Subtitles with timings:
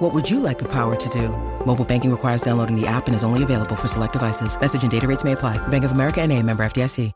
[0.00, 1.28] What would you like the power to do?
[1.66, 4.58] Mobile banking requires downloading the app and is only available for select devices.
[4.58, 5.58] Message and data rates may apply.
[5.68, 7.12] Bank of America and a member FDIC.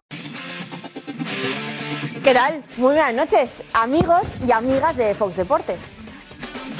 [2.22, 2.62] ¿Qué tal?
[2.76, 5.96] Muy buenas noches, amigos y amigas de Fox Deportes.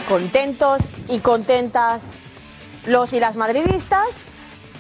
[0.07, 2.17] Contentos y contentas
[2.85, 4.27] los y las madridistas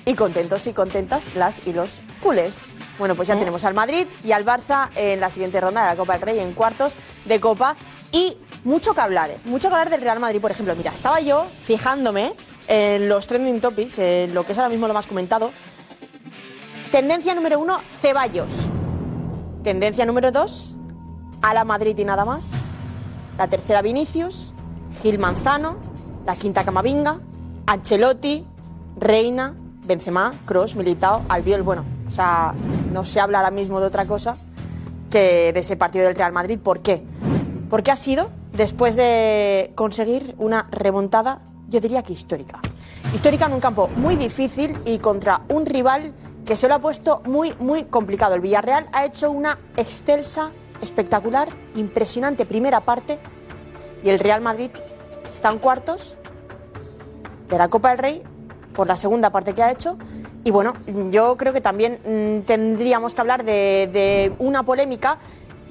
[0.05, 2.67] y contentos y contentas las y los culés.
[2.99, 5.97] Bueno, pues ya tenemos al Madrid y al Barça en la siguiente ronda de la
[5.97, 7.77] Copa del Rey, en cuartos de Copa.
[8.13, 9.39] Y mucho que hablar, ¿eh?
[9.45, 10.75] mucho que hablar del Real Madrid, por ejemplo.
[10.75, 12.35] Mira, estaba yo fijándome
[12.67, 15.53] en los trending topics, en lo que es ahora mismo lo más comentado.
[16.91, 18.53] Tendencia número uno, Ceballos.
[19.63, 20.77] Tendencia número dos,
[21.43, 22.53] a la Madrid y nada más.
[23.37, 24.53] La tercera, Vinicius.
[25.03, 25.77] Gil Manzano.
[26.25, 27.21] La quinta, Camavinga.
[27.67, 28.47] Ancelotti.
[28.97, 29.55] Reina.
[29.85, 30.35] Benzema.
[30.47, 30.77] Cross.
[30.77, 31.23] Militao.
[31.29, 31.63] Albiol.
[31.63, 32.55] Bueno, o sea,
[32.93, 34.37] no se habla ahora mismo de otra cosa
[35.11, 36.59] que de ese partido del Real Madrid.
[36.59, 37.03] ¿Por qué?
[37.69, 42.61] Porque ha sido después de conseguir una remontada, yo diría que histórica.
[43.13, 46.13] Histórica en un campo muy difícil y contra un rival
[46.47, 48.35] que se lo ha puesto muy, muy complicado.
[48.35, 53.19] El Villarreal ha hecho una excelsa, espectacular, impresionante primera parte
[54.03, 54.71] y el Real Madrid
[55.33, 56.17] está en cuartos
[57.49, 58.23] de la Copa del Rey
[58.75, 59.97] por la segunda parte que ha hecho.
[60.45, 60.75] Y bueno,
[61.11, 65.19] yo creo que también mm, tendríamos que hablar de, de una polémica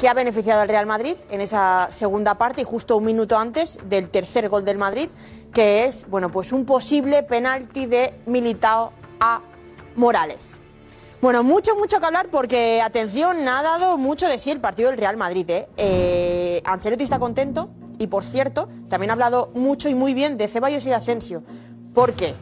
[0.03, 3.79] que ha beneficiado al Real Madrid en esa segunda parte y justo un minuto antes
[3.85, 5.07] del tercer gol del Madrid,
[5.53, 9.39] que es bueno pues un posible penalti de Militao a
[9.95, 10.59] Morales.
[11.21, 14.99] Bueno, mucho, mucho que hablar porque, atención, ha dado mucho de sí el partido del
[14.99, 15.49] Real Madrid.
[15.49, 15.69] ¿eh?
[15.77, 20.49] Eh, Ancelotti está contento y, por cierto, también ha hablado mucho y muy bien de
[20.49, 21.43] Ceballos y Asensio.
[21.93, 22.35] Porque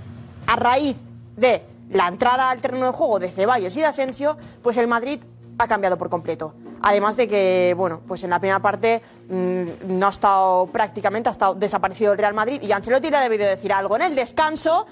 [0.48, 0.98] a raíz
[1.38, 1.62] de
[1.92, 5.20] la entrada al terreno de juego de Ceballos y de Asensio, pues el Madrid
[5.62, 6.54] ha cambiado por completo.
[6.82, 9.64] Además de que, bueno, pues en la primera parte mmm,
[10.00, 13.48] no ha estado prácticamente, ha estado desaparecido el Real Madrid y Ancelotti le ha debido
[13.48, 14.86] decir algo en el descanso.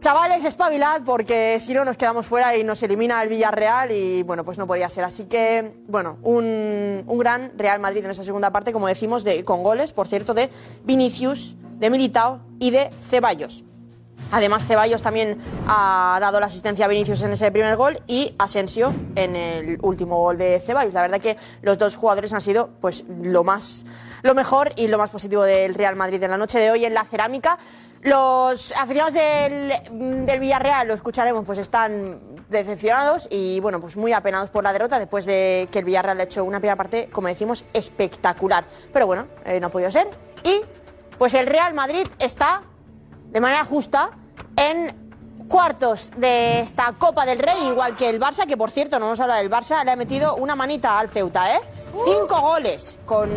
[0.00, 4.44] Chavales, espabilad porque si no nos quedamos fuera y nos elimina el Villarreal y bueno,
[4.44, 5.02] pues no podía ser.
[5.02, 9.42] Así que, bueno, un, un gran Real Madrid en esa segunda parte, como decimos, de,
[9.44, 10.50] con goles, por cierto, de
[10.84, 13.64] Vinicius, de Militao y de Ceballos.
[14.30, 18.94] Además, Ceballos también ha dado la asistencia a Vinicius en ese primer gol y Asensio
[19.14, 20.92] en el último gol de Ceballos.
[20.92, 23.86] La verdad que los dos jugadores han sido pues lo más
[24.22, 26.94] lo mejor y lo más positivo del Real Madrid en la noche de hoy en
[26.94, 27.58] la cerámica.
[28.02, 29.72] Los aficionados del,
[30.40, 35.26] Villarreal, lo escucharemos, pues están decepcionados y bueno, pues muy apenados por la derrota después
[35.26, 38.64] de que el Villarreal ha hecho una primera parte, como decimos, espectacular.
[38.92, 40.08] Pero bueno, eh, no ha podido ser.
[40.44, 40.60] Y
[41.18, 42.62] pues el Real Madrid está
[43.30, 44.10] de manera justa
[44.56, 49.08] en cuartos de esta Copa del Rey, igual que el Barça, que por cierto, no
[49.08, 51.60] nos habla del Barça, le ha metido una manita al Ceuta, ¿eh?
[52.04, 53.30] Cinco goles con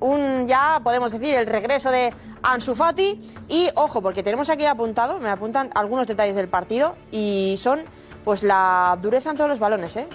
[0.00, 3.20] un, ya podemos decir, el regreso de Ansu Fati.
[3.48, 7.80] Y ojo, porque tenemos aquí apuntado, me apuntan algunos detalles del partido y son
[8.24, 10.06] pues la dureza en todos los balones, ¿eh?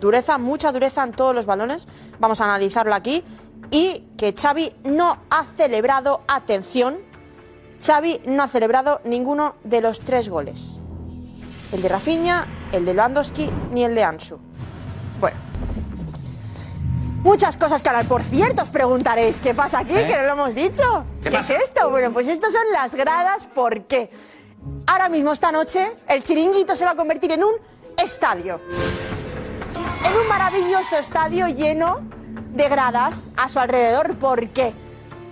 [0.00, 1.86] Dureza, mucha dureza en todos los balones.
[2.18, 3.22] Vamos a analizarlo aquí.
[3.70, 6.98] Y que Xavi no ha celebrado, atención,
[7.84, 10.80] Xavi no ha celebrado ninguno de los tres goles.
[11.70, 14.38] El de Rafinha, el de Lewandowski ni el de Ansu.
[15.20, 15.36] Bueno.
[17.22, 18.06] Muchas cosas que hablar.
[18.06, 19.94] Por cierto, os preguntaréis, ¿qué pasa aquí?
[19.94, 20.06] ¿Eh?
[20.06, 21.04] Que no lo hemos dicho.
[21.22, 21.90] ¿Qué es esto?
[21.90, 23.48] Bueno, pues esto son las gradas.
[23.54, 24.10] ¿Por qué?
[24.86, 27.54] Ahora mismo, esta noche, el chiringuito se va a convertir en un
[28.02, 28.60] estadio.
[30.04, 32.00] En un maravilloso estadio lleno
[32.52, 34.16] de gradas a su alrededor.
[34.16, 34.72] ¿Por qué?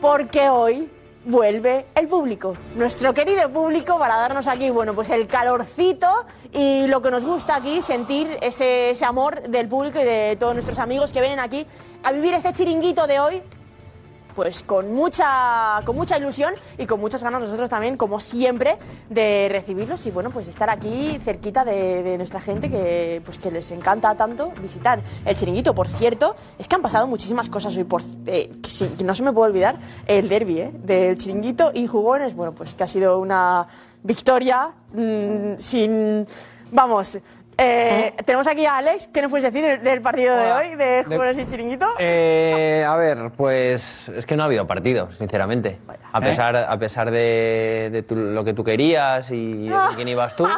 [0.00, 0.90] Porque hoy
[1.24, 6.08] vuelve el público, nuestro querido público, para darnos aquí, bueno, pues el calorcito
[6.52, 10.54] y lo que nos gusta aquí, sentir ese, ese amor del público y de todos
[10.54, 11.66] nuestros amigos que vienen aquí
[12.02, 13.42] a vivir este chiringuito de hoy
[14.34, 19.48] pues con mucha, con mucha ilusión y con muchas ganas nosotros también, como siempre, de
[19.50, 24.14] recibirlos y bueno, pues estar aquí cerquita de, nuestra gente que, pues que les encanta
[24.16, 25.74] tanto visitar el chiringuito.
[25.74, 29.22] Por cierto, es que han pasado muchísimas cosas hoy, por, eh, sí, que no se
[29.22, 29.76] me puede olvidar
[30.06, 30.72] el derby ¿eh?
[30.72, 33.66] del chiringuito y jugones, bueno, pues que ha sido una
[34.02, 36.26] victoria mm, sin,
[36.70, 37.18] vamos,
[37.58, 39.08] Eh, tenemos aquí a Alex.
[39.12, 41.86] ¿Qué nos puedes decir del, del partido de hoy, de Jugones y Chiringuito?
[41.98, 45.78] Eh, a ver, pues es que no ha habido partido, sinceramente.
[46.12, 50.34] A pesar, a pesar de, de tu- lo que tú querías y de quién ibas
[50.34, 50.48] tú,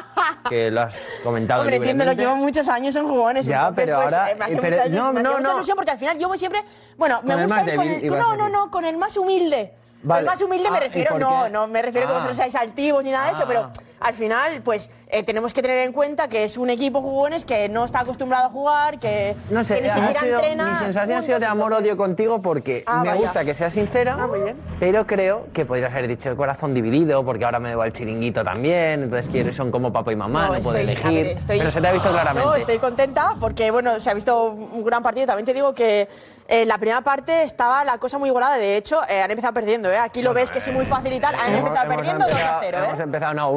[0.49, 2.23] que lo has comentado Hombre, entiendo, lo libremente.
[2.35, 3.47] llevo muchos años en jugones.
[3.47, 5.37] Ya, entonces, pero pues, ahora- eh, me hace pero- mucha ilusión, no, me hace no,
[5.39, 5.55] mucha no.
[5.57, 6.65] ilusión porque al final yo voy siempre.
[6.97, 8.07] Bueno, me Con el gusta más ir con débil, el.
[8.07, 8.53] ibas a No, no, decir.
[8.53, 9.73] no, con el más humilde.
[10.01, 10.21] Con Vale.
[10.21, 11.51] el más humilde me Ah, ¿y refiero, por no, qué?
[11.51, 12.17] no me refiero a que Ah.
[12.17, 13.49] vosotros seáis altivos ni nada de eso, Ah.
[13.49, 13.71] pero
[14.05, 17.69] al final, pues eh, tenemos que tener en cuenta que es un equipo jugones que
[17.71, 20.65] no está acostumbrado a jugar, que, No sé, que ni ha siquiera sido- entrena.
[20.73, 23.21] mi sensación ha sido de amor-odio contigo porque Ah, me vaya.
[23.21, 24.57] gusta que seas sincera, Ah, muy bien.
[24.79, 28.45] pero creo que podrías haber dicho el corazón dividido porque ahora me debo al chiringuito
[28.45, 31.07] también, entonces quiero, son como papá y mamá, no, puedo estoy- elegir.
[31.07, 32.47] a ver, estoy- pero se te ha visto claramente.
[32.49, 35.27] No, estoy contenta porque, bueno, se ha visto un gran partido.
[35.27, 36.09] También te digo que
[36.47, 38.59] en la primera parte estaba la cosa muy igualada.
[38.59, 39.97] De hecho, eh, han empezado perdiendo, ¿eh?
[39.97, 41.35] Aquí lo ves que es muy fácil y tal.
[41.35, 42.85] Han Hemos- empezado hemos perdiendo 2 a empezado- 0, ¿eh?
[42.89, 43.51] Hemos empezado, no,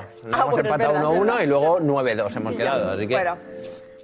[0.00, 0.04] 1-0.
[0.32, 1.40] Ah, hemos bueno, empatado verdad, es 1-1 verdad.
[1.42, 3.14] y luego 9-2 hemos quedado, así que...
[3.14, 3.36] Bueno.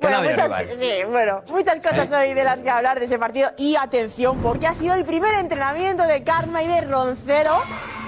[0.00, 3.50] Bueno, muchas, sí, bueno, muchas cosas hoy de las que hablar de ese partido.
[3.58, 7.58] Y atención, porque ha sido el primer entrenamiento de Karma y de Roncero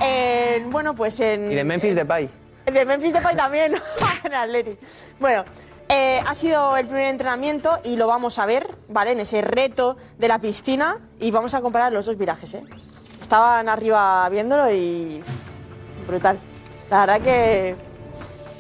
[0.03, 1.53] en, bueno, pues en...
[1.53, 2.31] Y de Memphis Depay.
[2.65, 3.75] De Memphis Depay también,
[4.25, 4.79] en Athletic.
[5.21, 5.45] Bueno,
[5.91, 9.13] eh, ha sido el primer entrenamiento y lo vamos a ver, ¿vale?
[9.13, 12.65] En ese reto de la piscina y vamos a comparar los dos virajes, ¿eh?
[13.21, 15.23] Estaban arriba viéndolo y...
[16.07, 16.39] brutal.
[16.93, 17.75] La verdad que...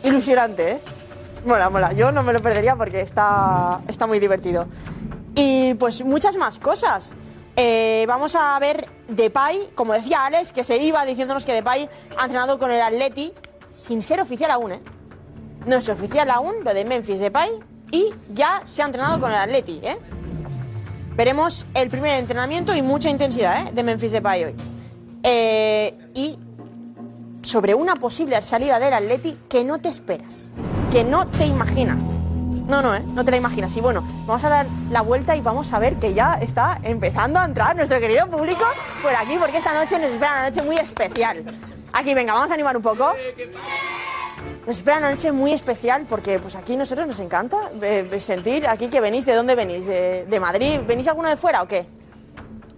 [0.04, 0.80] ilusionante, ¿eh?
[1.44, 1.92] Mola, mola.
[1.92, 4.64] Yo no me lo perdería porque está, está muy divertido.
[5.34, 7.12] Y pues muchas más cosas.
[7.56, 12.22] Eh, vamos a ver Depay, como decía Alex, que se iba diciéndonos que Depay ha
[12.22, 13.34] entrenado con el Atleti
[13.70, 14.80] sin ser oficial aún, ¿eh?
[15.66, 17.50] No es oficial aún lo de Memphis Depay
[17.90, 19.98] y ya se ha entrenado con el Atleti, ¿eh?
[21.16, 23.72] Veremos el primer entrenamiento y mucha intensidad, ¿eh?
[23.74, 24.54] De Memphis Depay hoy.
[25.22, 26.38] Eh, y
[27.42, 30.50] sobre una posible salida del Atleti que no te esperas,
[30.90, 32.18] que no te imaginas.
[32.68, 33.02] No, no, ¿eh?
[33.08, 33.76] No te la imaginas.
[33.76, 37.38] Y bueno, vamos a dar la vuelta y vamos a ver que ya está empezando
[37.38, 38.64] a entrar nuestro querido público
[39.02, 41.44] por aquí, porque esta noche nos espera una noche muy especial.
[41.92, 43.12] Aquí, venga, vamos a animar un poco.
[44.66, 48.88] Nos espera una noche muy especial porque pues aquí nosotros nos encanta eh, sentir aquí
[48.88, 49.26] que venís.
[49.26, 49.86] ¿De dónde venís?
[49.86, 50.80] ¿De, de Madrid?
[50.86, 51.84] ¿Venís alguno de fuera o qué?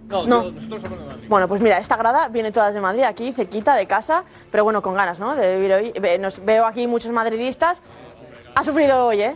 [0.07, 0.43] No, No.
[0.43, 1.25] yo- nosotros somos de Madrid.
[1.27, 4.81] Bueno, pues mira, esta grada viene todas de Madrid, aquí cerquita de casa, pero bueno,
[4.81, 5.35] con ganas, ¿no?
[5.35, 5.93] De vivir hoy.
[6.19, 7.81] Nos veo aquí muchos madridistas.
[8.55, 9.35] Ha sufrido hoy, ¿eh?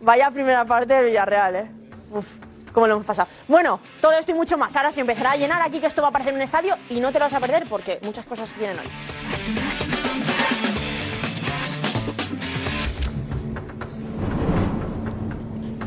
[0.00, 1.70] Vaya primera parte del Villarreal, ¿eh?
[2.10, 2.26] Uf,
[2.72, 3.28] cómo lo hemos pasado.
[3.46, 4.74] Bueno, todo esto y mucho más.
[4.76, 7.12] Ahora se empezará a llenar aquí, que esto va a parecer un estadio y no
[7.12, 8.86] te lo vas a perder porque muchas cosas vienen hoy.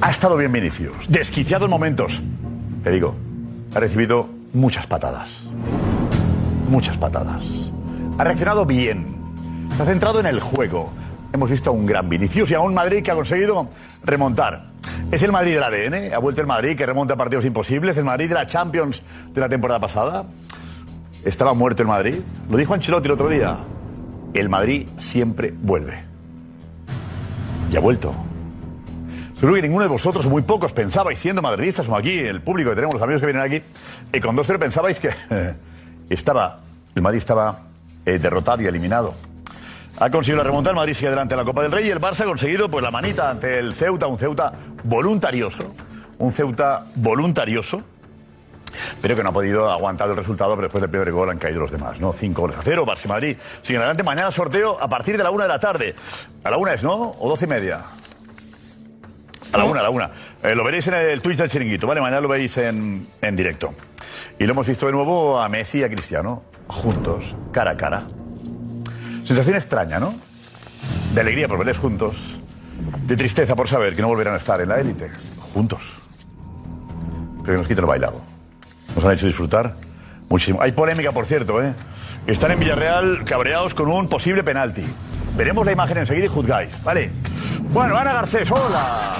[0.01, 2.21] Ha estado bien Vinicius, desquiciado en momentos.
[2.85, 3.15] Te digo,
[3.73, 5.45] ha recibido muchas patadas.
[6.69, 7.71] Muchas patadas.
[8.19, 9.07] Ha reaccionado bien.
[9.75, 10.91] Se ha centrado en el juego.
[11.33, 13.69] Hemos visto a un gran Vinicius y a un Madrid que ha conseguido
[14.03, 14.67] remontar.
[15.09, 18.29] Es el Madrid del ADN, ha vuelto el Madrid que remonta partidos imposibles, el Madrid
[18.29, 19.01] de la Champions
[19.33, 20.25] de la temporada pasada.
[21.23, 22.19] Estaba muerto el Madrid.
[22.51, 23.57] Lo dijo Ancelotti el otro día.
[24.35, 26.03] El Madrid siempre vuelve.
[27.71, 28.13] Y ha vuelto.
[29.45, 32.77] Seguro que ninguno de vosotros, muy pocos, pensabais, siendo madridistas como aquí, el público que
[32.77, 33.61] tenemos, los amigos que vienen aquí,
[34.11, 35.53] y con 2-0 pensabais que eh,
[36.09, 36.61] estaba,
[36.95, 37.59] el Madrid estaba
[38.07, 39.13] eh, derrotado y eliminado.
[39.99, 42.01] Ha conseguido la remontada, el Madrid sigue adelante en la Copa del Rey y el
[42.01, 44.51] Barça ha conseguido pues la manita ante el Ceuta, un Ceuta
[44.83, 45.75] voluntarioso,
[46.17, 47.83] un Ceuta voluntarioso,
[48.99, 51.59] pero que no ha podido aguantar el resultado, pero después del primer gol han caído
[51.59, 52.13] los demás, ¿no?
[52.13, 54.01] 5 goles a 0, Barça y Madrid siguen adelante.
[54.01, 55.93] Mañana sorteo a partir de la una de la tarde.
[56.43, 57.11] A la una es, ¿no?
[57.19, 57.81] ¿O doce y media?
[59.55, 60.11] A la una, a la una.
[60.43, 62.01] Eh, lo veréis en el Twitch del Chiringuito, ¿vale?
[62.01, 63.73] Mañana lo veréis en, en directo.
[64.37, 68.03] Y lo hemos visto de nuevo a Messi y a Cristiano, juntos, cara a cara.
[69.23, 70.13] Sensación extraña, ¿no?
[71.13, 72.37] De alegría por verles juntos,
[73.05, 75.09] de tristeza por saber que no volverán a estar en la élite,
[75.53, 76.01] juntos.
[77.43, 78.21] Pero que nos quiten lo bailado.
[78.93, 79.73] Nos han hecho disfrutar
[80.27, 80.61] muchísimo.
[80.61, 81.73] Hay polémica, por cierto, ¿eh?
[82.27, 84.85] Están en Villarreal cabreados con un posible penalti.
[85.37, 87.11] Veremos la imagen enseguida y juzgáis, ¿vale?
[87.73, 89.15] Bueno, Ana Garcés, hola.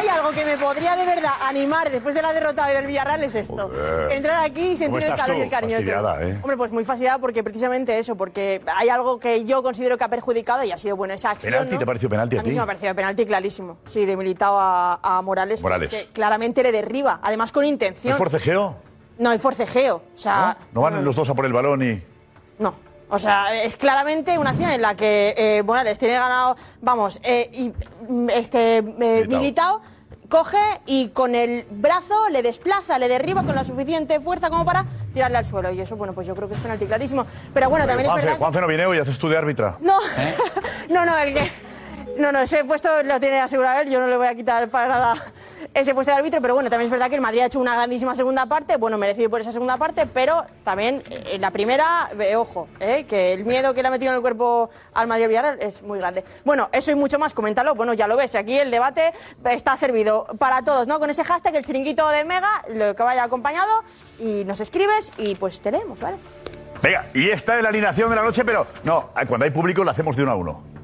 [0.00, 3.22] Si hay algo que me podría de verdad animar después de la derrota del Villarreal
[3.24, 3.68] es esto.
[3.68, 4.12] Joder.
[4.12, 5.78] Entrar aquí y sentir ¿Cómo el calor y el cariño.
[5.78, 6.38] ¿eh?
[6.42, 10.08] Hombre, pues muy fastidiada porque precisamente eso, porque hay algo que yo considero que ha
[10.08, 11.52] perjudicado y ha sido bueno esa acción.
[11.52, 11.74] ¿Penalti?
[11.74, 11.78] ¿no?
[11.78, 12.50] ¿Te pareció penalti a mí ti?
[12.50, 13.78] sí me ha parecido penalti clarísimo.
[13.86, 15.90] Sí, de Militao a, a Morales, Morales.
[15.90, 18.12] que claramente le derriba, además con ¿No intención.
[18.12, 18.76] es forcejeo?
[19.18, 19.96] No hay forcejeo.
[20.14, 22.02] O sea, ¿No van los dos a por el balón y...?
[22.58, 22.85] no.
[23.08, 27.48] O sea, es claramente una acción en la que eh, Morales tiene ganado, vamos, eh,
[27.52, 27.72] y
[28.08, 29.26] mm, este eh.
[29.28, 29.80] Militao
[30.28, 34.84] coge y con el brazo le desplaza, le derriba con la suficiente fuerza como para
[35.14, 35.70] tirarle al suelo.
[35.70, 37.26] Y eso, bueno, pues yo creo que es penalti clarísimo.
[37.54, 38.36] Pero bueno, también es verdad.
[38.36, 39.76] Juanfe no viene hoy, haces tú de árbitra.
[39.80, 39.98] No,
[40.90, 41.65] no, no, el que.
[42.18, 44.88] No, no, ese puesto lo tiene asegurado él, yo no le voy a quitar para
[44.88, 45.14] nada
[45.74, 47.74] ese puesto de árbitro, pero bueno, también es verdad que el Madrid ha hecho una
[47.74, 52.36] grandísima segunda parte, bueno, merecido por esa segunda parte, pero también eh, la primera, eh,
[52.36, 55.58] ojo, eh, que el miedo que le ha metido en el cuerpo al Madrid Villarreal
[55.60, 56.24] es muy grande.
[56.46, 59.12] Bueno, eso y mucho más, coméntalo, bueno, ya lo ves, aquí el debate
[59.50, 60.98] está servido para todos, ¿no?
[60.98, 63.84] Con ese hashtag, el chiringuito de Mega, lo que vaya acompañado,
[64.18, 66.16] y nos escribes y pues te leemos, ¿vale?
[66.82, 69.90] Venga, y esta es la alineación de la noche, pero no, cuando hay público lo
[69.90, 70.75] hacemos de uno a uno.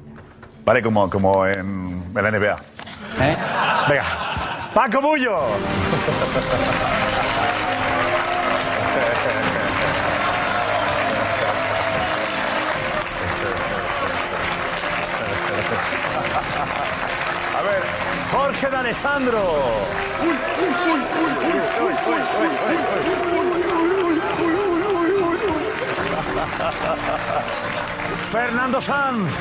[0.65, 2.57] Vale, como, como en, en la NBA.
[3.89, 4.03] Venga,
[4.73, 5.37] Paco Bullo.
[17.57, 17.83] A ver,
[18.31, 19.41] Jorge de Alessandro.
[28.31, 29.31] Fernando Sanz.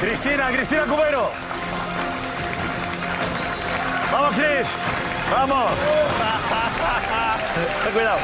[0.00, 1.30] Cristina, Cristina Cubero.
[4.10, 4.68] Vamos, Cris.
[5.30, 5.66] Vamos.
[7.92, 8.18] Cuidado.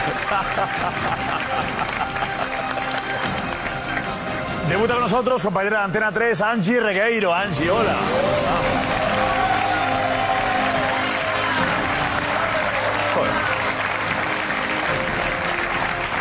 [4.69, 7.33] Debuta con nosotros, compañera de Antena 3, Angie Regueiro.
[7.33, 7.97] Angie, hola.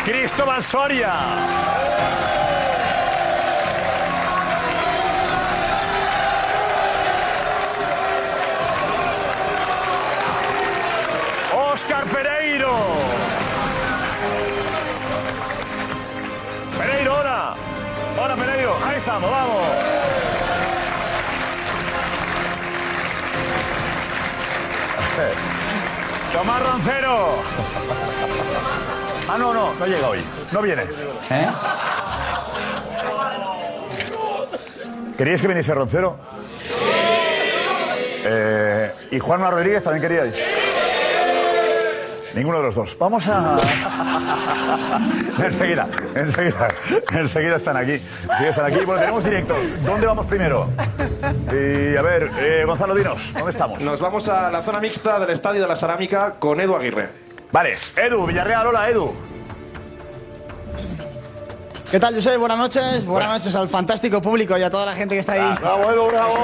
[0.06, 1.12] Cristóbal Soria.
[11.52, 12.70] Oscar Pereiro.
[16.78, 17.56] Pereiro, hola.
[18.16, 18.76] Hola, Pereiro.
[18.86, 19.62] Ahí estamos, vamos.
[26.32, 27.42] Tomás Roncero.
[29.28, 30.20] Ah, no, no, no llega hoy.
[30.52, 30.82] No viene.
[30.82, 31.48] ¿Eh?
[35.16, 36.16] ¿Queríais que viniese Roncero?
[38.24, 40.34] Eh, ¿Y Juanma Rodríguez también queríais?
[42.34, 42.96] Ninguno de los dos.
[42.98, 43.56] Vamos a.
[45.44, 46.68] enseguida, enseguida,
[47.12, 47.92] enseguida están aquí.
[47.92, 48.84] Enseguida están aquí.
[48.84, 49.84] Bueno, tenemos directos.
[49.84, 50.68] ¿Dónde vamos primero?
[51.50, 53.80] Y a ver, eh, Gonzalo, dinos, ¿dónde estamos?
[53.80, 57.25] Nos vamos a la zona mixta del Estadio de la Cerámica con Edu Aguirre.
[57.56, 59.14] Vale, Edu, Villarreal, hola, Edu.
[61.90, 62.36] ¿Qué tal, José?
[62.36, 63.06] Buenas noches.
[63.06, 65.56] Buenas noches al fantástico público y a toda la gente que está ahí.
[65.58, 66.36] ¡Bravo, Edu, bravo!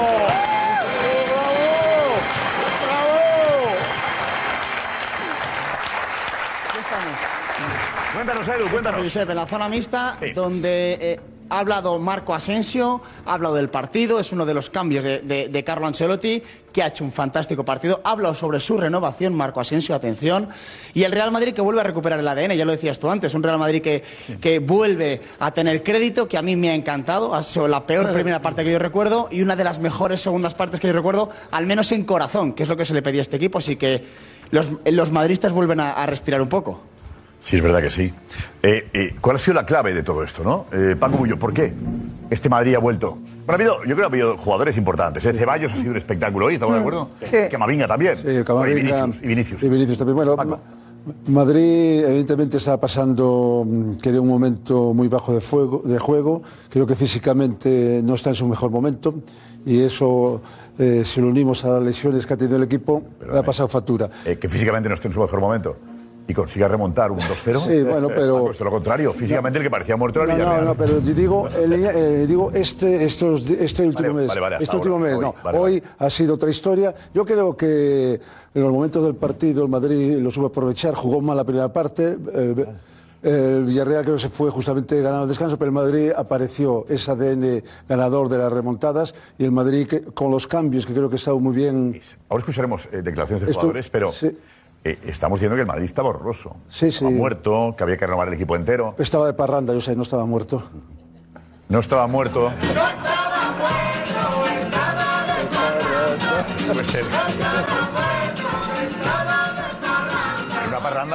[8.15, 9.01] Cuéntanos, Edu, cuéntanos.
[9.03, 11.19] Josep, en la zona mixta, donde eh,
[11.49, 15.47] ha hablado Marco Asensio, ha hablado del partido, es uno de los cambios de, de-
[15.49, 18.01] de Carlo Ancelotti, que ha hecho un fantástico partido.
[18.03, 20.49] Ha hablado sobre su renovación, Marco Asensio, atención.
[20.93, 23.33] Y el Real Madrid que vuelve a recuperar el ADN, ya lo decías tú antes,
[23.35, 24.03] un Real Madrid que,
[24.41, 27.35] que vuelve a tener crédito, que a mí me ha encantado.
[27.35, 30.55] Ha sido la peor primera parte que yo recuerdo y una de las mejores segundas
[30.55, 33.21] partes que yo recuerdo, al menos en corazón, que es lo que se le pedía
[33.21, 33.59] a este equipo.
[33.59, 34.03] Así que
[34.49, 36.81] los, los madristas vuelven a- a respirar un poco.
[37.43, 38.13] Sí, es verdad que sí.
[38.63, 40.65] Eh, eh, ¿Cuál ha sido la clave de todo esto, no?
[40.71, 41.73] Eh, Paco Bullo, ¿por qué
[42.29, 43.17] este Madrid ha vuelto?
[43.45, 45.25] Bueno, ha habido, yo creo que ha habido jugadores importantes.
[45.25, 45.33] ¿eh?
[45.33, 47.09] Ceballos ha sido un espectáculo hoy, ¿estamos de acuerdo?
[47.21, 47.37] Sí.
[47.51, 48.17] Camavinga también.
[48.17, 48.79] Sí, Camavinga.
[48.79, 49.21] Y Vinicius.
[49.21, 49.63] Y Vinicius.
[49.63, 50.15] Y Vinicius también.
[50.15, 50.59] Bueno, Ma-
[51.27, 56.41] Madrid evidentemente está pasando, mm, creo, un momento muy bajo de, fuego, de juego.
[56.69, 59.15] Creo que físicamente no está en su mejor momento
[59.65, 60.41] y eso,
[60.79, 63.67] eh, si lo unimos a las lesiones que ha tenido el equipo, le ha pasado
[63.67, 64.09] factura.
[64.25, 65.75] Eh, que físicamente no esté en su mejor momento.
[66.25, 67.59] Y consiga remontar un 2-0.
[67.65, 69.11] Sí, bueno, pero- Ha puesto lo contrario.
[69.13, 70.65] Físicamente el que parecía muerto era No, no, Villarreal.
[70.65, 74.27] no, pero yo digo, el- eh, digo este, estos, este último Vale, mes.
[74.29, 75.35] vale, vale, este último ahora, mes, hoy, no.
[75.43, 76.95] vale, hoy ha sido otra historia.
[77.13, 78.13] Yo creo que
[78.53, 82.17] en los momentos del partido el Madrid lo supo aprovechar, jugó mal la primera parte.
[82.33, 82.65] eh,
[83.23, 87.09] el Villarreal creo que se fue justamente ganando el descanso, pero el Madrid apareció ese
[87.09, 91.39] ADN ganador de las remontadas y el Madrid con los cambios que creo que estaba
[91.39, 91.97] muy bien.
[92.27, 94.29] Ahora escucharemos eh, declaraciones de Esto- jugadores, pero sí.
[94.83, 96.55] Eh, estamos diciendo que el Madrid estaba horroroso.
[96.69, 97.17] Sí, Estaba sí.
[97.17, 98.95] muerto, que había que renovar el equipo entero.
[98.97, 100.63] Estaba de parranda, yo sé, no estaba muerto.
[101.69, 102.51] No estaba muerto.
[106.67, 107.03] Puede ser.
[107.03, 108.12] Una parranda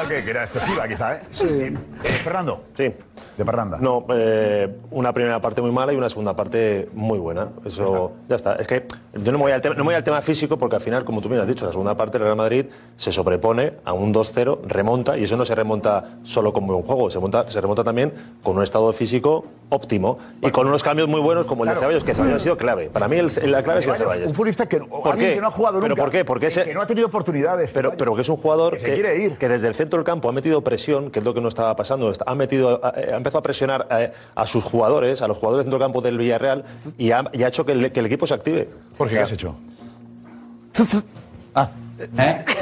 [0.09, 1.21] que, que era excesiva, quizá, ¿eh?
[1.31, 1.45] Sí.
[1.45, 1.77] Eh,
[2.25, 2.65] Fernando.
[2.77, 2.93] Sí.
[3.37, 3.79] de Parranda.
[3.81, 7.49] No, eh, una primera parte muy mala y una segunda parte muy buena.
[7.65, 8.55] Eso ya está.
[8.57, 10.77] Es que yo no me, voy al tema, no me voy al tema físico porque
[10.77, 13.75] al final, como tú bien has dicho, la segunda parte del Real Madrid se sobrepone
[13.85, 17.49] a un 2-0, remonta y eso no se remonta solo con buen juego, se, monta,
[17.51, 18.13] se remonta también
[18.43, 21.77] con un estado físico óptimo y con unos cambios muy buenos como el de.
[21.77, 22.89] Ceballos, que Ceballos ha sido clave.
[22.91, 24.29] Para mí el- la clave ha sido Ceballos, Ceballos.
[24.31, 25.35] Un futbolista que, ¿Por alguien qué?
[25.37, 25.89] que no ha jugado nunca.
[25.95, 26.25] ¿Pero por qué?
[26.25, 27.73] Porque que, ese- que no ha tenido oportunidades.
[27.73, 29.37] Pero, pero que es un jugador Que se quiere ir.
[29.37, 31.75] que desde el centro del campo ha metido presión, que es lo que no estaba
[31.77, 32.13] pasando.
[32.25, 35.73] Ha, metido, ha, ha empezado a presionar a, a sus jugadores, a los jugadores del
[35.73, 36.65] centro del campo del Villarreal,
[36.97, 38.69] y ha, y ha hecho que el, que el equipo se active.
[38.97, 39.57] Jorge, ¿qué has hecho?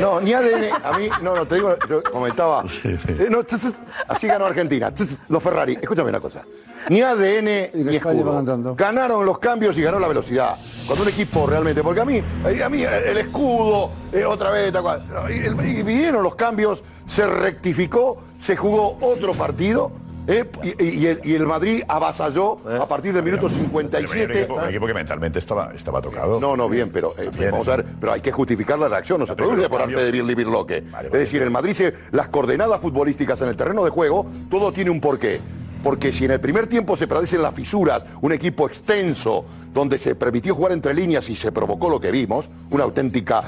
[0.01, 2.65] No, ni ADN, a mí, no, no, te digo, yo comentaba.
[3.09, 3.73] Eh, no, tss, tss,
[4.09, 5.79] así ganó Argentina, tss, los Ferrari.
[5.81, 6.43] Escúchame una cosa.
[6.89, 8.33] Ni ADN ni escudo.
[8.77, 10.57] Ganaron los cambios y ganó la velocidad.
[10.87, 14.73] Cuando un equipo realmente, porque a mí, eh, a mí el escudo, eh, otra vez,
[14.73, 15.05] tal cual.
[15.13, 19.91] No, Y, el- y vinieron los cambios, se rectificó, se jugó otro partido.
[20.27, 24.47] Eh, y, el, y el Madrid avasalló a partir del minuto Pero venía 57.
[24.53, 26.41] un, equipo, que mentalmente estaba, estaba tocado.
[26.41, 29.21] No, no, bien, pero eh, Bien, vamos a ver, pero hay que justificar la reacción,
[29.21, 30.81] no se produce por arte de Birli Birloque.
[30.81, 31.25] Vale, Es vale.
[31.25, 35.01] decir, el Madrid, se, las coordenadas futbolísticas en el terreno de juego, todo tiene un
[35.01, 35.41] porqué.
[35.83, 40.17] Porque si en el primer tiempo se padecen las fisuras, un equipo extenso, donde se
[40.17, 43.45] permitió jugar entre líneas y se provocó lo que vimos, una auténtica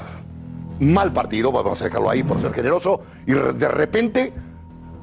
[0.79, 4.31] mal partido, vamos a dejarlo ahí por ser generoso, y de repente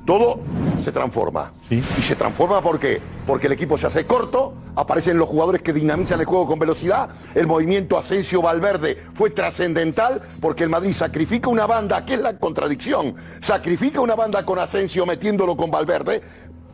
[0.06, 0.40] todo
[0.82, 1.52] se transforma.
[1.68, 3.00] Y se transforma ¿por qué?
[3.26, 7.10] Porque el equipo se hace corto, aparecen los jugadores que dinamizan el juego con velocidad,
[7.34, 13.16] el movimiento Asensio-Valverde fue trascendental porque el Madrid sacrifica una banda, que es la contradicción,
[13.40, 16.22] sacrifica una banda con Asensio metiéndolo con Valverde,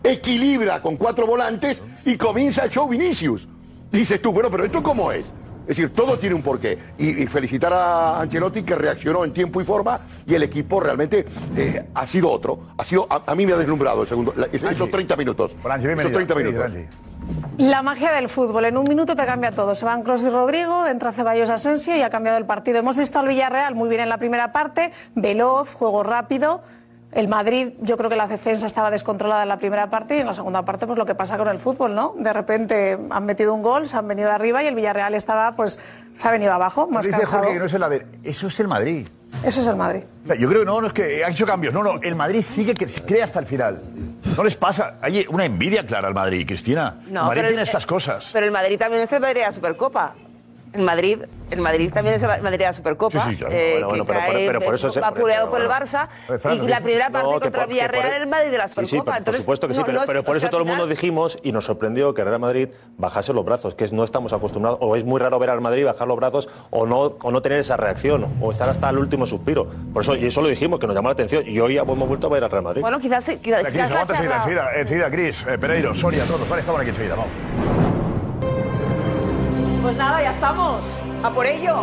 [0.05, 3.49] equilibra con cuatro volantes y comienza el show Vinicius.
[3.91, 5.33] Dices tú, bueno, pero ¿esto cómo es?
[5.63, 6.79] Es decir, todo tiene un porqué.
[6.99, 11.25] Y, y felicitar a Ancelotti que reaccionó en tiempo y forma y el equipo realmente
[11.57, 12.61] eh, ha sido otro.
[12.79, 15.55] Ha sido, a, a mí me ha deslumbrado el segundo, la- esos, esos 30 minutos.
[16.01, 16.73] esos 30 minutos.
[17.59, 18.65] La magia del fútbol.
[18.65, 19.75] En un minuto te cambia todo.
[19.75, 22.79] Se van Kroos y Rodrigo, entra Ceballos Asensio y ha cambiado el partido.
[22.79, 26.63] Hemos visto al Villarreal muy bien en la primera parte, veloz, juego rápido.
[27.13, 30.27] El Madrid, yo creo que la defensa estaba descontrolada en la primera parte y en
[30.27, 32.15] la segunda parte, pues lo que pasa con el fútbol, ¿no?
[32.17, 35.79] De repente han metido un gol, se han venido arriba y el Villarreal estaba, pues,
[36.17, 37.43] se ha venido abajo, más Dice cansado.
[37.43, 38.07] Jorge que no es el.
[38.25, 39.07] Eso es el Madrid.
[39.45, 40.03] Eso es el Madrid.
[40.39, 41.75] Yo creo que no, no es que ha hecho cambios.
[41.75, 43.81] No, no, el Madrid sigue que cree hasta el final.
[44.37, 44.95] No les pasa.
[45.03, 46.97] Hay una envidia clara al Madrid, Cristina.
[47.09, 48.31] No, el Madrid tiene el- estas cosas.
[48.33, 50.15] Pero el Madrid también es el Madrid de la Supercopa.
[50.73, 51.19] El Madrid,
[51.51, 53.19] el Madrid también es el Madrid de la Supercopa.
[53.21, 53.55] Sí, sí, claro.
[53.55, 55.65] eh, Bueno, bueno, que pero por- cae, pero por eso se- va por- por pero
[55.65, 55.69] el.
[55.71, 56.09] Barça.
[56.39, 56.83] Fran, y la sí.
[56.85, 59.05] primera parte No, contra por- Villarreal por- el Madrid de la Sí, sí, Supercopa.
[59.05, 60.67] por, por Entonces, supuesto que sí, no- pero, no- pero por eso sea, todo el
[60.67, 64.33] mundo dijimos y nos sorprendió que Real Madrid bajase los brazos, que es- no estamos
[64.33, 67.43] acostumbrados, o es muy raro ver al Madrid bajar los brazos o no, o no
[67.43, 69.67] tener esa reacción, o estar hasta el último suspiro.
[69.93, 72.29] Por eso, y eso lo dijimos, que nos llamó la atención, y hoy hemos vuelto
[72.29, 72.81] a ver al Real Madrid.
[72.81, 76.25] Bueno, quizás, quizás, Cris, quizás la aguanta enseguida, charla- enseguida, enseguida, Cris, eh, Pereiro, Soria,
[76.25, 76.49] todos.
[76.49, 77.33] Vale, estamos aquí enseguida, vamos.
[79.83, 80.97] Pues nada, ya estamos.
[81.25, 81.83] A por ello.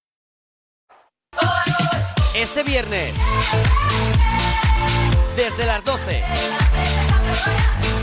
[2.33, 3.13] Este viernes,
[5.35, 6.23] desde las 12,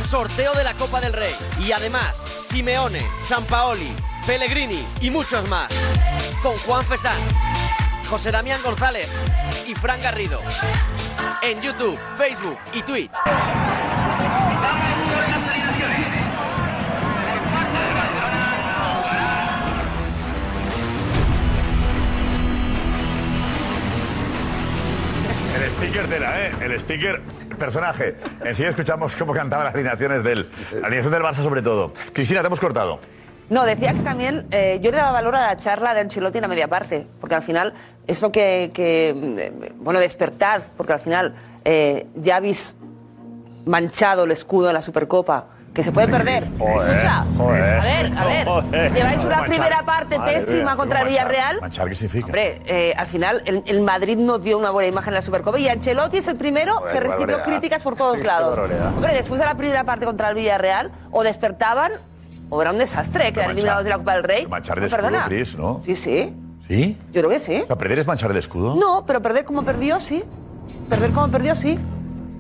[0.07, 1.35] sorteo de la Copa del Rey.
[1.59, 3.91] Y además, Simeone, Sampaoli,
[4.27, 5.73] Pellegrini y muchos más.
[6.43, 7.19] Con Juan Fesán,
[8.11, 9.09] José Damián González
[9.67, 10.43] y Fran Garrido.
[11.41, 13.13] En YouTube, Facebook y Twitch.
[25.79, 26.53] Sticker ¿eh?
[26.61, 27.23] El sticker
[27.57, 28.17] personaje.
[28.45, 30.49] Enseguida escuchamos cómo cantaban las alineaciones del...
[30.83, 31.93] Alineación del Barça sobre todo.
[32.13, 33.01] Cristina, te hemos cortado.
[33.49, 36.43] No, decía que también eh, yo le daba valor a la charla de Ancelotti en
[36.43, 37.73] la media parte, porque al final
[38.07, 42.75] eso que, que, eh, bueno, despertad, porque al final eh, ya habéis
[43.65, 45.47] manchado el escudo en la Supercopa,
[45.79, 46.43] que se puede perder.
[46.43, 51.09] Escucha, a ver, a ver, lleváis una primera parte pésima contra el.
[51.11, 51.61] Villarreal.
[51.61, 52.27] ¿Manchar qué significa?
[52.27, 55.57] Hombre, eh, al final el, el Madrid no dio una buena imagen en la Supercopa
[55.61, 58.59] y Ancelotti es el primero que recibió críticas por todos lados.
[58.59, 61.93] Hombre, después de la primera parte contra el Villarreal, o despertaban
[62.51, 64.47] o era un desastre quedar eliminados de la Copa del Rey.
[64.49, 65.27] Manchar el escudo, perdona.
[65.27, 65.79] Cris, ¿no?
[65.79, 66.35] Sí, sí.
[66.67, 66.99] ¿Sí?
[67.13, 67.61] Yo creo que sí.
[67.63, 68.75] O sea, ¿perder es manchar el escudo?
[68.75, 70.25] No, pero perder como perdió, sí.
[70.89, 71.79] Perder como perdió, sí.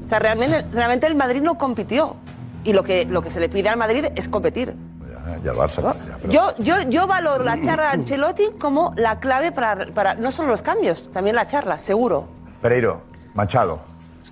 [0.04, 2.16] O sea, realmente, realmente el Madrid no compitió.
[2.64, 4.74] Y lo que, lo que se le pide al Madrid es competir.
[5.08, 5.82] Ya, ya el Barça.
[5.82, 10.14] ya, pero- Yo, yo, yo valoro la charla de Ancelotti como la clave para, para
[10.14, 12.26] no solo los cambios, también la charla, seguro.
[12.62, 13.02] Pereiro,
[13.34, 13.80] manchado.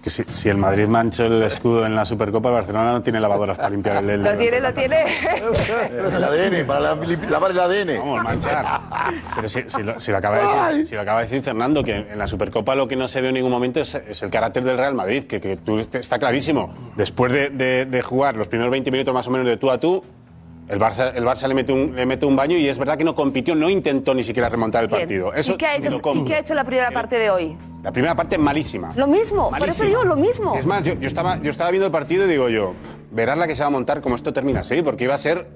[0.07, 3.19] Que si, si el Madrid mancha el escudo en la Supercopa, el Barcelona no tiene
[3.19, 4.11] lavadoras para limpiar el...
[4.11, 5.05] el Lo tiene, lo tiene.
[5.91, 6.95] El ADN, para la-
[7.29, 7.99] lavar el ADN.
[7.99, 8.65] Vamos, manchar.
[9.35, 11.83] Pero si, si lo, si lo acaba de decir, si lo acaba de decir Fernando,
[11.83, 14.31] que en la Supercopa lo que no se ve en ningún momento es, es el
[14.31, 16.73] carácter del Real Madrid, que, que tú- está clarísimo.
[16.95, 19.81] Después de, de- de jugar los primeros 20 minutos más o menos de tú a
[19.81, 20.05] tú,
[20.69, 23.05] el Barça, el Barça le, mete un, le mete un baño y es verdad que
[23.05, 25.01] no compitió, no intentó ni siquiera remontar el Bien.
[25.01, 25.33] partido.
[25.35, 26.25] Eso ¿Y, qué ha hecho, ¿Y compro.
[26.27, 27.57] qué ha hecho la primera parte de hoy?
[27.83, 28.93] La primera parte malísima.
[28.97, 29.89] Lo mismo, por eso Malísima.
[29.89, 30.53] digo lo mismo.
[30.53, 32.73] Sí, es más, yo, yo estaba, yo estaba viendo el partido y digo yo,
[33.13, 35.47] verás la que se va a montar como esto termina así, porque iba a ser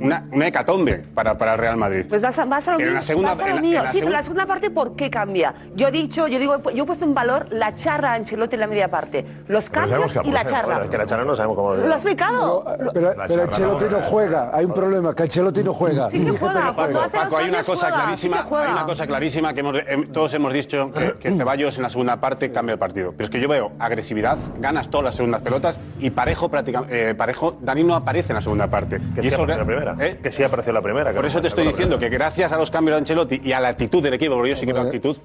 [0.00, 2.06] una, una hecatombe para, para el Real Madrid.
[2.08, 2.96] Pues vas a, vas a lo Pero mío.
[2.96, 3.78] la segunda- vas a lo en la- mío.
[3.78, 5.54] en la sí, pero la segunda parte, ¿por qué cambia?
[5.74, 8.60] Yo he dicho, yo digo, yo he puesto en valor la charla de Ancelotti en
[8.60, 9.24] la media parte.
[9.48, 10.64] Los cambios y la charla.
[10.74, 11.74] Bueno, es que la charla no sabemos cómo.
[11.74, 12.64] ¿Lo has explicado?
[12.92, 16.08] Pero, pero Ancelotti no juega, hay un problema, que Ancelotti no juega.
[16.10, 18.64] Sí que juega, los Paco, hay una cosa juega, clarísima, sí que juega.
[18.66, 21.88] hay una cosa clarísima que hemos- eh, todos hemos dicho que, que Ceballos en la
[21.88, 23.12] segunda parte cambia el partido.
[23.12, 27.56] Pero es que yo veo agresividad, ganas todas las segundas pelotas y Parejo prácticamente, Parejo,
[27.60, 28.98] Dani no aparece en la segunda parte.
[29.14, 29.89] Que y eso- apareció la primera.
[29.98, 30.18] ¿Eh?
[30.22, 31.12] Que sí apareció la primera.
[31.12, 33.60] Por eso te estoy la diciendo que gracias a los cambios de Ancelotti y a
[33.60, 35.16] la actitud del equipo, porque yo sí que veo actitud,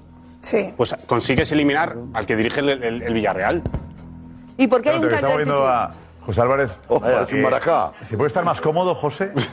[0.41, 0.73] Sí.
[0.77, 3.61] pues consigues eliminar al que dirige el, el- el Villarreal.
[4.57, 5.65] ¿Y por qué hay un cambio de actitud?
[5.65, 6.79] a José Álvarez.
[6.89, 7.91] Vaya, Eh, un marajá.
[8.01, 9.31] ¿Se puede estar más cómodo, José?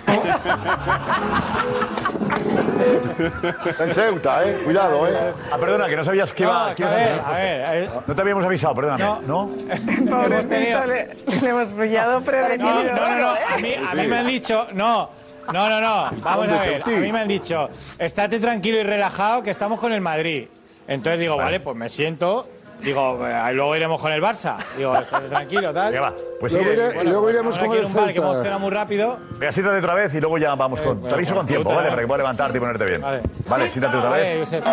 [3.81, 4.61] En Ceuta, eh.
[4.65, 5.33] Cuidado, eh.
[5.51, 6.71] Ah, perdona, que no sabías que iba.
[6.71, 7.91] No, que a ibas a ver, hacer, a ver, a ver.
[8.07, 9.27] No te habíamos avisado, perdóname.
[9.27, 9.51] ¿No?
[10.11, 12.71] Pobrecito, le, le hemos pillado prevenido.
[12.71, 13.29] No, no, no, no.
[13.29, 15.11] A mí, a mí me han dicho, no,
[15.53, 16.11] no, no, no.
[16.23, 16.83] Vamos a ver.
[16.83, 20.49] A mí me han dicho, estate tranquilo y relajado que estamos con el Madrid.
[20.89, 22.49] Entonces digo, vale, pues me siento.
[22.83, 24.57] Digo, eh, luego iremos con el Barça.
[24.77, 25.93] Digo, estate tranquilo, tal.
[25.93, 26.15] Venga, va.
[26.41, 28.29] Pues Luego iré- luego iremos ahora con quiero el un bar que Celta.
[28.31, 29.19] emociona muy rápido.
[29.39, 31.03] Venga, siéntate otra vez y luego ya vamos con.
[31.03, 31.89] Te aviso con tiempo, ¿vale?
[31.91, 33.01] Para que puedas levantarte y ponerte bien.
[33.01, 33.23] Vale.
[33.49, 34.39] Vale, siéntate otra Vale, vez.
[34.49, 34.65] Josep.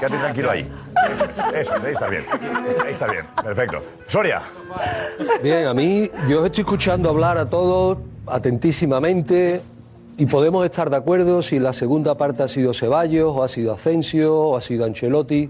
[0.00, 0.72] Quédate tranquilo ahí.
[1.12, 2.24] Eso, es, eso, ahí está bien.
[2.84, 3.26] Ahí está bien.
[3.42, 3.82] Perfecto.
[4.06, 4.42] Soria.
[5.42, 9.60] Bien, a mí, yo os estoy escuchando hablar a todos atentísimamente
[10.16, 13.72] y podemos estar de acuerdo si la segunda parte ha sido Ceballos, o ha sido
[13.72, 15.48] Asensio, o ha sido Ancelotti,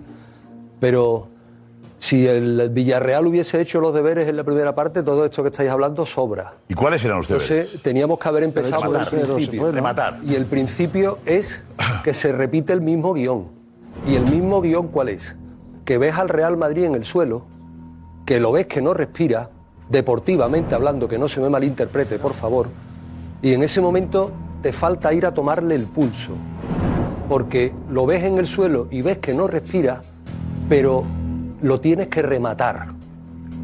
[0.79, 1.29] pero
[1.99, 5.71] si el Villarreal hubiese hecho los deberes en la primera parte, todo esto que estáis
[5.71, 6.55] hablando sobra.
[6.69, 7.51] ¿Y cuáles eran ustedes?
[7.51, 9.27] Entonces, teníamos que haber empezado por el Rematar.
[9.35, 9.61] principio.
[9.61, 9.75] fue, ¿no?
[9.75, 10.19] Rematar.
[10.25, 11.63] Y el principio es
[12.05, 13.49] que se repite el mismo guion.
[14.07, 15.35] ¿Y el mismo guion cuál es?
[15.85, 17.45] Que ves al Real Madrid en el suelo,
[18.25, 19.51] que lo ves que no respira,
[19.89, 22.69] deportivamente hablando, que no se me malinterprete, por favor,
[23.43, 24.31] y en ese momento
[24.63, 26.33] te falta ir a tomarle el pulso,
[27.29, 30.03] porque lo ves en el suelo y ves que no respira,
[30.69, 31.05] pero
[31.61, 32.89] lo tienes que rematar.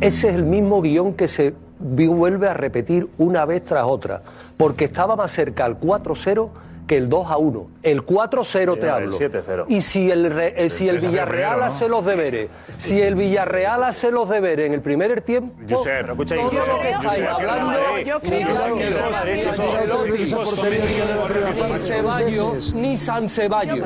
[0.00, 4.22] Ese es el mismo guion que se vuelve a repetir una vez tras otra,
[4.56, 6.48] porque estaba más cerca al 4-0
[6.86, 7.66] que el 2-1.
[7.82, 9.18] El 4-0 te el hablo.
[9.18, 9.64] 7-0.
[9.68, 11.64] Y si el, re- eh, si el 3-0 Villarreal primero, ¿no?
[11.64, 16.34] hace los deberes, si el Villarreal hace los deberes en el primer tiempo, Josep, escucha,
[16.36, 17.72] todo Josep, lo que estáis hablando,
[18.04, 20.14] yo ni creo ni
[21.70, 23.78] ni Ceballos, ni San Ceballos,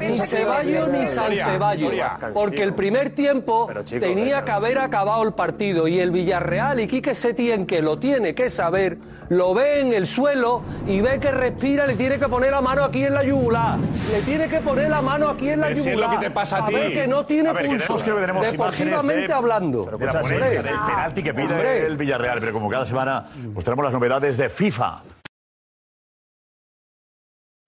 [0.00, 1.92] ni Ceballos ni San Ceballos,
[2.34, 3.68] porque el primer tiempo
[4.00, 8.34] tenía que haber acabado el partido y el Villarreal y Quique Setién que lo tiene
[8.34, 12.45] que saber, lo ve en el suelo y ve que respira, le tiene que poner
[12.50, 15.66] la mano aquí en la yugular, le tiene que poner la mano aquí en la
[15.68, 16.14] Pero si es yugular.
[16.14, 16.74] lo que te pasa a ti.
[16.74, 17.84] ver que no tiene A ver, que pulso.
[17.86, 19.84] tenemos, creo que tenemos imágenes Deportivamente de, hablando.
[19.84, 21.86] de la polémica del penalti que pide Hombre.
[21.86, 22.40] el Villarreal.
[22.40, 25.02] Pero como cada semana, pues tenemos las novedades de FIFA.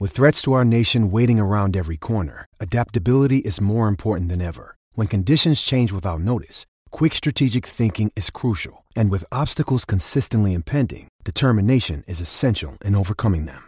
[0.00, 4.76] With threats to our nation waiting around every corner, adaptability is more important than ever.
[4.94, 8.84] When conditions change without notice, quick strategic thinking is crucial.
[8.94, 13.67] And with obstacles consistently impending, determination is essential in overcoming them.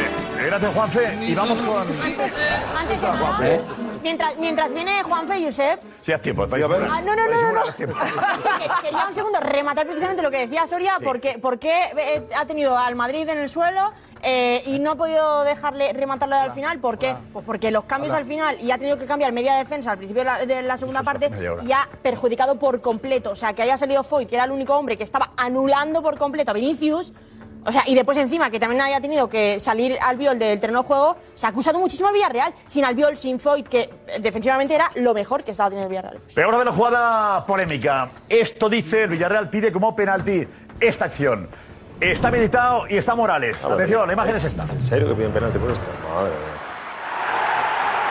[0.51, 1.17] Gracias, Juanfe.
[1.25, 1.77] Y vamos con.
[1.81, 3.59] Antes de nada,
[4.03, 6.43] mientras, mientras viene Juanfe y Josep, Sí, haz tiempo.
[6.43, 7.75] Ah, no, no, no, no, no.
[7.77, 12.77] Que- Quería un segundo rematar precisamente lo que decía Soria, porque, porque eh, ha tenido
[12.77, 16.79] al Madrid en el suelo eh, y no ha podido dejarle rematarlo al final.
[16.79, 17.15] ¿Por qué?
[17.31, 18.21] Pues porque los cambios Hola.
[18.21, 20.77] al final y ha tenido que cambiar media defensa al principio de la, de la
[20.77, 21.29] segunda parte
[21.65, 23.31] y ha perjudicado por completo.
[23.31, 26.17] O sea, que haya salido Foyt, que era el único hombre que estaba anulando por
[26.17, 27.13] completo a Vinicius.
[27.65, 30.87] O sea, y después encima que también haya tenido que salir Albiol del terreno de
[30.87, 34.89] juego, se ha acusado muchísimo al Villarreal, sin Albiol, sin Foyt, que eh, defensivamente era
[34.95, 36.19] lo mejor que estaba teniendo el Villarreal.
[36.33, 38.09] Pero ahora de la jugada polémica.
[38.27, 40.47] Esto dice el Villarreal pide como penalti
[40.79, 41.47] esta acción.
[41.99, 43.63] Está Militao y está Morales.
[43.63, 44.63] Atención, la imagen es esta.
[44.63, 45.85] ¿En serio que piden penalti por esto?
[46.09, 46.70] Madre mía.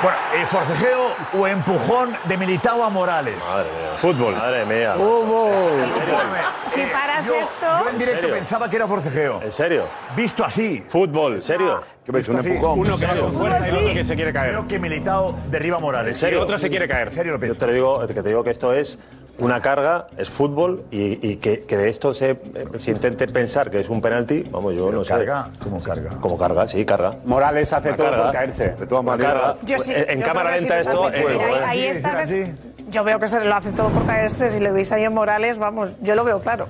[0.03, 3.37] Bueno, eh, forcejeo o empujón de Militao a Morales.
[3.45, 3.99] Madre mía.
[4.01, 4.35] Fútbol.
[4.35, 4.95] Madre mía.
[6.67, 7.67] Si paras yo, esto.
[7.85, 9.43] Yo en directo pensaba que era forcejeo.
[9.43, 9.89] ¿En serio?
[10.17, 10.83] Visto así.
[10.89, 11.35] Fútbol.
[11.35, 11.83] ¿En serio?
[12.03, 12.29] ¿Qué ves?
[12.31, 12.79] Un empujón.
[12.79, 14.51] Uno que va con fuerza y el otro que se quiere caer.
[14.53, 16.17] Creo que Militao derriba a Morales.
[16.17, 16.39] ¿En serio?
[16.39, 17.09] Y otro se quiere caer.
[17.09, 17.67] ¿En serio lo Yo piensas?
[17.69, 18.99] te, digo, que te digo que esto es
[19.40, 22.40] una carga, es fútbol y, y que, que de esto se,
[22.79, 25.11] se intente pensar que es un penalti, vamos, yo no sé.
[25.11, 25.50] ¿Carga?
[25.62, 26.11] ¿Cómo carga?
[26.20, 27.16] Como carga, sí, carga.
[27.24, 28.22] Morales hace Una todo carga.
[28.24, 28.68] por caerse.
[28.79, 29.61] De todas maneras.
[29.64, 30.92] Yo sí, en yo cámara lenta esto.
[30.92, 31.35] totalmente.
[31.35, 32.24] eh, ahí, ahí está.
[32.90, 34.50] Yo veo que se lo hace todo por caerse.
[34.50, 36.66] Si le veis ahí en Morales, vamos, yo lo veo claro.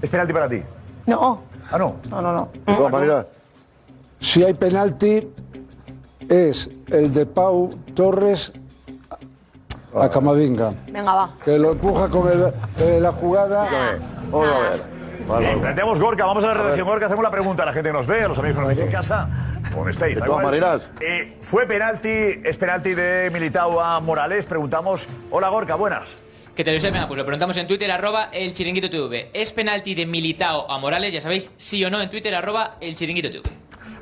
[0.00, 0.62] ¿Es penalti para ti?
[1.06, 1.42] No.
[1.70, 1.96] Ah, no.
[2.10, 2.48] No, no, no.
[2.66, 3.26] De todas maneras,
[4.20, 5.28] si hay penalti,
[6.28, 8.52] es el de Pau Torres
[10.00, 11.30] a Camavinga, Venga, va.
[11.44, 13.68] que lo empuja con el- eh, la jugada.
[14.30, 14.80] Vamos a ver.
[15.40, 17.92] Bien, planteamos Gorka, vamos a la redacción Gorka, hacemos la pregunta a la gente que
[17.92, 19.28] nos ve, a los amigos que nos veis en casa,
[19.74, 20.14] donde estéis.
[20.14, 20.60] De da todas igual.
[20.60, 20.92] maneras.
[21.00, 22.08] Eh, ¿Fue penalti,
[22.44, 24.46] es penalti de Militao a Morales?
[24.46, 25.08] Preguntamos.
[25.30, 26.18] Hola Gorka, buenas.
[26.54, 26.92] ¿Qué tal, Josep?
[26.92, 29.30] Venga, Pues lo preguntamos en Twitter, arroba el chiringuito TV.
[29.34, 31.12] ¿Es penalti de Militao a Morales?
[31.12, 33.42] Ya sabéis, sí o no en Twitter, arroba el chiringuito TV.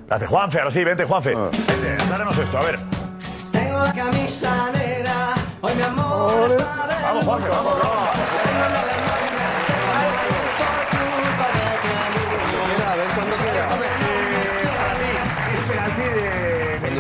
[0.07, 1.35] Gracias, Juanfe, ahora sí, vente, Juanfe.
[1.35, 2.79] Vente, dárenos esto, a ver.
[3.51, 4.71] Tengo la camisa
[5.65, 7.75] hoy mi amor está de Vamos, Juanfe, vamos,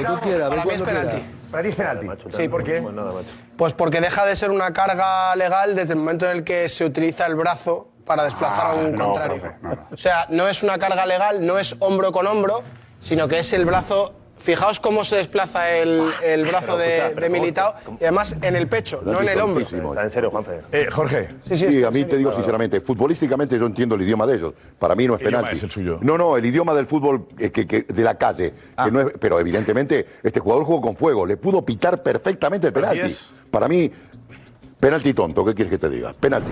[0.07, 1.25] tú quieras, Para mí es penalti.
[1.51, 2.07] Para ti es penalti.
[2.29, 2.85] Sí, ¿por qué?
[3.57, 6.85] Pues porque deja de ser una carga legal desde el momento en el que se
[6.85, 9.41] utiliza el brazo para desplazar a un no, contrario.
[9.41, 9.89] profe, no, no.
[9.91, 12.63] O sea, no es una carga legal, no es hombro con hombro,
[13.01, 14.15] sino que es el brazo.
[14.45, 18.57] Fijaos cómo se desplaza el, el brazo Pero, de, escucha, de Militao y además en
[18.57, 19.63] el pecho, no en el hombro.
[19.65, 20.61] Está en serio, Juanfe.
[20.71, 21.31] Eh, Jorge.
[21.49, 24.53] Sí, sí, Sí, a mí te digo sinceramente, futbolísticamente yo entiendo el idioma de ellos.
[24.79, 25.57] Para mí no es ¿Qué idioma penalti.
[25.57, 25.99] es el suyo?
[26.03, 28.53] No, no, el idioma del fútbol eh, que, que- de la calle.
[28.85, 31.25] que no es- pero evidentemente este jugador jugó con fuego.
[31.25, 33.17] Le pudo pitar perfectamente el ¿Para ti penalti.
[33.51, 33.91] Para mí,
[34.85, 35.43] penalti tonto.
[35.47, 36.13] ¿Qué quieres que te diga?
[36.13, 36.51] Penalti.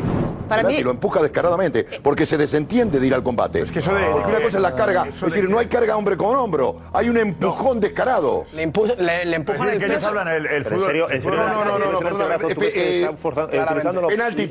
[0.49, 3.61] Para Penalti, mí- lo empuja descaradamente porque se desentiende de ir al combate.
[3.61, 5.05] Es que eso de- Porque una cosa es la carga.
[5.09, 6.79] Es decir, no hay carga hombre con hombro.
[6.95, 8.45] Hay un empujón descarado.
[8.55, 10.09] Le, impu- le- le empujan Es el decir, que ellos pecho.
[10.09, 12.01] hablan el, el Pero en serio, en No, no, no, no,
[12.73, 13.18] eh,
[13.53, 14.09] eh, utilizándolo.
[14.09, 14.47] Penalti.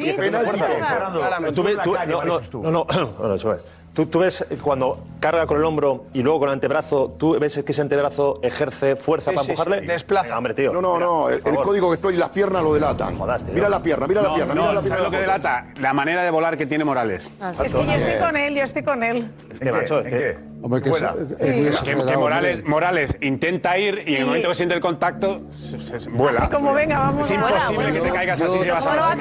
[2.52, 3.38] Tú no, no, no,
[3.94, 7.62] Tú, tú ves cuando carga con el hombro y luego con el antebrazo, tú ves
[7.66, 9.80] que ese antebrazo ejerce fuerza Sí, para sí, empujarle.
[9.82, 10.24] sí, desplaza.
[10.28, 10.72] Venga, hombre, tío.
[10.74, 11.30] No, no, mira, no.
[11.30, 13.18] El, código que estoy y las piernas lo delatan.
[13.18, 13.54] Jodas, tío.
[13.54, 15.04] Mira la pierna, mira la pierna, no, mira la ¿sabes pierna.
[15.06, 15.68] lo que delata?
[15.82, 17.30] La manera de volar que tiene Morales.
[17.66, 19.30] Es que yo estoy con él, yo estoy con él.
[19.52, 20.51] Es que, macho, es ¿En que- qué?
[20.64, 21.16] Hombre, que es, Fuera.
[21.18, 24.82] es muy Que, que exagerado, Morales, intenta ir y en el momento que siente el
[24.82, 26.42] contacto, se, se- se- vuela.
[26.42, 27.26] Hace como venga, vamos.
[27.30, 29.16] Es imposible Vuela, que te caigas así si vas a.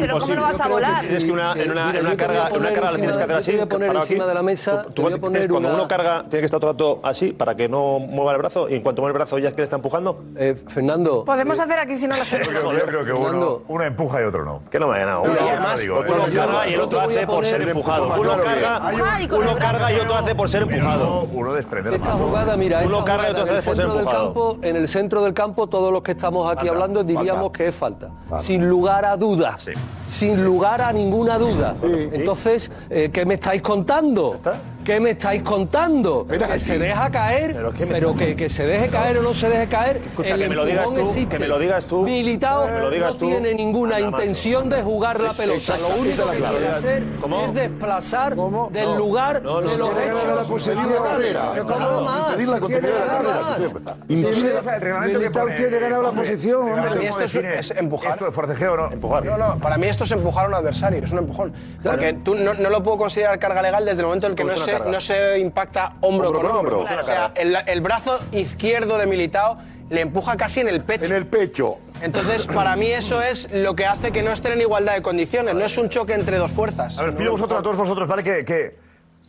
[0.00, 1.00] Pero ¿cómo lo vas a volar?
[1.02, 2.40] Si es que una, en una, Mira, en una yo te voy a carga, en
[2.40, 3.52] una poner carga la tienes que encima- hacer así.
[3.52, 4.28] yo te voy a poner parado encima aquí.
[4.28, 6.40] de la mesa, Tú- te tú voy a tienes- poner cuando una- uno carga, tiene
[6.40, 9.02] que estar todo el rato así para que no mueva el brazo y en cuanto
[9.02, 10.22] mueve el brazo ya es que le está empujando.
[10.36, 12.48] Eh, Fernando, Podemos hacer aquí si no lo hacemos.
[12.48, 14.62] yo creo que uno, empuja y otro no.
[14.70, 15.22] Que no me ha ganado.
[15.22, 16.34] Uno, y eh.
[16.36, 18.14] carga y el otro hace por ser empujado.
[18.20, 21.04] Uno carga, Ay, con el uno carga y otro hace por ser Pero empujado.
[21.06, 24.88] no, uno desprende esta jugada, mira, esta jugada en el centro del campo, en el
[24.88, 27.58] centro del campo, todos los que estamos aquí Falta, hablando diríamos falta.
[27.58, 28.10] que es falta.
[28.40, 29.66] Sin lugar a dudas.
[30.08, 31.74] Sin lugar a ninguna duda.
[31.82, 34.36] Entonces, eh, ¿qué me estáis contando?
[34.84, 36.26] ¿Qué me estáis contando?
[36.26, 39.22] Que se deja caer, Pero pero, es que me- que, que se deje caer o
[39.22, 39.98] no se deje caer.
[39.98, 41.36] Escucha, el que me lo digas tú, existe.
[41.36, 42.02] que me lo digas tú.
[42.02, 43.26] Me lo digas no tú.
[43.28, 45.58] tiene ninguna intención de jugar la pelota.
[45.58, 47.44] Exacto, Lo único es que quiere hacer ¿Cómo?
[47.46, 48.70] es desplazar ¿Cómo?
[48.72, 48.98] del No.
[48.98, 50.24] lugar No, no, de los no, hechos.
[50.36, 51.52] la posición de la carrera.
[51.64, 52.28] Nada más.
[52.30, 53.40] Impedir la continuidad de la carrera.
[53.40, 53.60] más.
[54.08, 57.20] Impide O sea, el reglamento que Militao pone- tiene ganado la posición, Para mí esto
[57.22, 58.12] es- es empujar.
[58.12, 58.90] ¿Esto de forcejeo o no?
[58.92, 59.24] Empujar.
[59.24, 61.52] No, no, para mí esto es empujar a un adversario, es un empujón.
[61.82, 64.52] Porque tú no, lo puedo considerar carga legal desde el momento en el que no
[64.52, 66.78] es se, no se impacta hombro, Hombro con hombro.
[66.80, 67.00] hombro.
[67.00, 69.58] O sea, el, el brazo izquierdo de Militao
[69.90, 71.04] le empuja casi en el pecho.
[71.04, 71.78] En el pecho.
[72.00, 75.54] Entonces, para mí eso es lo que hace que no estén en igualdad de condiciones.
[75.54, 76.98] No es un choque entre dos fuerzas.
[76.98, 78.22] A ver, pido vosotros, a todos vosotros, ¿vale?
[78.22, 78.76] Que, que,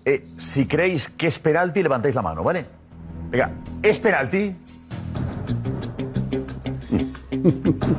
[0.06, 2.65] eh, si creéis que es penalti, levantáis la mano, ¿vale?
[3.29, 3.51] Venga,
[3.82, 4.56] ¿es penalti?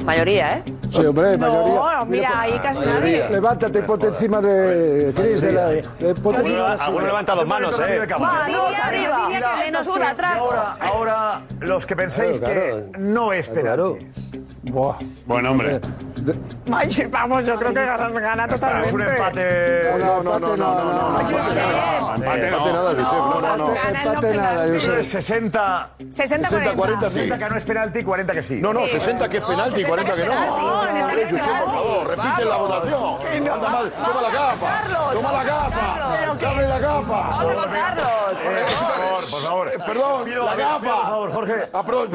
[0.04, 0.64] Mayoría, ¿eh?
[0.90, 2.04] Sí, hombre, No, mayoría.
[2.06, 3.28] mira, ahí casi nadie.
[3.30, 5.40] Levántate y ponte encima de Cris.
[5.42, 8.06] De la, de- ponte dos manos, ¿eh?
[8.82, 9.28] Arriba.
[9.64, 10.36] menos una atrás.
[10.38, 12.54] Ahora, ahora, los que penséis Claro,
[12.92, 14.08] que no es penalti.
[14.62, 14.96] Buah.
[15.26, 15.80] Bueno, hombre.
[16.72, 18.88] Ay, Vamos, yo creo que gana, gana totalmente.
[18.88, 19.90] Es un empate.
[19.98, 21.20] No, no, no, no, no, no.
[22.14, 23.04] Empate nada, Josep.
[23.04, 23.74] No, no, no.
[23.74, 25.02] Empate nada, yo sé.
[25.02, 25.88] 60.
[26.10, 27.14] 60 60, 40 sí.
[27.16, 28.58] 60 que no es penalti, 40 que sí.
[28.62, 30.34] No, no, 60 que es penalti y 40 que no.
[30.34, 33.52] Josep, por favor, repite la votación.
[33.52, 35.12] Anda más, toma la capa.
[35.12, 36.36] Toma la capa.
[36.40, 37.40] Dame la capa.
[37.42, 39.70] Eh, por favor, por favor.
[39.86, 40.80] Perdón, Pido- la pido, capa.
[40.80, 41.54] Por favor, Jorge.
[41.72, 42.08] Ah, perdón,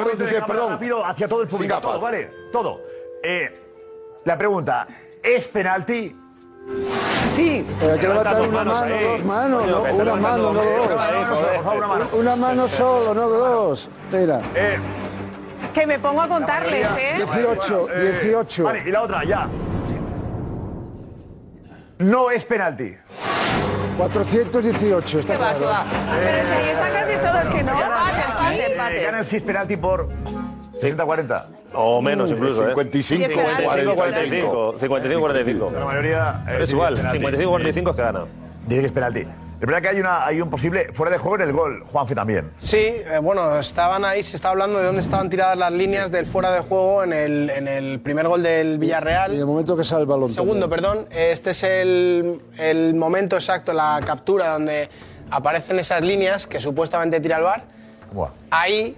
[0.48, 0.70] perdón.
[0.72, 1.78] Rápido hacia todo el público.
[1.82, 2.32] Todo, ¿vale?
[2.54, 2.82] Todo.
[3.24, 3.62] Eh,
[4.24, 4.88] la pregunta,
[5.22, 6.16] ¿es penalti?
[7.36, 7.66] Sí.
[7.80, 9.04] Pero hay que levantar dos una manos mano, ahí.
[9.04, 10.86] dos manos, no, una mano, dos no dos.
[10.92, 12.06] Una mano solo, por favor, una mano.
[12.14, 13.90] Una mano solo, no dos.
[14.12, 14.42] Mira.
[14.56, 14.78] Eh,
[15.74, 17.14] Que me pongo a contarles, ¿eh?
[17.18, 18.64] 18, eh, 18.
[18.64, 19.48] Vale, y la otra, ya.
[22.00, 22.94] No es penalti.
[23.98, 25.90] 418, está ¿Qué va, qué claro.
[26.22, 27.72] Pero si ahí están casi todos que no.
[27.74, 29.04] Empate, empate, Eh, empate.
[29.04, 30.10] gana el 6 penalti por
[30.82, 31.46] 60-40.
[31.74, 32.74] O menos incluso, ¿eh?
[32.74, 33.96] 55, 55, 45.
[33.96, 34.76] 45.
[34.80, 35.72] 55, 45.
[35.78, 36.44] La mayoría.
[36.48, 37.18] eh, Es igual, que penalti.
[37.20, 38.26] 55, 45 es que gana.
[38.66, 39.28] Dice que es penalti.
[39.60, 42.16] Es verdad que hay, una, hay un posible fuera de juego en el gol, Juanfe
[42.16, 42.50] también.
[42.60, 46.26] Sí, eh, bueno, estaban ahí, se estaba hablando de dónde estaban tiradas las líneas del
[46.26, 49.34] fuera de juego en el, en el primer gol del Villarreal.
[49.34, 50.30] Y el momento que sale el balón.
[50.30, 51.08] Segundo, perdón.
[51.12, 54.90] Este es el, el momento exacto, la captura donde
[55.30, 57.64] aparecen esas líneas que supuestamente tira el bar.
[58.14, 58.30] Buah.
[58.52, 58.96] Ahí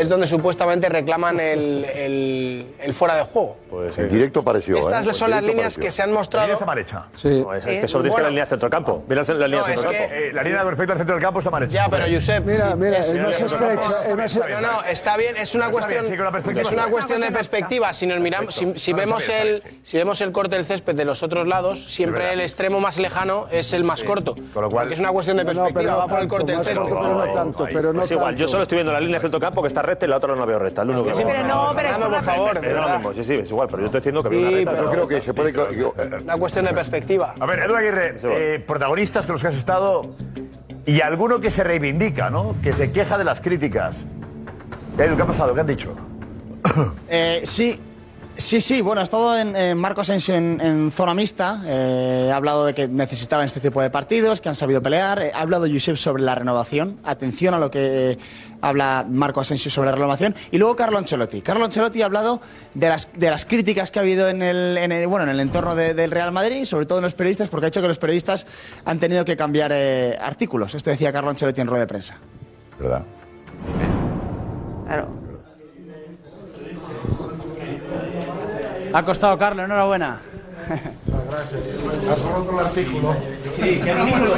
[0.00, 3.56] es donde supuestamente reclaman el, el- el fuera de juego.
[3.96, 4.76] En directo pareció.
[4.76, 5.12] Estas ¿eh?
[5.12, 5.82] son En las líneas pareció.
[5.82, 6.52] que se han mostrado.
[6.52, 7.06] está mal hecha.
[7.16, 7.42] Sí.
[7.42, 9.02] No, es que solo tienes que la línea centro del campo.
[9.08, 10.14] Mira la línea No, es centro del que- campo.
[10.16, 11.72] Eh, la línea con respecto al centro del campo está mal hecha.
[11.72, 12.44] Ya, pero Josep.
[12.46, 14.06] Mira, sí, mira, es- es más es- estrecha.
[14.08, 16.72] Es más No, no, está bien, es una cuestión, bien, sí, con la perspectiva es
[16.72, 17.92] una cuestión de perspectiva.
[17.92, 20.94] Si nos miramos, si, si No, vemos bien, el, si vemos el corte del césped
[20.94, 24.34] de los otros lados, siempre el extremo más lejano es el más corto.
[24.54, 26.52] Con lo cual- es una cuestión de No, no, perspectiva, no va por el corte
[26.52, 26.82] del césped.
[26.84, 29.46] pero no tanto, pero no Es igual, yo solo estoy viendo la línea centro del
[29.46, 30.82] campo que está recta y la otra no la veo recta.
[30.82, 33.34] Es lo único que pero no, pero es por favor, Es lo mismo, sí, sí,
[33.34, 34.70] es igual, pero yo estoy diciendo que veo Sí, una recta.
[34.72, 35.52] pero creo que se puede.
[35.52, 37.34] yo- eh, Una cuestión de perspectiva.
[37.38, 40.14] A ver, Edu Aguirre, eh, protagonistas con los que has estado
[40.84, 42.56] y alguno que se reivindica, ¿no?
[42.62, 44.06] Que se queja de las críticas.
[44.98, 45.54] Edu, ¿qué ha pasado?
[45.54, 45.94] ¿Qué han dicho?
[47.08, 47.80] Eh, sí,
[48.36, 48.80] sí, sí.
[48.82, 51.60] Bueno, ha estado en, en Marco Asensio en, en zona mixta.
[51.66, 55.20] eh, ha hablado de que necesitaban este tipo de partidos, que han sabido pelear.
[55.22, 56.98] eh, ha hablado Josep sobre la renovación.
[57.04, 58.18] Atención a lo que eh,
[58.60, 60.34] habla Marco Asensio sobre la renovación.
[60.50, 61.42] Y luego Carlo Ancelotti.
[61.42, 62.40] Carlo Ancelotti ha hablado
[62.74, 65.40] de las, de las críticas que ha habido en el, en el- bueno, en el
[65.40, 67.98] entorno de- del Real Madrid, sobre todo en los periodistas, porque ha hecho que los
[67.98, 68.46] periodistas
[68.84, 70.74] han tenido que cambiar eh, artículos.
[70.74, 72.16] Esto decía Carlo Ancelotti en rueda de prensa.
[72.78, 73.04] ¿Verdad?
[74.86, 75.25] Claro.
[78.96, 79.66] Ha costado, Carlos.
[79.66, 80.18] Enhorabuena.
[82.10, 83.14] ¿Has roto el artículo?
[83.50, 84.32] Sí, ¿qué artículo?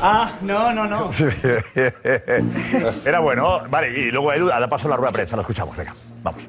[0.00, 1.10] Ah, no, no, no.
[3.04, 3.64] Era bueno.
[3.68, 5.36] Vale, y luego Edu, a la paso la rueda de prensa.
[5.36, 5.94] Lo escuchamos, venga.
[6.22, 6.48] Vamos.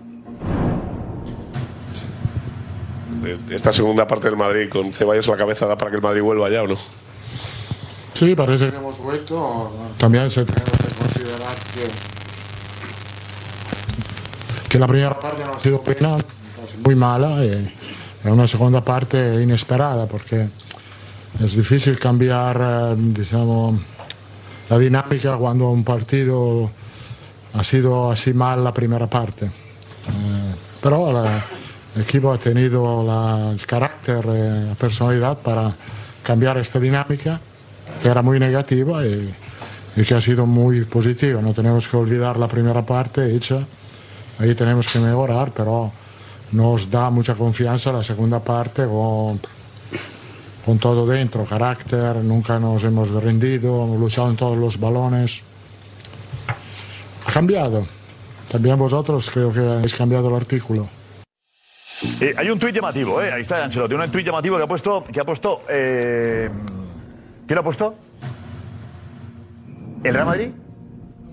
[3.50, 6.22] Esta segunda parte del Madrid con Ceballos a la cabeza da para que el Madrid
[6.22, 6.78] vuelva ya o no?
[8.13, 9.74] Sí, parece que hemos vuelto.
[9.98, 12.24] También se tiene que considerar que,
[14.75, 16.17] que la primera parte no ha sido buena,
[16.83, 17.71] muy mala, y
[18.25, 20.49] una segunda parte inesperada porque
[21.41, 23.79] es difícil cambiar, eh, digamos,
[24.69, 26.69] la dinámica cuando un partido
[27.53, 29.45] ha sido así mal la primera parte.
[29.45, 29.49] Eh,
[30.83, 31.41] pero la-
[31.95, 35.73] el equipo ha tenido la- el carácter, eh, la personalidad para
[36.21, 37.39] cambiar esta dinámica
[38.01, 39.33] que era muy negativa y,
[39.95, 41.41] y que ha sido muy positiva.
[41.41, 43.57] No tenemos que olvidar la primera parte hecha,
[44.39, 45.91] ahí tenemos que mejorar, pero
[46.52, 49.39] nos da mucha confianza la segunda parte con,
[50.65, 55.41] con todo dentro, carácter, nunca nos hemos rendido, hemos luchado en todos los balones.
[57.28, 57.86] Ha cambiado.
[58.52, 60.88] También vosotros creo que habéis cambiado el artículo.
[62.21, 63.32] Eh, hay un tuit llamativo, ¿eh?
[63.32, 63.95] Ahí está Ancelotti.
[63.95, 65.04] Un tuit llamativo que ha puesto.
[65.12, 66.50] Que ha puesto eh,
[67.48, 67.95] ¿Quién lo ha puesto?
[70.04, 70.50] ¿El Real Madrid?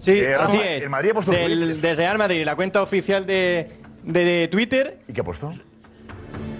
[0.02, 0.82] Sí, eh, así es.
[0.82, 3.70] El Madrid ha puesto Real Madrid, la cuenta oficial de,
[4.02, 4.98] de, Twitter.
[5.06, 5.54] ¿Y qué ha puesto?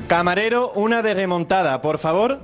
[0.07, 2.39] Camarero, una de remontada, por favor,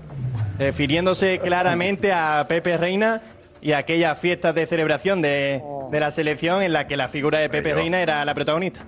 [0.59, 3.23] eh, refiriéndose claramente a Pepe Reina
[3.61, 7.39] y a aquellas fiestas de celebración de, de la selección en la que la figura
[7.39, 8.83] de Pepe Reina era la protagonista.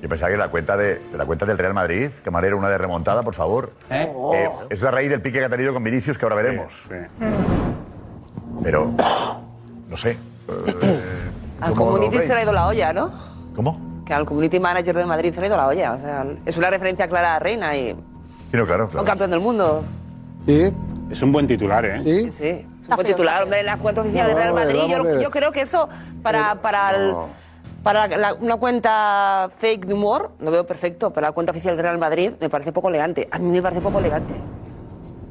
[0.00, 3.22] Yo pensaba que la cuenta, de, la cuenta del Real Madrid, Camarero, una de remontada,
[3.22, 3.74] por favor.
[3.90, 4.10] ¿Eh?
[4.14, 4.34] Oh.
[4.34, 4.50] ¿Eh?
[4.70, 6.90] Es la raíz del pique que ha tenido con Vinicius, que ahora veremos.
[8.62, 8.94] Pero,
[9.88, 10.16] no sé.
[11.62, 13.12] Al community se le ha ido la olla, ¿no?
[13.54, 13.78] ¿Cómo?
[14.04, 15.92] Que al community manager de Madrid se le ha ido la olla.
[15.92, 17.92] O sea, es una referencia clara a Reina y.
[17.92, 19.00] Sí, no, claro, claro.
[19.00, 19.84] Un campeón del mundo.
[20.46, 20.72] ¿Y?
[21.10, 22.02] Es un buen titular, ¿eh?
[22.04, 22.32] ¿Y?
[22.32, 22.66] Sí.
[22.82, 24.80] Es un buen titular, hombre, la cuenta oficial no, de Real Madrid.
[24.88, 25.88] Yo, yo, creo que eso
[26.22, 27.14] para, para el
[27.82, 31.82] para la, una cuenta fake de humor, lo veo perfecto, pero la cuenta oficial de
[31.82, 33.28] Real Madrid me parece poco elegante.
[33.30, 34.34] A mí me parece poco elegante.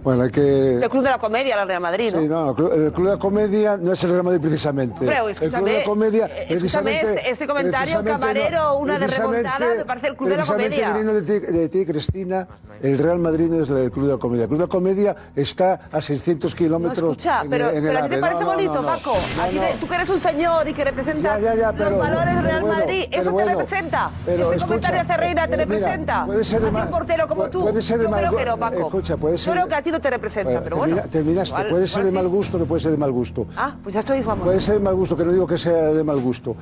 [0.04, 0.76] Bueno, que...
[0.76, 2.22] El Club de la Comedia, el Real Madrid, ¿no?
[2.22, 5.06] Sí, no, el Club, de la Comedia no es el Real Madrid precisamente.
[5.06, 7.14] El Club de la Comedia, eh, precisamente...
[7.14, 10.94] Este, este, comentario camarero, no, una de remontada, me parece el Club de la Comedia.
[10.94, 12.48] de ti, de ti, Cristina,
[12.82, 14.44] el Real Madrid no es el Club de la Comedia.
[14.44, 17.84] El Club de la Comedia está a 600 kilómetros no, escucha, en, pero, en el
[17.84, 19.14] pero a ti te parece no, bonito, Paco.
[19.42, 22.00] Aquí te, tú que eres un señor y que representas ya, ya, ya, pero, los
[22.00, 24.10] valores del Real bueno, Madrid, eso te representa.
[24.26, 26.14] Pero, Ese escucha, comentario de Ferreira te eh, representa.
[26.14, 26.90] Mira, puede ser de mal...
[26.90, 28.32] Puede ser de mal...
[28.60, 28.82] Paco.
[28.82, 29.56] Escucha, puede ser...
[29.56, 30.98] Yo que te representa, bueno, pero bueno.
[31.10, 31.64] Terminaste.
[31.70, 33.48] Puede ser de mal gusto, no puede ser de mal gusto.
[33.56, 34.40] Ah, pues ya estoy, Juan.
[34.40, 36.56] Puede ser de mal gusto, que no digo que sea de mal gusto.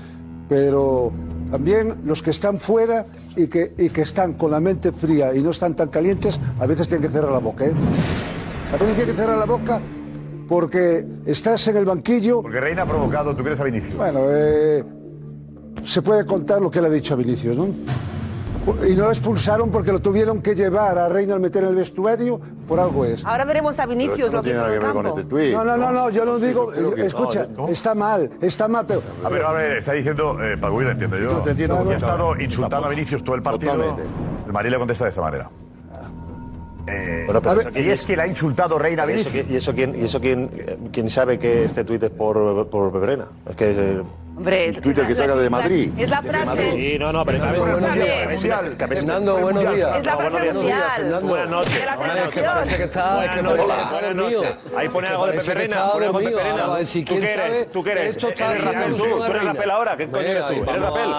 [0.47, 1.11] Pero
[1.51, 3.05] también los que están fuera
[3.35, 6.65] y que, y que están con la mente fría y no están tan calientes, a
[6.65, 7.65] veces tienen que cerrar la boca.
[7.65, 7.73] ¿eh?
[8.73, 9.79] A veces tienen que cerrar la boca
[10.47, 12.41] porque estás en el banquillo.
[12.41, 13.95] Porque Reina ha provocado, tú quieres a Vinicius.
[13.95, 14.83] Bueno, eh,
[15.83, 17.67] se puede contar lo que le ha dicho a Vinicius, ¿no?
[18.87, 21.75] Y no lo expulsaron porque lo tuvieron que llevar a Reina al meter en el
[21.75, 23.25] vestuario, por algo es.
[23.25, 25.51] Ahora veremos a Vinicius lo que tiene nada que ver con este tweet.
[25.53, 26.73] No, no, no, no yo no digo.
[26.73, 29.01] Escucha, está mal, está mal, pero.
[29.23, 30.37] A ver, a ver, está diciendo.
[30.43, 31.33] Eh, Paguila, entiendo yo.
[31.33, 33.97] No te entiendo, ha estado insultando a Vinicius todo el partido.
[34.45, 35.49] El María le contesta de esta manera.
[35.91, 36.09] Ah.
[36.87, 39.45] Eh, bueno, pero ver, y es quien ha insultado Reina Vinicius.
[39.47, 42.91] ¿Y eso, quién, y eso quién, eh, quién sabe que este tuit es por, por
[42.91, 43.27] Pebrena?
[43.47, 43.71] Es que.
[43.71, 44.03] Eh,
[44.81, 45.91] Twitter que salga de Madrid.
[45.97, 46.71] Es la frase.
[46.71, 47.65] Sí, no, no, pero está bien.
[47.69, 47.93] Buenos
[48.43, 48.77] días.
[48.77, 49.97] Fernando, buenos días.
[49.97, 50.51] Es la frase.
[51.21, 51.73] Buenas noches.
[52.33, 53.15] Que que está...
[53.15, 53.65] Buenas noches.
[53.91, 54.55] Buenas noches.
[54.75, 55.91] Ahí pone algo de Peperena.
[55.91, 56.65] Pone algo de Peperena.
[57.05, 57.69] ¿Tú qué eres?
[57.69, 58.15] ¿Tú qué eres?
[58.15, 58.97] Esto tú.
[58.97, 59.97] Tú eres rapel ahora.
[59.97, 60.53] ¿Qué coño eres tú?
[60.53, 61.09] ¿Eres rapel?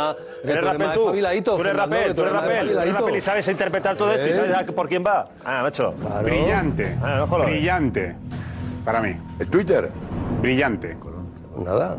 [0.44, 1.10] ¿Eres rapel tú?
[1.10, 2.14] Eres rapel.
[2.14, 2.72] Tú eres rapel.
[2.72, 5.28] Tú eres rapel y sabes interpretar todo esto y sabes por quién va.
[5.44, 5.94] Ah, macho.
[6.22, 6.96] Brillante.
[7.02, 8.14] Ah, Brillante.
[8.84, 9.14] Para mí.
[9.38, 9.90] ¿El Twitter?
[10.40, 10.96] Brillante.
[11.64, 11.98] Nada.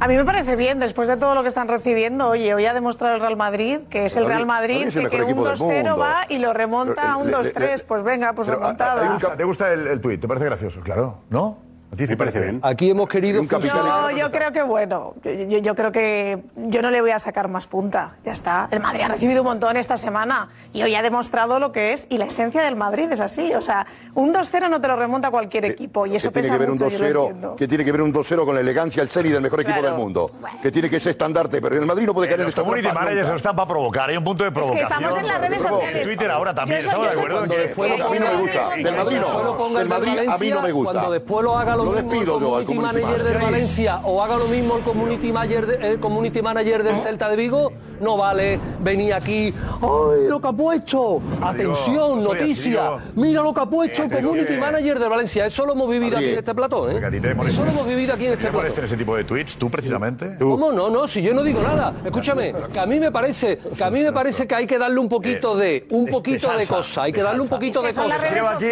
[0.00, 2.74] A mí me parece bien, después de todo lo que están recibiendo, oye, hoy ha
[2.74, 6.38] demostrado el Real Madrid, que es el Real Madrid, que, que un 2-0 va y
[6.38, 9.02] lo remonta a un 2-3, pues venga, pues remontado.
[9.36, 10.20] ¿Te gusta el, el tuit?
[10.20, 10.80] ¿Te parece gracioso?
[10.82, 11.58] Claro, ¿no?
[11.94, 12.60] ¿A ti parece bien?
[12.62, 13.40] Aquí hemos querido...
[13.40, 15.14] Un no, yo creo que bueno.
[15.22, 18.16] Yo, yo, creo que yo no le voy a sacar más punta.
[18.24, 18.68] Ya está.
[18.72, 22.08] El Madrid ha recibido un montón esta semana y hoy ha demostrado lo que es.
[22.10, 23.54] Y la esencia del Madrid es así.
[23.54, 26.06] O sea, un 2-0 no te lo remonta cualquier eh, equipo.
[26.06, 28.12] Y eso ¿Qué pesa tiene que ver mucho, un 2-0, ¿Qué tiene que ver un
[28.12, 29.94] 2-0 con la elegancia, el ser y del mejor equipo claro.
[29.94, 30.30] del mundo?
[30.40, 30.58] Bueno.
[30.62, 31.60] Que tiene que ser estandarte.
[31.60, 34.10] Pero el Madrid no puede caer en esta community managers están para provocar.
[34.10, 34.82] Hay un punto de provocación.
[34.82, 35.96] Es que estamos en las redes sociales.
[35.96, 36.80] En Twitter ahora también.
[36.80, 37.38] Estamos de acuerdo.
[37.38, 38.70] A mí no me gusta.
[38.70, 39.78] Del Madrid no.
[39.78, 40.92] Del Madrid a mí no me gusta.
[40.92, 44.48] Cuando después lo haga lo, despido yo al community manager del Valencia o haga lo
[44.48, 46.98] mismo el community manager, el community manager del ¿Eh?
[46.98, 51.20] Celta de Vigo, no vale venir aquí, ¡ay, lo que ha puesto!
[51.42, 55.46] Atención, noticia, mira lo que ha puesto el eh, community manager de Valencia.
[55.46, 57.00] Eso lo hemos vivido aquí en este plató, ¿eh?
[57.46, 58.66] Eso lo hemos vivido aquí en este plató.
[58.66, 60.36] en ese tipo de tweets, tú precisamente?
[60.38, 60.72] ¿Cómo?
[60.72, 61.94] No, no, si yo no digo nada.
[62.04, 64.98] Escúchame, que a mí me parece que a mí me parece que hay que darle
[64.98, 67.88] un poquito eh, de un poquito de, de, cosa, hay que darle un poquito de,
[67.88, 68.24] de cosas.
[68.24, 68.66] Aquí,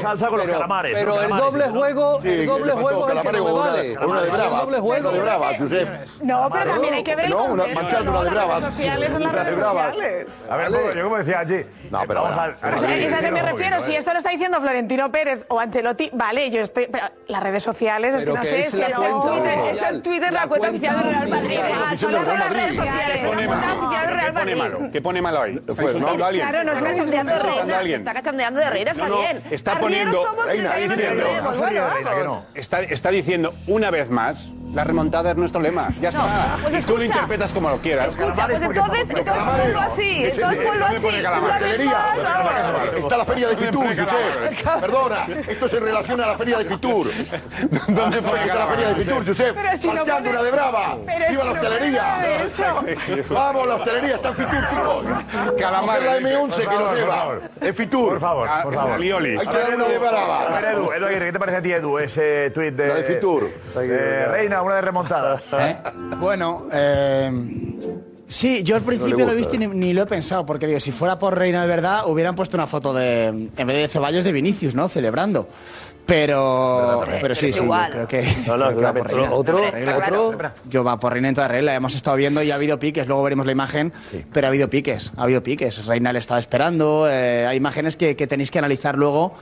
[0.00, 0.94] salsa con los calamares.
[0.94, 2.18] Pero el doble juego,
[2.48, 3.98] doble juego que no me vale.
[3.98, 4.64] Una de brava.
[4.64, 5.52] Una de brava,
[6.22, 8.60] No, pero también hay que ver el No, una manchando una de brava.
[8.60, 10.48] sociales son las redes sociales.
[10.50, 11.64] A ver, yo como decía allí.
[11.90, 12.42] No, pero vamos a...
[12.42, 13.80] O a eso me refiero.
[13.80, 16.88] Si esto lo está diciendo Florentino Pérez o Ancelotti, vale, yo estoy...
[16.90, 18.60] Pero las redes sociales, es que no sé.
[18.60, 21.98] Es que es el Twitter la cuenta ah, oficial del Real Madrid.
[21.98, 23.20] Son las redes sociales.
[23.20, 24.92] Que pone malo.
[24.92, 25.60] Que pone malo ahí.
[25.66, 26.28] Está insultando.
[26.28, 27.96] Claro, no es una cachondeando de Herrera.
[27.96, 29.42] Está cachondeando de Herrera, está bien.
[29.50, 30.24] Está poniendo...
[30.48, 32.37] Está diciendo...
[32.54, 35.88] Está, diciendo una vez más la remontada es nuestro lema.
[35.98, 36.56] Ya está.
[36.86, 38.14] Tú lo interpretas como lo quieras.
[38.14, 38.44] Escucha,
[39.82, 40.24] así.
[40.24, 40.24] Así.
[42.96, 44.80] Está la feria de Fitur, Josep.
[44.80, 47.08] Perdona, esto se relaciona a la feria de Fitur.
[47.88, 49.56] ¿Dónde está la feria de Fitur, Josep?
[49.56, 50.96] Marchando una de brava.
[51.28, 52.46] ¡Viva la hostelería!
[53.30, 55.06] Vamos, la hostelería está en Fitur, chicos.
[55.58, 56.02] Calamar.
[56.02, 57.40] la M11 que nos lleva.
[57.74, 58.08] Fitur.
[58.10, 59.00] Por favor, por favor.
[61.18, 62.94] ¿qué te parece a ti, Edu, ese tuit de...
[62.94, 63.50] De Fitur.
[63.74, 65.40] Reina, de remontada.
[65.58, 65.76] ¿Eh?
[66.18, 67.30] Bueno, eh,
[68.26, 70.66] sí, yo al principio no lo he visto y ni, ni, lo he pensado, porque
[70.66, 73.88] digo, si fuera por Reina de verdad, hubieran puesto una foto de, en vez de
[73.88, 74.88] Ceballos, de Vinicius, ¿no?
[74.88, 75.48] Celebrando.
[76.08, 77.90] Pero, pero, sí, sí, igual.
[77.90, 78.22] creo que.
[78.46, 79.60] No, no, creo que otro, otro,
[80.26, 81.74] otro, Yo va por Reina en toda regla.
[81.74, 83.06] Hemos estado viendo y ha habido piques.
[83.06, 84.24] Luego veremos la imagen, sí.
[84.32, 85.12] pero ha habido piques.
[85.18, 85.84] Ha habido piques.
[85.84, 87.06] Reina le estaba esperando.
[87.10, 89.34] Eh, hay imágenes que, que tenéis que analizar luego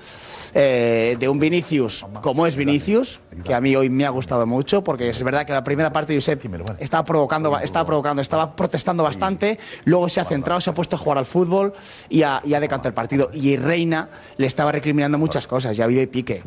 [0.59, 4.83] eh, de un Vinicius como es Vinicius, que a mí hoy me ha gustado mucho,
[4.83, 6.43] porque es verdad que la primera parte de Josep
[6.79, 10.99] estaba provocando, estaba provocando, estaba protestando bastante, luego se ha centrado, se ha puesto a
[10.99, 11.75] jugar al fútbol
[12.09, 13.29] y ha, decantado el partido.
[13.35, 16.43] Y Reina le estaba recriminando muchas cosas, ya ha habido y pique.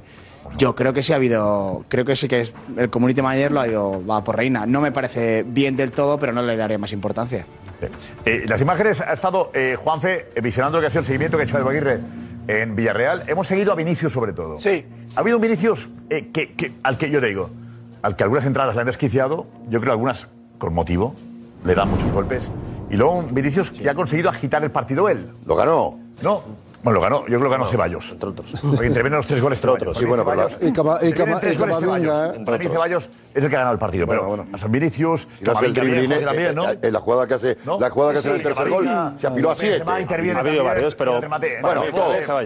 [0.58, 3.62] Yo creo que sí ha habido, creo que sí que es, el community manager lo
[3.62, 4.66] ha ido va por Reina.
[4.66, 7.46] No me parece bien del todo, pero no le daré más importancia.
[8.26, 11.46] Eh, las imágenes ha estado eh, Juanfe visionando que ha sido el seguimiento que ha
[11.46, 12.00] hecho el Aguirre
[12.50, 13.24] en Villarreal.
[13.28, 14.60] Hemos seguido a Vinicius sobre todo.
[14.60, 14.84] Sí.
[15.16, 17.52] Ha habido un Vinicius eh, que, que- al que yo digo,
[18.02, 20.28] al que algunas entradas le han desquiciado, yo creo algunas
[20.58, 21.14] con motivo,
[21.64, 22.52] le dan muchos golpes.
[22.90, 25.30] Y luego un Vinicius que ha conseguido agitar el partido él.
[25.46, 26.00] ¿Lo ganó?
[26.24, 26.42] No.
[26.82, 28.12] Bueno, lo ganó, yo creo que lo ganó Ceballos.
[28.14, 28.52] Entre otros.
[28.62, 29.98] Porque intervienen los tres goles Ceballos.
[29.98, 32.36] Sí, bueno, Ceballos- Y Cava- y intervienen Cava- tres y goles Ceballos.
[32.38, 32.42] ¿eh?
[32.46, 34.08] Para mí Ceballos es el que ha ganado el partido.
[34.08, 36.66] pero a San Vinicius, no eh, también, ¿no?
[36.82, 39.28] en la jugada que hace, la jugada que hace en el Sí, tercer gol, se
[39.28, 39.84] apiló a siete.
[39.88, 41.20] Ha habido varios, pero-.
[41.62, 41.84] Bueno.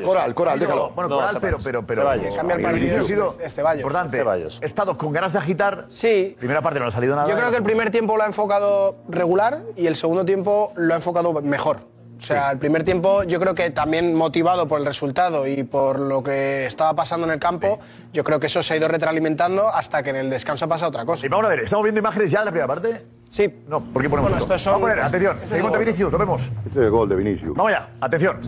[0.03, 0.89] Coral, Coral, déjalo.
[0.91, 2.01] Bueno, No, Coral, pero, pero, pero.
[2.01, 2.37] Ceballos.
[2.37, 3.35] Ha sido
[3.75, 4.17] importante.
[4.17, 4.59] Ceballos.
[4.61, 5.85] He estado con ganas de agitar.
[5.89, 6.35] Sí.
[6.39, 7.29] Primera parte no ha salido nada.
[7.29, 10.93] Yo creo que el primer tiempo lo ha enfocado regular y el segundo tiempo lo
[10.93, 11.92] ha enfocado mejor.
[12.17, 15.99] O sea, el primer tiempo yo creo que también motivado por el resultado y por
[15.99, 17.79] lo que estaba pasando en el campo,
[18.13, 21.03] yo creo que eso se ha ido retroalimentando hasta que en el descanso pasa otra
[21.05, 21.25] cosa.
[21.25, 23.01] Y vamos a ver, ¿estamos viendo imágenes ya de la primera parte?
[23.29, 23.63] Sí.
[23.67, 24.57] No, ¿por qué ponemos Bueno, esto?
[24.59, 25.85] son- Vamos a poner, atención, Este es seguimos el de gol.
[25.85, 26.41] Vinicius, lo vemos.
[26.65, 27.55] Este es el gol de Vinicius.
[27.57, 28.39] Vamos ya, atención.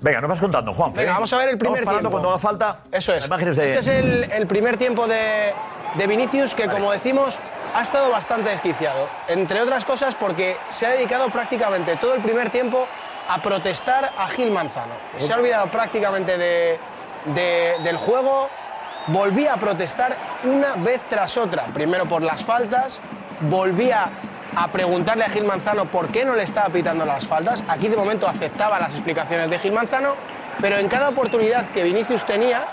[0.00, 0.92] Venga, nos vas contando, Juan.
[0.94, 2.10] Venga, vamos a ver el primer Vamos tiempo.
[2.10, 2.80] cuando haga falta.
[2.90, 3.26] Eso es.
[3.26, 3.74] Imágenes de.
[3.74, 5.52] Este es el, el primer tiempo de,
[5.96, 7.38] de Vinicius que, como decimos,
[7.74, 9.08] ha estado bastante desquiciado.
[9.28, 12.86] Entre otras cosas porque se ha dedicado prácticamente todo el primer tiempo
[13.28, 14.94] a protestar a Gil Manzano.
[15.16, 16.78] Se ha olvidado prácticamente de-
[17.26, 18.48] de- del juego.
[19.08, 21.64] Volvía a protestar una vez tras otra.
[21.74, 23.00] Primero por las faltas,
[23.40, 24.10] volvía
[24.56, 27.64] a preguntarle a Gil Manzano por qué no le estaba pitando las faltas.
[27.68, 30.14] Aquí de momento aceptaba las explicaciones de Gil Manzano,
[30.60, 32.66] pero en cada oportunidad que Vinicius tenía,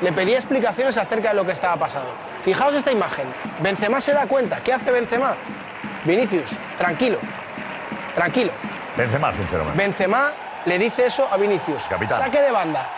[0.00, 2.14] le pedía explicaciones acerca de lo que estaba pasando.
[2.42, 3.32] Fijaos esta imagen.
[3.60, 4.62] Benzema se da cuenta.
[4.62, 5.36] ¿Qué hace Benzema?
[6.04, 7.18] Vinicius, tranquilo,
[8.14, 8.52] tranquilo.
[8.96, 9.78] Benzema, sinceramente.
[9.78, 10.32] Benzema
[10.64, 11.84] le dice eso a Vinicius.
[11.86, 12.18] Capitán.
[12.18, 12.88] Saque de banda.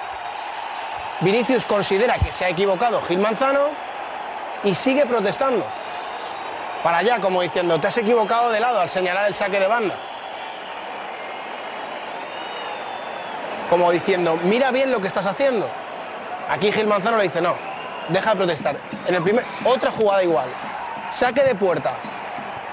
[1.21, 3.71] Vinicius considera que se ha equivocado Gil Manzano
[4.65, 5.65] y sigue protestando.
[6.83, 9.95] Para allá, como diciendo, te has equivocado de lado al señalar el saque de banda.
[13.71, 15.71] Como diciendo, mira bien lo que estás haciendo.
[16.53, 17.57] Aquí Gil Manzano le dice, no,
[18.11, 18.77] deja de protestar.
[19.07, 20.49] En el primer, otra jugada igual.
[21.11, 21.95] Saque de puerta.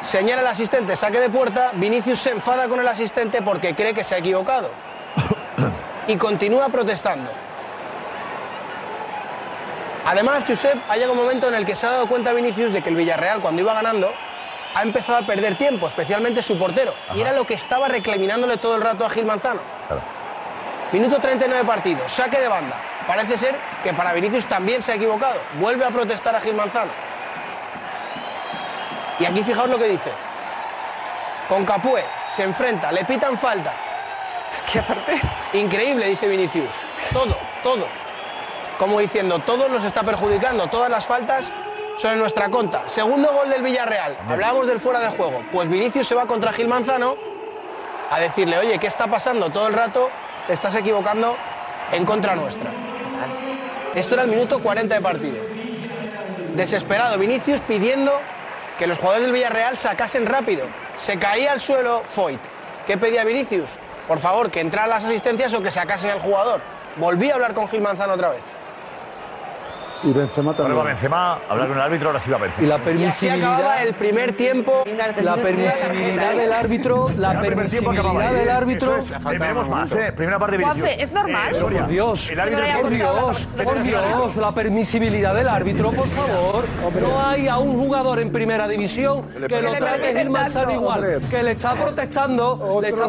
[0.02, 1.72] Señala el asistente, saque de puerta.
[1.76, 4.70] Vinicius se enfada con el asistente porque cree que se ha equivocado.
[6.08, 7.32] Y continúa protestando.
[10.06, 12.82] Además, Josep, ha llegado un momento en el que se ha dado cuenta Vinicius de
[12.82, 14.12] que el Villarreal, cuando iba ganando,
[14.76, 16.94] ha empezado a perder tiempo, especialmente su portero.
[17.16, 19.62] Y era lo que estaba reclaminándole todo el rato a Gil Manzano.
[20.92, 22.76] Minuto 39 partido, saque de banda.
[23.10, 25.42] Parece ser que para Vinicius también se ha equivocado.
[25.56, 26.92] Vuelve a protestar a Gil Manzano.
[29.18, 30.12] Y aquí fijaos lo que dice.
[31.48, 33.74] Con Capué se enfrenta, le pitan falta.
[34.52, 35.20] Es que aparte.
[35.54, 36.72] Increíble, dice Vinicius.
[37.12, 37.88] Todo, todo.
[38.78, 41.52] Como diciendo, todo nos está perjudicando, todas las faltas
[41.98, 42.88] son en nuestra contra.
[42.88, 44.20] Segundo gol del Villarreal.
[44.30, 45.42] Hablábamos del fuera de juego.
[45.52, 47.18] Pues Vinicius se va contra Gil Manzano
[48.12, 49.50] a decirle, oye, ¿qué está pasando?
[49.50, 50.12] Todo el rato
[50.46, 51.36] te estás equivocando
[51.92, 52.70] en contra nuestra.
[53.96, 55.38] Esto era el minuto 40 de partido.
[56.56, 58.12] Desesperado, Vinicius pidiendo
[58.78, 60.66] que los jugadores del Villarreal sacasen rápido.
[60.98, 62.40] Se caía al suelo Foyt.
[62.86, 63.72] ¿Qué pedía Vinicius?
[64.08, 66.62] Por favor, que entraran las asistencias o que sacasen al jugador.
[66.98, 68.42] Volví a hablar con Gil Manzano otra vez.
[70.04, 70.80] Y Benzema Ahora también.
[70.80, 72.64] va Benzema, hablar con el árbitro, ahora sí va Benzema.
[72.64, 74.84] Y la Y así acababa permisibilidad, el primer tiempo.
[75.22, 78.98] la permisibilidad del árbitro, la permisibilidad del árbitro.
[78.98, 80.14] Eso es, veremos más, ¿eh?
[80.16, 80.64] Primera parte de.
[80.64, 81.56] Juanfe, ¿es normal?
[81.56, 86.08] Eh, Por Dios, El árbitro Pero por Dios, por Dios, la permisibilidad del árbitro, por
[86.08, 86.64] favor.
[87.02, 91.44] No hay a un jugador en primera división que lo trate Gil Manzano igual, que
[91.44, 93.08] le está protestando, le está,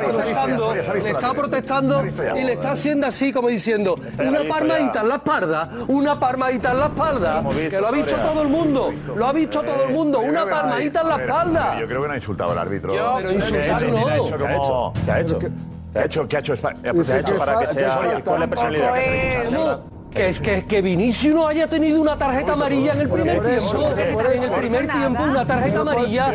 [0.00, 2.04] protestando, le está protestando
[2.36, 3.96] y le está haciendo así como diciendo
[4.40, 8.42] una palmadita en la espalda, una palmadita en la espalda, que lo ha visto todo
[8.42, 11.80] el mundo, lo ha visto todo el mundo, una que no palmadita en la espalda.
[11.80, 12.92] Yo creo que no ha insultado al árbitro.
[13.16, 14.26] Pero insultar Ni le ha no.
[14.26, 15.38] hecho ¿Qué ha hecho?
[15.92, 16.28] ¿Qué ha hecho?
[16.28, 16.54] ¿Qué ha hecho?
[20.14, 23.90] Que es que, Vinicius no haya tenido una tarjeta amarilla en el primer tiempo.
[23.98, 26.32] En el primer tiempo, una tarjeta amarilla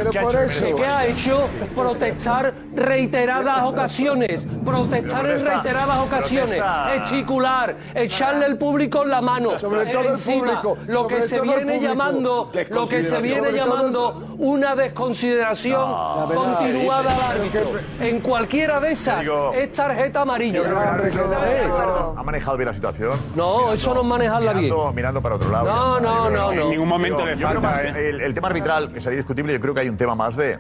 [0.75, 4.45] que ha hecho protestar reiteradas ocasiones.
[4.65, 6.61] Protestar en reiteradas ocasiones.
[6.95, 9.57] Esticular, echarle al público en la mano.
[9.57, 15.89] Sobre Encima, Lo que se viene llamando, lo que se viene llamando una desconsideración
[16.33, 17.71] continuada al árbitro.
[18.01, 19.25] En cualquiera de esas
[19.55, 20.61] es tarjeta amarilla.
[20.61, 21.69] Eh,
[22.17, 23.17] ¿Ha manejado bien la situación?
[23.35, 24.95] No, mirando, eso no es manejarla mirando, bien.
[24.95, 25.65] Mirando para otro lado.
[25.65, 26.61] No, no, no, no.
[26.63, 27.83] En ningún momento le falta.
[27.83, 28.09] ¿eh?
[28.09, 30.59] El, el tema arbitral que sería discutible, yo creo que hay un tema más de,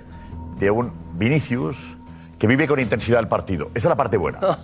[0.57, 1.95] de un Vinicius
[2.37, 3.67] que vive con intensidad el partido.
[3.73, 4.39] Esa es la parte buena.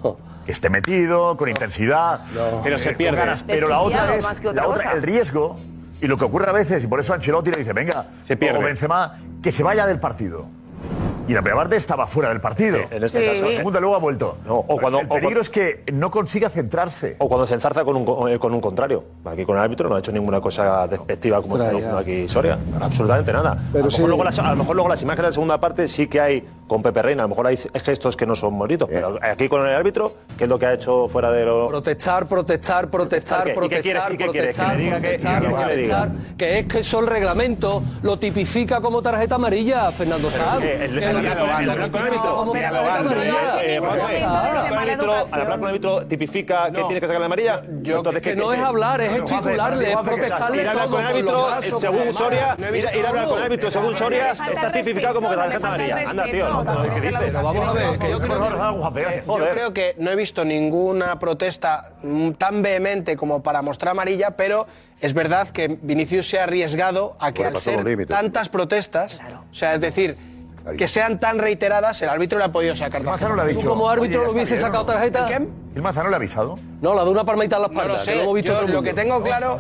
[0.45, 2.19] Que esté metido, con intensidad.
[2.35, 2.41] No.
[2.41, 3.17] Eh, Pero se pierde.
[3.17, 3.43] Ganas.
[3.43, 5.55] Pero la otra es, otra la otra, el riesgo
[5.99, 8.59] y lo que ocurre a veces, y por eso Ancelotti le dice, venga, se pierde.
[8.59, 10.45] o Benzema, que se vaya del partido.
[11.27, 12.77] Y la primera parte estaba fuera del partido.
[12.91, 13.51] en este caso, ¿eh?
[13.51, 14.37] la segunda luego ha vuelto.
[14.47, 17.15] O cuando- el o peligro es que no consiga centrarse.
[17.19, 19.03] O cuando se enzarza con un, eh, con un contrario.
[19.25, 22.57] Aquí con el árbitro no ha hecho ninguna cosa despectiva como está aquí Soria.
[22.79, 23.51] Absolutamente nada.
[23.73, 27.01] A, lo mejor luego las, imágenes de la segunda parte sí que hay con Pepe
[27.01, 27.23] Reina.
[27.23, 28.87] A lo mejor hay gestos que no son bonitos.
[28.89, 31.67] Pero aquí con el árbitro, ¿qué es lo que ha hecho fuera de lo.
[31.69, 39.35] Protestar, protestar, protestar, protestar, protestar, que- es que eso el reglamento lo tipifica como tarjeta
[39.35, 42.01] amarilla, Fernando Pero, al hablar con
[45.39, 47.61] el árbitro tipifica que tiene que sacar la amarilla.
[48.21, 50.61] Que no es hablar, es gesticularle, es protestarle.
[50.61, 51.47] Ir a hablar con el árbitro,
[51.79, 55.43] según Soria, ir a hablar con el árbitro, según Soria, está tipificado como que la
[55.43, 56.09] tarjeta amarilla.
[56.09, 57.35] Anda, tío, ¿qué dices?
[57.35, 57.75] Vamos
[58.85, 61.91] a ver, yo creo que no he visto ninguna protesta
[62.37, 64.67] tan vehemente como para mostrar amarilla, pero
[65.01, 67.59] es verdad que Vinicius se ha arriesgado a que bueno,
[68.07, 69.43] tantas protestas, claro.
[69.51, 70.15] o sea, es decir,
[70.77, 73.35] que sean tan reiteradas, el árbitro le ha podido sacar tarjeta.
[73.69, 74.93] Como árbitro hubiese sacado ¿no?
[74.93, 75.27] tarjeta?
[75.75, 76.57] ¿El Mazano le ha avisado?
[76.81, 77.93] No, la de una palmadita en la espalda.
[77.93, 78.15] No sé.
[78.15, 79.57] lo hemos visto lo que tengo claro-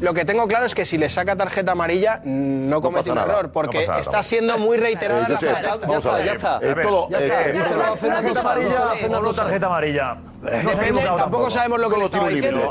[0.00, 3.18] Lo que tengo claro es que si le saca tarjeta amarilla mm, no comete un
[3.18, 5.78] error, porque está siendo muy reiterada la Tarjeta
[9.34, 10.18] tarjeta amarilla.
[10.42, 12.70] No tampoco sabemos lo que le estaba diciendo.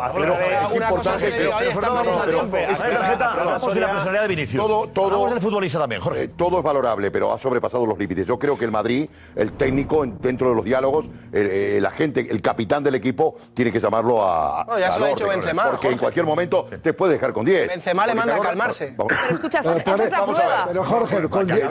[0.76, 2.58] Una cosa que diga, estamos a tiempo.
[2.58, 4.64] La personalidad de Vinicius.
[4.64, 6.24] Hablamos del futbolista también, Jorge.
[6.24, 8.28] Eh, todo es valorable, pero ha sobrepasado los límites.
[8.28, 12.42] Yo creo que el Madrid, el técnico, dentro de los diálogos, la eh, gente, el
[12.42, 15.72] capitán del equipo, tiene que llamarlo a Bueno, ya se lo ha dicho Benzema.
[15.72, 17.68] Porque en cualquier momento te puedes dejar con 10.
[17.68, 18.96] Benzema le manda a calmarse.
[18.98, 19.62] Pero escucha,
[20.68, 21.66] Pero Jorge, con 10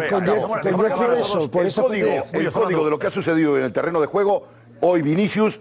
[1.51, 1.93] por eso.
[2.33, 4.47] El código de lo que ha sucedido en el terreno de juego,
[4.81, 5.61] hoy Vinicius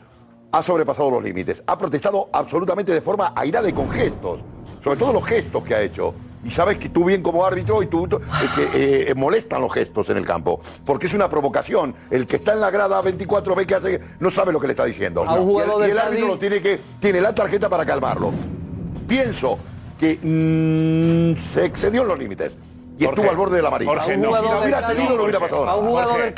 [0.54, 1.64] ha sobrepasado los límites.
[1.66, 4.40] Ha protestado absolutamente de forma airada y con gestos.
[4.84, 6.14] Sobre todo los gestos que ha hecho.
[6.46, 8.20] Y sabes que tú bien como árbitro y tú, eh,
[8.56, 10.62] que eh, eh, molestan los gestos en el campo.
[10.86, 11.96] Porque es una provocación.
[12.12, 14.74] El que está en la grada 24 ve que hace no sabe lo que le
[14.74, 15.24] está diciendo.
[15.26, 18.32] Y el, árbitro lo tiene que tiene la tarjeta para calmarlo.
[19.08, 19.58] Pienso
[20.00, 22.56] que mm, se excedió en los límites
[22.98, 23.92] y Jorge, al borde del amarillo.
[23.92, 24.36] Jorge, no.
[24.36, 25.70] Si la hubiera tenido, no, hubiera pasado.
[25.70, 26.34] A un jugador del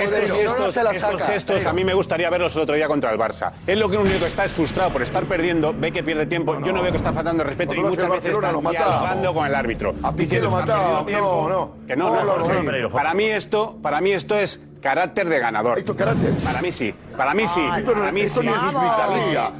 [0.00, 3.52] estos gestos, estos gestos a mí me gustaría verlos el otro día contra el Barça.
[3.66, 6.58] Es lo que único que está es frustrado por estar perdiendo, ve que pierde tiempo.
[6.60, 9.54] Yo no veo que está faltando el respeto y muchas veces está dialogando con el
[9.54, 9.94] árbitro.
[10.02, 11.04] A Piqué lo mataba.
[11.10, 11.70] No, no.
[11.86, 15.78] Que no, no, Para mí esto, para mí esto es carácter de ganador.
[15.78, 16.32] ¿Esto carácter?
[16.34, 16.94] Para mí sí.
[17.16, 17.60] Para mí sí.
[17.60, 18.40] Para mí sí.
[18.42, 18.74] no es.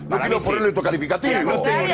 [0.08, 1.42] No quiero ponerle tu calificativo.
[1.42, 1.84] No tengo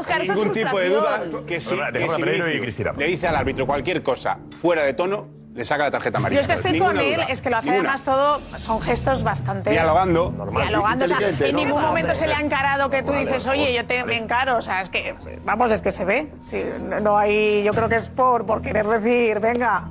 [0.00, 4.94] Está ningún tipo de duda que si, le dice al árbitro cualquier cosa fuera de
[4.94, 6.42] tono, le saca la tarjeta amarilla.
[6.42, 9.70] Yo es que estoy con él, es que lo hace además todo, son gestos bastante.
[9.70, 10.68] Dialogando, normal.
[10.68, 13.84] Dialogando, o sea, en ningún momento se le ha encarado que tú dices, oye, yo
[13.84, 15.14] te encaro, o sea, es que,
[15.44, 16.32] vamos, es que se ve.
[17.02, 19.88] No hay, yo creo que es por, por querer decir, venga,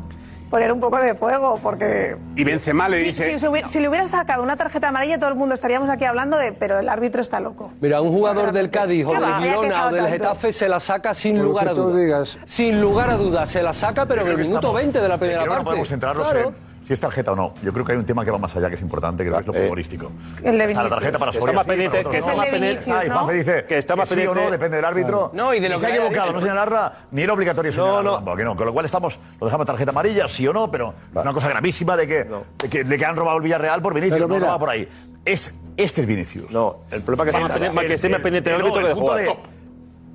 [0.50, 2.18] poner un poco de fuego, porque...
[2.36, 3.38] Y Benzema le dice...
[3.68, 6.52] Si, le hubiera sacado una tarjeta amarilla, todo el mundo estaríamos aquí hablando de...
[6.54, 7.72] Pero el árbitro está loco.
[7.82, 11.42] Mira, un jugador del Cádiz o del Girona o del Getafe se la saca sin
[11.42, 12.40] lugar a dudas.
[12.46, 15.46] Sin lugar a dudas, se la saca, pero en el minuto 20 de la primera
[15.46, 15.94] parte.
[15.94, 17.54] en si es tarjeta o no.
[17.62, 19.46] Yo creo que hay un tema que va más allá, que es importante, que es
[19.46, 20.12] lo eh, futbolístico.
[20.44, 20.90] El de Vinicius.
[20.90, 21.48] la tarjeta para Soria.
[21.48, 22.92] Está más pendiente, que está más pendiente.
[22.92, 25.32] Ah, y Juanfe dice que, está más que sí o no, depende del árbitro.
[25.34, 28.16] No, y de lo que se ha equivocado, no señalarla, ni era obligatorio señalarla no,
[28.16, 28.56] tampoco, que no.
[28.56, 31.50] Con lo cual estamos, lo dejamos tarjeta amarilla, sí o no, pero es una cosa
[31.50, 34.88] gravísima de que, de que, han robado el Villarreal por Vinicius, no va por ahí.
[35.26, 36.52] Es, este es Vinicius.
[36.52, 39.59] No, el problema es que está más pendiente del árbitro que de.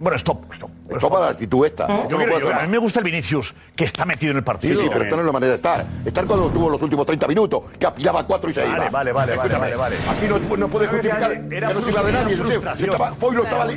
[0.05, 0.71] Bueno, stop, stop.
[0.87, 1.23] Pero stop, stop.
[1.23, 1.87] la actitud esta.
[1.87, 2.07] ¿Eh?
[2.11, 4.75] Yo no quiero, a mí me gusta el Vinicius que está metido en el partido.
[4.75, 5.87] Sí, sí, pero esta no es la manera de estar.
[6.05, 8.69] Estar cuando tuvo los últimos 30 minutos, que apilaba 4 y 6.
[8.69, 11.91] Vale, vale, vale, vale, vale, vale, Aquí no, pues no puedes justificar que no se
[11.91, 12.37] iba de nadie.
[12.37, 12.75] Se estaba,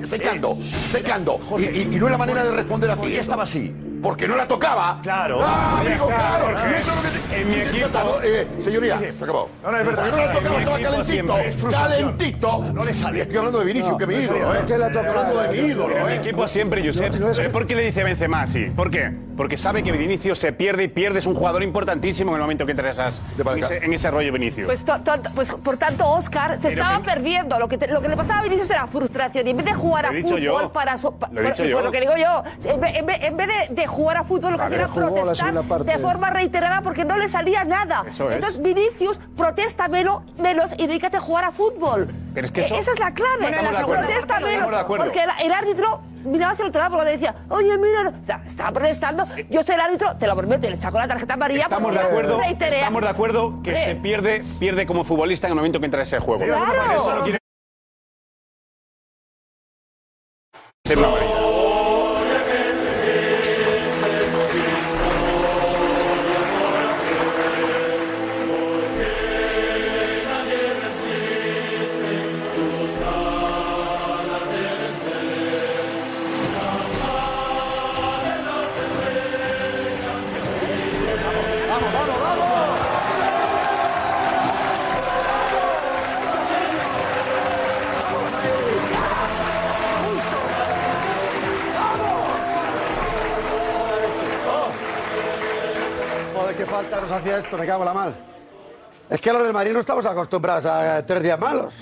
[0.03, 1.39] secando, eh, secando.
[1.57, 2.99] y, no es la manera de responder así.
[3.03, 3.73] ¿Por qué estaba así?
[4.01, 4.99] porque no la tocaba.
[5.01, 5.39] Claro.
[5.41, 6.57] Ah, amigo, claro.
[6.75, 7.41] Eso es lo que te...
[7.41, 8.19] En mi equipo.
[8.23, 9.49] Eh, señoría, se acabó.
[9.63, 10.11] No, no, es verdad.
[10.11, 11.35] No la tocaba, estaba calentito.
[11.71, 12.63] Calentito.
[12.73, 13.21] No le sale.
[13.21, 14.55] Estoy hablando de Vinicius, no, que mi ídolo.
[14.55, 14.59] Eh.
[14.59, 16.16] Estoy hablando de mi ídolo, ¿eh?
[16.17, 17.13] Equipo siempre, Josep.
[17.33, 18.65] ¿Sabes ¿Por qué le dice Benzema así?
[18.75, 19.11] ¿Por qué?
[19.37, 21.19] Porque sabe que Vinicius se pierde y pierde.
[21.19, 24.31] Es un jugador importantísimo en el momento que entra esas, en, ese, en ese rollo
[24.33, 24.65] Vinicius.
[24.65, 24.83] Pues,
[25.35, 27.59] pues por tanto, Oscar se Pero estaba que- perdiendo.
[27.59, 29.45] Lo que, te- lo que le pasaba a Vinicius era frustración.
[29.47, 30.73] Y en vez de jugar a he dicho fútbol yo.
[30.73, 30.97] para.
[30.97, 31.75] so- pa- Lo he dicho por- yo.
[31.77, 32.43] por lo que digo yo.
[32.71, 35.05] En vez, en en vez de, de jugar a fútbol, lo que hacía era jugó
[35.05, 35.91] la protestar segunda parte.
[35.91, 38.03] de forma reiterada porque no le salía nada.
[38.07, 38.35] Eso es.
[38.37, 42.07] Entonces, Vinicius protesta menos, menos y dedícate a jugar a fútbol.
[42.37, 43.39] Pero es que eso- E- Esa es la clave.
[43.41, 44.05] No, estamos de acuerdo.
[44.05, 44.83] Protesta menos.
[44.85, 48.23] Porque el, el árbitro miraba hacia el otro lado porque le decía, oye, mira, o
[48.23, 49.23] sea, estaba protestando.
[49.49, 51.61] Yo soy el árbitro, te lo prometo, le saco la tarjeta amarilla.
[51.61, 55.55] Estamos de acuerdo, estamos de acuerdo que Eh, se pierde, pierde como futbolista en el
[55.55, 56.45] momento que entra ese juego.
[56.45, 56.91] Claro.
[56.95, 57.39] Eso no quiere
[97.67, 98.15] cago en la mal.
[99.09, 101.75] Es que los del Madrid no estamos acostumbrados a tres días malos.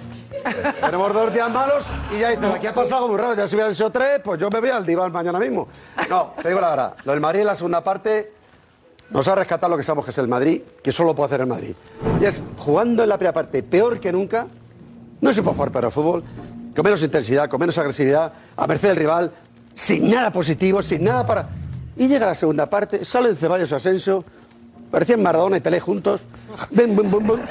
[0.82, 3.36] Tenemos dos días malos y ya dices, aquí ha pasado muy raro.
[3.36, 5.68] Ya si hubieran sido tres, pues yo me voy al diván mañana mismo.
[6.10, 6.96] No, te digo la verdad.
[7.04, 8.32] Lo del Madrid en la segunda parte
[9.10, 11.48] nos ha rescatado lo que sabemos que es el Madrid, que solo puede hacer el
[11.48, 11.76] Madrid.
[12.22, 14.48] Y es jugando en la primera parte peor que nunca.
[15.22, 16.24] No se puede jugar para el fútbol,
[16.76, 19.32] con menos intensidad, con menos agresividad, a merced del rival,
[19.74, 21.50] sin nada positivo, sin nada para.
[21.98, 24.24] Y llega la segunda parte, salen Ceballos y Asensio,
[24.96, 26.22] parecían Maradona y Pelé juntos.
[26.72, 27.41] Bum, bum, bum.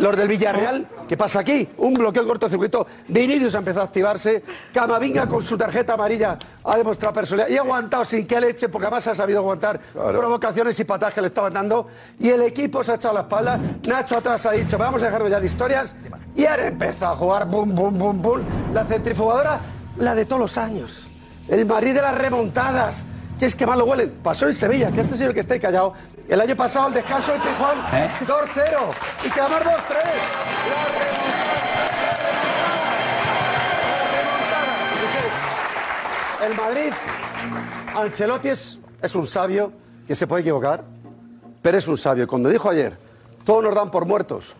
[0.00, 1.66] Los del Villarreal, ¿qué pasa aquí?
[1.78, 2.86] Un bloqueo cortocircuito.
[3.08, 4.44] Vinicius ha empezado a activarse.
[4.70, 8.88] Camavinga con su tarjeta amarilla ha demostrado personalidad y ha aguantado sin que leche, porque
[8.88, 11.86] además ha sabido aguantar provocaciones y patadas que le estaban dando.
[12.18, 13.58] Y el equipo se ha echado la espalda.
[13.88, 15.96] Nacho atrás ha dicho, vamos a dejarnos ya de historias.
[16.36, 18.40] Y ahora empieza a jugar, bum, bum, bum, bum.
[18.74, 19.58] La centrifugadora,
[19.96, 21.08] la de todos los años.
[21.48, 23.06] El Madrid de las remontadas.
[23.38, 24.10] Que es que mal lo huelen.
[24.22, 25.94] Pasó en Sevilla, que este señor que está ahí callado.
[26.28, 27.78] El año pasado, el descanso, el que Juan
[28.26, 29.26] 2-0.
[29.26, 29.70] Y que además 2-3.
[36.46, 36.92] El Madrid,
[37.94, 39.72] Ancelotti es, es un sabio
[40.06, 40.82] que se puede equivocar,
[41.60, 42.26] pero es un sabio.
[42.26, 42.96] Cuando dijo ayer,
[43.44, 44.54] todos nos dan por muertos.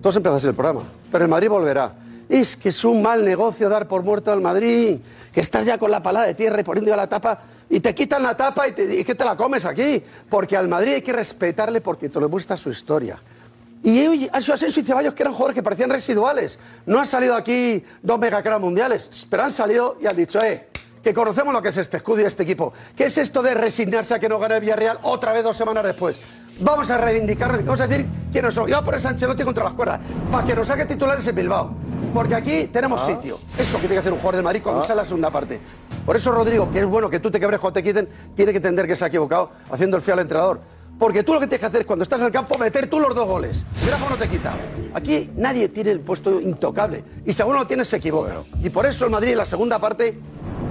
[0.00, 0.82] Todos empieza así el programa.
[1.12, 1.92] Pero el Madrid volverá.
[2.28, 4.98] Es que es un mal negocio dar por muerto al Madrid.
[5.32, 7.38] Que estás ya con la palada de tierra y poniendo ya la tapa.
[7.70, 10.02] Y te quitan la tapa y, te, y que te la comes aquí.
[10.28, 13.16] Porque al Madrid hay que respetarle porque te lo muestra su historia.
[13.82, 16.58] Y Asensio y Ceballos, que eran jugadores que parecían residuales.
[16.84, 20.66] No han salido aquí dos megacracks mundiales, pero han salido y han dicho, eh,
[21.02, 22.72] que conocemos lo que es este escudo y este equipo.
[22.96, 25.84] ¿Qué es esto de resignarse a que no gane el Villarreal otra vez dos semanas
[25.84, 26.18] después?
[26.60, 28.68] Vamos a reivindicar, vamos a decir quiénes son.
[28.68, 31.34] Y vamos a poner a Ancelotti contra las cuerdas, para que nos saque titulares en
[31.34, 31.70] Bilbao.
[32.12, 33.06] Porque aquí tenemos Ah.
[33.06, 33.38] sitio.
[33.56, 34.84] Eso que tiene que hacer un jugador de Madrid cuando Ah.
[34.84, 35.60] sale la segunda parte.
[36.04, 38.56] Por eso, Rodrigo, que es bueno que tú te quebres o te quiten, tiene que
[38.58, 40.60] entender que se ha equivocado haciendo el fiel al entrenador.
[40.98, 43.14] Porque tú lo que tienes que hacer cuando estás en el campo, meter tú los
[43.14, 43.64] dos goles.
[43.82, 44.52] Mira cómo no te quita.
[44.92, 47.02] Aquí nadie tiene el puesto intocable.
[47.24, 48.34] Y si alguno lo tiene, se equivoca.
[48.62, 50.18] Y por eso el Madrid en la segunda parte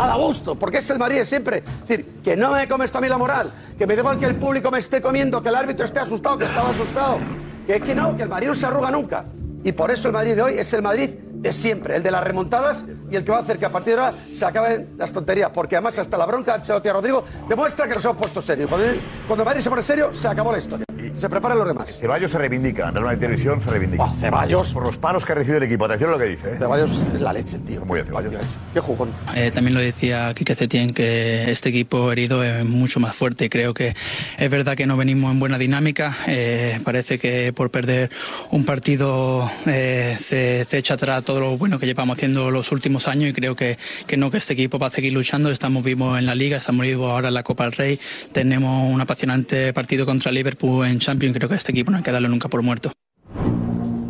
[0.08, 1.58] da gusto, porque es el Madrid de siempre.
[1.58, 4.36] Es decir, que no me comes también la moral, que me da igual que el
[4.36, 7.18] público me esté comiendo, que el árbitro esté asustado, que estaba asustado.
[7.66, 9.26] Que es que no, que el Madrid no se arruga nunca.
[9.64, 12.24] Y por eso el Madrid de hoy es el Madrid de siempre, el de las
[12.24, 15.12] remontadas y el que va a hacer que a partir de ahora se acaben las
[15.12, 15.50] tonterías.
[15.54, 18.68] Porque además hasta la bronca de Ancelotti a Rodrigo demuestra que nos hemos puesto serio.
[18.68, 18.88] Cuando,
[19.28, 20.86] cuando Madrid se pone serio, se acabó la historia.
[21.16, 21.98] Se preparan los demás.
[22.00, 24.08] Ceballos se reivindica, en Real Madrid Televisión se reivindica.
[24.20, 24.74] Ceballos.
[24.74, 25.86] Por los palos que ha recibido el equipo.
[25.86, 26.52] Atención a lo que dice.
[26.52, 26.58] ¿eh?
[26.58, 27.84] Ceballos es la leche, tío.
[27.86, 28.34] Muy bien, Ceballos.
[28.74, 29.10] Qué jugón.
[29.36, 33.50] Eh, también lo decía Quique Setién que este equipo herido es mucho más fuerte y
[33.50, 33.96] creo que
[34.38, 36.16] es verdad que no venimos en buena dinámica.
[36.28, 38.10] Eh, parece que por perder
[38.52, 42.99] un partido eh, se, se echa atrás todo lo bueno que llevamos haciendo los últimos
[43.08, 43.78] años y creo que,
[44.08, 45.52] que no, que este equipo va a seguir luchando.
[45.52, 48.00] Estamos vivos en la Liga, estamos vivos ahora en la Copa del Rey.
[48.32, 51.36] Tenemos un apasionante partido contra Liverpool en Champions.
[51.36, 52.92] Creo que este equipo no hay que darlo nunca por muerto.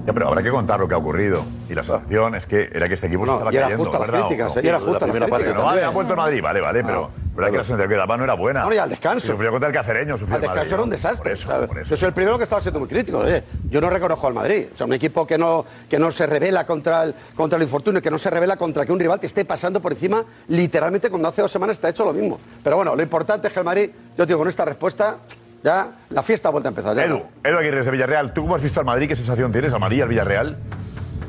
[0.09, 1.43] Ya, pero habrá que contar lo que ha ocurrido.
[1.69, 3.83] Y la sensación es que era que este equipo se No, estaba y era cayendo,
[3.85, 4.25] justa las ¿verdad?
[4.27, 4.61] críticas, ¿O ¿eh?
[4.63, 4.85] y era no?
[4.85, 5.85] justa La primera parte, no, también.
[5.85, 8.33] ha vuelto el Madrid, vale, vale, pero, verdad que la sensación que daba no era
[8.33, 8.61] buena.
[8.63, 9.27] Bueno, y al descanso.
[9.27, 10.93] Y sufrió contra el cacereño, sufrió Al el Madrid, descanso era un ¿no?
[10.95, 11.23] desastre.
[11.23, 11.89] Por eso, O sea, por eso.
[11.91, 13.19] Yo soy el primero que estaba siendo muy crítico.
[13.19, 14.65] oye, yo no reconozco al Madrid.
[14.73, 18.01] O sea, un equipo que no, que no se revela contra el, contra el infortunio,
[18.01, 21.27] que no se revela contra que un rival te esté pasando por encima, literalmente cuando
[21.27, 22.39] hace dos semanas está hecho lo mismo.
[22.63, 25.17] Pero bueno, lo importante es que el Madrid, yo te digo, con esta respuesta,
[25.63, 26.95] ya la fiesta ha vuelto a empezar.
[26.95, 27.05] ya.
[27.05, 29.07] Edu, Edu Aguirre desde Villarreal, ¿tú cómo has visto al Madrid?
[29.07, 30.57] ¿Qué sensación tienes al Madrid, al Villarreal?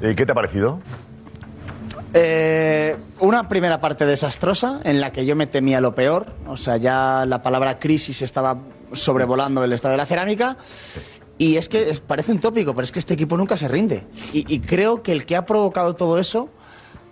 [0.03, 0.81] Eh, ¿Qué te ha parecido?
[2.13, 6.35] Eh, una primera parte desastrosa en la que yo me temía lo peor.
[6.47, 8.59] O sea, ya la palabra crisis estaba
[8.93, 10.57] sobrevolando el estado de la cerámica.
[11.39, 14.05] Y es que es- parece un tópico, pero es que este equipo nunca se rinde.
[14.33, 16.51] Y, y creo que el que ha provocado todo eso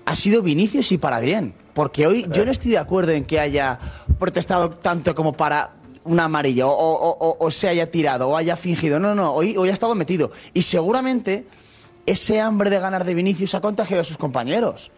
[0.05, 1.55] ha sido Vinicius y para bien.
[1.75, 3.79] Porque hoy yo no estoy de acuerdo en que haya
[4.19, 5.71] protestado tanto como para
[6.09, 8.99] un amarillo o, o- o- o se haya tirado o haya fingido.
[8.99, 10.31] No, no, hoy, hoy ha estado metido.
[10.55, 11.47] Y seguramente
[12.07, 14.91] ese hambre de ganar de Vinicius ha contagiado a sus compañeros.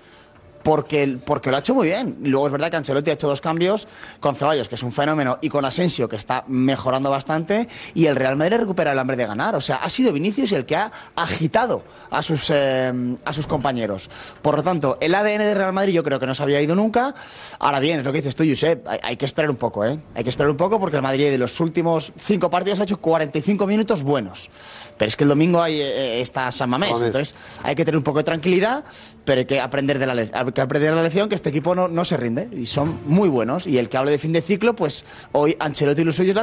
[0.62, 2.18] Porque, porque lo ha hecho muy bien.
[2.22, 3.88] Luego es verdad que Ancelotti ha hecho dos cambios
[4.20, 7.68] con Ceballos, que es un fenómeno, y con Asensio, que está mejorando bastante.
[7.94, 9.54] Y el Real Madrid recupera el hambre de ganar.
[9.56, 12.92] O sea, ha sido Vinicius el que ha agitado a sus, eh,
[13.24, 14.10] a sus compañeros.
[14.42, 16.74] Por lo tanto, el ADN de Real Madrid yo creo que no se había ido
[16.74, 17.14] nunca.
[17.58, 18.86] Ahora bien, es lo que dices tú, Josep.
[18.86, 19.98] Hay, hay que esperar un poco, ¿eh?
[20.14, 22.98] Hay que esperar un poco porque el Madrid de los últimos cinco partidos ha hecho
[22.98, 24.50] 45 minutos buenos.
[24.98, 26.90] Pero es que el domingo hay, eh, está San Mamés.
[27.06, 28.84] Entonces, hay que tener un poco de tranquilidad,
[29.24, 31.74] pero hay que aprender de la, le- hay que aprender la lección que este equipo
[31.74, 33.66] no, no se rinde y son muy buenos.
[33.66, 36.36] Y el que hable de fin de ciclo, pues hoy Ancelotti y los suyos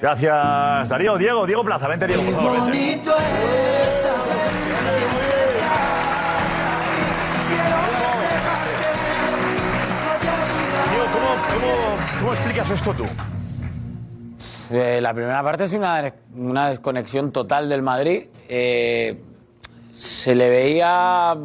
[0.00, 1.16] Gracias, Darío.
[1.16, 2.52] Diego, Diego Plaza, vente, Diego, por favor.
[2.52, 2.70] vente.
[2.70, 5.28] Bonito es saber que siempre
[10.90, 13.04] Diego, ¿cómo, cómo, cómo explicas esto tú?
[14.70, 18.24] Eh, la primera parte es una, una desconexión total del Madrid.
[18.48, 19.22] Eh,
[19.92, 21.36] se le veía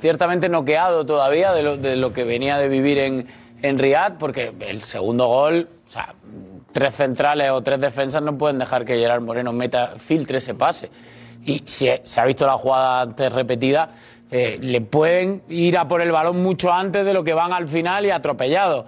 [0.00, 3.26] ciertamente noqueado todavía de lo, de lo que venía de vivir en,
[3.62, 6.14] en Riyadh, porque el segundo gol, o sea,
[6.72, 10.90] tres centrales o tres defensas no pueden dejar que Gerard Moreno meta, filtre ese pase.
[11.44, 13.90] Y si se ha visto la jugada antes repetida,
[14.30, 17.68] eh, le pueden ir a por el balón mucho antes de lo que van al
[17.68, 18.84] final y atropellados.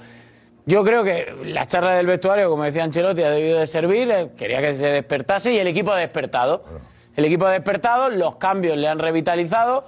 [0.66, 4.30] Yo creo que la charla del vestuario, como decía Ancelotti, ha debido de servir, eh,
[4.36, 6.64] quería que se despertase y el equipo ha despertado.
[7.16, 9.86] El equipo ha despertado, los cambios le han revitalizado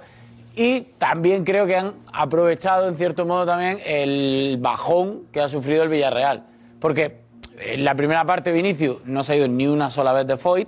[0.55, 5.83] y también creo que han aprovechado en cierto modo también el bajón que ha sufrido
[5.83, 6.43] el Villarreal.
[6.79, 7.21] Porque
[7.59, 10.67] en la primera parte Vinicius no se ha ido ni una sola vez de Foyt,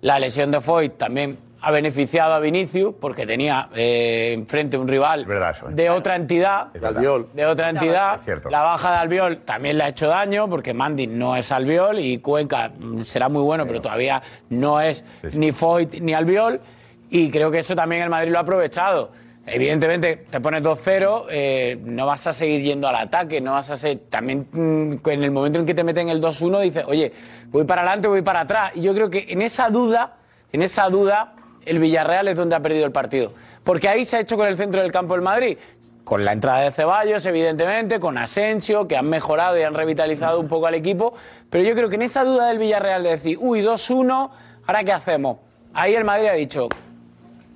[0.00, 5.26] la lesión de Foyt también ha beneficiado a Vinicius porque tenía eh, enfrente un rival
[5.70, 6.66] de otra entidad.
[6.72, 8.20] De otra entidad.
[8.50, 12.18] La baja de Albiol también le ha hecho daño porque Mandy no es Albiol y
[12.18, 16.60] Cuenca mm, será muy bueno, pero todavía no es ni Foyt ni Albiol.
[17.08, 19.10] Y creo que eso también el Madrid lo ha aprovechado.
[19.46, 23.76] Evidentemente, te pones 2-0, eh, no vas a seguir yendo al ataque, no vas a
[23.76, 24.00] ser.
[24.10, 27.12] También mm, en el momento en que te meten el 2-1, dices, oye,
[27.48, 28.72] voy para adelante, voy para atrás.
[28.74, 30.16] Y yo creo que en esa duda,
[30.52, 31.33] en esa duda,
[31.66, 33.32] el Villarreal es donde ha perdido el partido.
[33.62, 35.58] Porque ahí se ha hecho con el centro del campo el Madrid.
[36.04, 40.48] Con la entrada de Ceballos, evidentemente, con Asensio, que han mejorado y han revitalizado un
[40.48, 41.14] poco al equipo.
[41.48, 44.30] Pero yo creo que en esa duda del Villarreal de decir, uy, 2-1,
[44.66, 45.38] ¿ahora qué hacemos?
[45.72, 46.68] Ahí el Madrid ha dicho,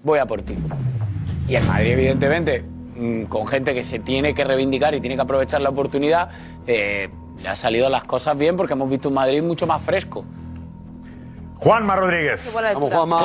[0.03, 0.57] voy a por ti.
[1.47, 5.23] Y el Madrid, evidentemente, mm, con gente que se tiene que reivindicar y tiene que
[5.23, 6.31] aprovechar la oportunidad,
[6.67, 7.09] eh,
[7.43, 10.25] le han salido las cosas bien porque hemos visto un Madrid mucho más fresco.
[11.59, 12.53] Juanma Rodríguez.
[12.55, 13.21] Vamos, Juanma.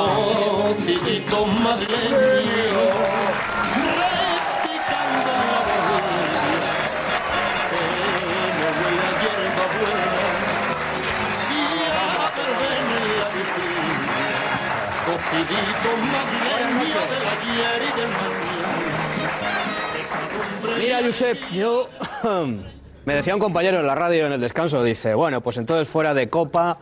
[20.78, 21.88] Mira, Josep, yo.
[23.04, 26.14] Me decía un compañero en la radio en el descanso, dice, bueno, pues entonces fuera
[26.14, 26.78] de Copa.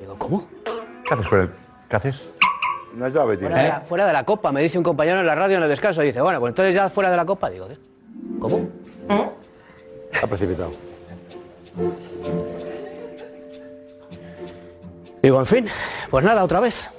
[0.00, 0.46] Digo, ¿cómo?
[1.08, 1.50] ¿Qué haces con él?
[1.88, 2.30] ¿Qué haces?
[2.94, 5.34] Una llave Fuera de, la, fuera de la Copa, me dice un compañero en la
[5.34, 7.48] radio en el descanso, dice, bueno, pues entonces ya fuera de la Copa.
[7.50, 7.68] Digo,
[8.40, 8.68] ¿cómo?
[10.22, 10.72] Ha precipitado.
[15.22, 15.66] Digo, en fin,
[16.10, 16.90] pues nada, otra vez.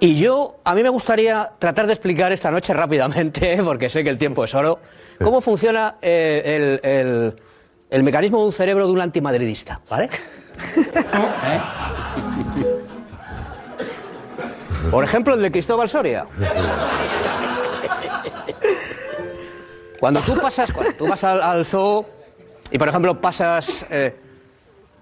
[0.00, 4.10] Y yo, a mí me gustaría tratar de explicar esta noche rápidamente, porque sé que
[4.10, 4.78] el tiempo es oro,
[5.22, 7.42] cómo funciona eh, el, el-
[7.90, 10.10] el mecanismo de un cerebro de un antimadridista, ¿vale?
[10.76, 11.60] ¿Eh?
[14.90, 16.26] Por ejemplo, el de Cristóbal Soria.
[20.00, 22.06] Cuando tú pasas, cuando tú vas al, zoo
[22.70, 24.14] y, por ejemplo, pasas eh,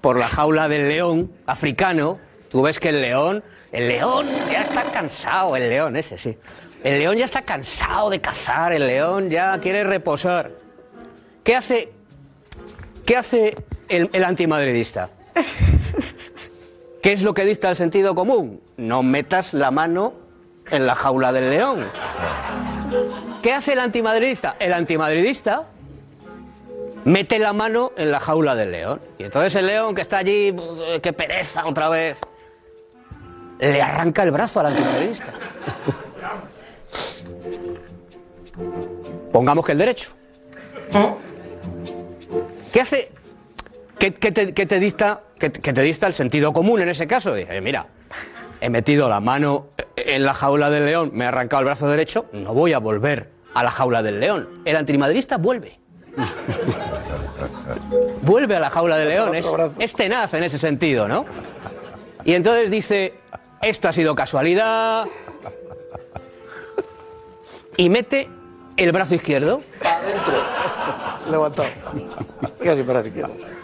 [0.00, 2.18] por la jaula del león africano,
[2.50, 6.38] tú ves que el león, el león ya está cansado, el león ese, sí.
[6.86, 10.52] El León ya está cansado de cazar, el León ya quiere reposar.
[11.42, 11.92] ¿Qué hace,
[13.04, 13.56] qué hace
[13.88, 15.10] el, el antimadridista?
[17.02, 18.60] ¿Qué es lo que dicta el sentido común?
[18.76, 20.14] No metas la mano
[20.70, 21.86] en la jaula del león.
[23.42, 24.56] ¿Qué hace el antimadridista?
[24.58, 25.66] El antimadridista
[27.04, 29.00] mete la mano en la jaula del león.
[29.18, 30.54] Y entonces el león que está allí,
[30.86, 32.20] eh, qué pereza otra vez,
[33.60, 35.32] le arranca el brazo al antimadridista.
[39.32, 40.10] Pongamos que el derecho.
[42.72, 43.10] ¿Qué hace?
[43.98, 47.34] ¿Qué, qué te, qué te dicta, qué, te dicta el sentido común en ese caso?
[47.34, 47.86] Dice, mira,
[48.60, 52.26] he metido la mano en la jaula del león, me he arrancado el brazo derecho,
[52.32, 54.48] no voy a volver a la jaula del león.
[54.66, 55.78] El antimadridista vuelve.
[58.22, 59.34] vuelve a la jaula del león.
[59.34, 59.46] Es,
[59.78, 61.24] es tenaz en ese sentido, ¿no?
[62.24, 63.14] Y entonces dice,
[63.62, 65.06] esto ha sido casualidad.
[67.78, 68.28] Y mete
[68.76, 69.62] el brazo izquierdo.
[71.30, 71.68] Levantado.
[72.56, 73.55] Sigue así para la izquierda.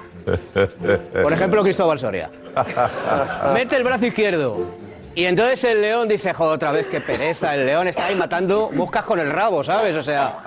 [1.22, 2.30] Por ejemplo, Cristóbal Soria.
[3.54, 4.64] Mete el brazo izquierdo.
[5.14, 7.54] Y entonces el león dice, joder, otra vez qué pereza.
[7.54, 9.94] El león está ahí matando moscas con el rabo, ¿sabes?
[9.96, 10.38] O sea,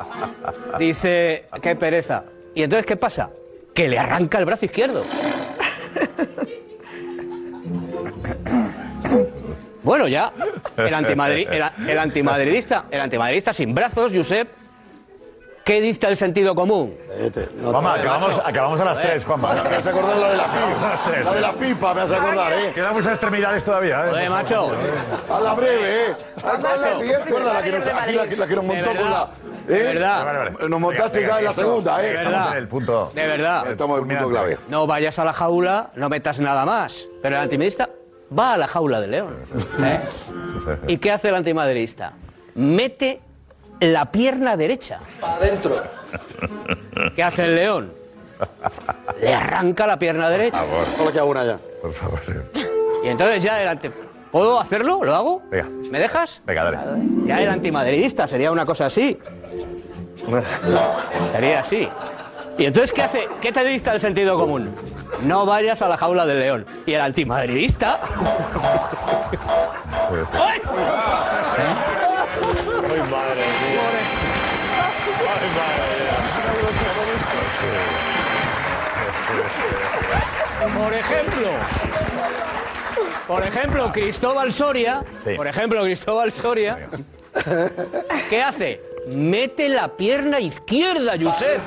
[0.80, 2.24] dice, qué pereza.
[2.56, 3.30] Y entonces, ¿qué pasa?
[3.74, 5.04] Que le arranca el brazo izquierdo.
[9.84, 10.32] Bueno, ya,
[10.78, 14.48] el, antimadri- el, el antimadridista, el antimadridista sin brazos, Josep,
[15.66, 16.96] ¿qué dista el sentido común?
[17.62, 19.54] Juanma, acabamos, acabamos a las 3, Juanma.
[19.56, 21.12] Me has acordado la de la a las pipa.
[21.12, 21.26] 3.
[21.26, 22.72] La de la pipa, me has acordado, ¿eh?
[22.74, 24.10] Quedan muchas extremidades todavía, ¿eh?
[24.12, 24.72] Joder, macho.
[25.34, 26.16] A la breve, ¿eh?
[26.44, 29.30] A la siguiente, la que nos, aquí la, que- la que nos montó con la.
[29.68, 29.74] ¿eh?
[29.74, 30.26] De verdad.
[30.26, 30.70] Vale, vale.
[30.70, 32.04] Nos montaste ya en la segunda, ¿eh?
[32.06, 32.52] De Estamos verdad.
[32.52, 33.12] en el punto.
[33.16, 33.72] De verdad.
[33.72, 34.58] Estamos en el punto clave.
[34.70, 37.08] No vayas a la jaula, no metas nada más.
[37.24, 37.90] Pero el antimadridista
[38.38, 39.36] va a la jaula del león.
[39.84, 40.00] ¿eh?
[40.88, 42.14] ¿Y qué hace el antimadridista?
[42.54, 43.20] Mete
[43.80, 45.00] la pierna derecha.
[45.22, 45.74] Adentro.
[47.16, 47.92] ¿Qué hace el león?
[49.22, 50.64] Le arranca la pierna derecha.
[50.98, 51.60] Solo queda una ya.
[51.82, 52.20] Por favor.
[53.04, 53.92] Y entonces ya el ante...
[54.32, 55.02] ¿Puedo hacerlo?
[55.04, 55.42] ¿Lo hago?
[55.50, 55.70] Venga.
[55.92, 56.42] ¿Me dejas?
[56.46, 56.78] Venga, dale.
[57.26, 59.18] Ya el antimadridista sería una cosa así.
[61.32, 61.88] Sería así.
[62.58, 63.28] ¿Y entonces qué hace?
[63.42, 64.74] ¿Qué te dista el sentido común?
[65.24, 66.66] No vayas a la jaula del león.
[66.86, 68.00] Y el antimadridista.
[70.34, 70.62] ¡Ay!
[80.86, 81.50] Por ejemplo,
[83.28, 85.32] por ejemplo, Cristóbal Soria, Sí.
[85.36, 86.78] por ejemplo, Cristóbal Soria,
[88.30, 88.84] ¿qué hace?
[89.08, 91.60] Mete la pierna izquierda, Josep.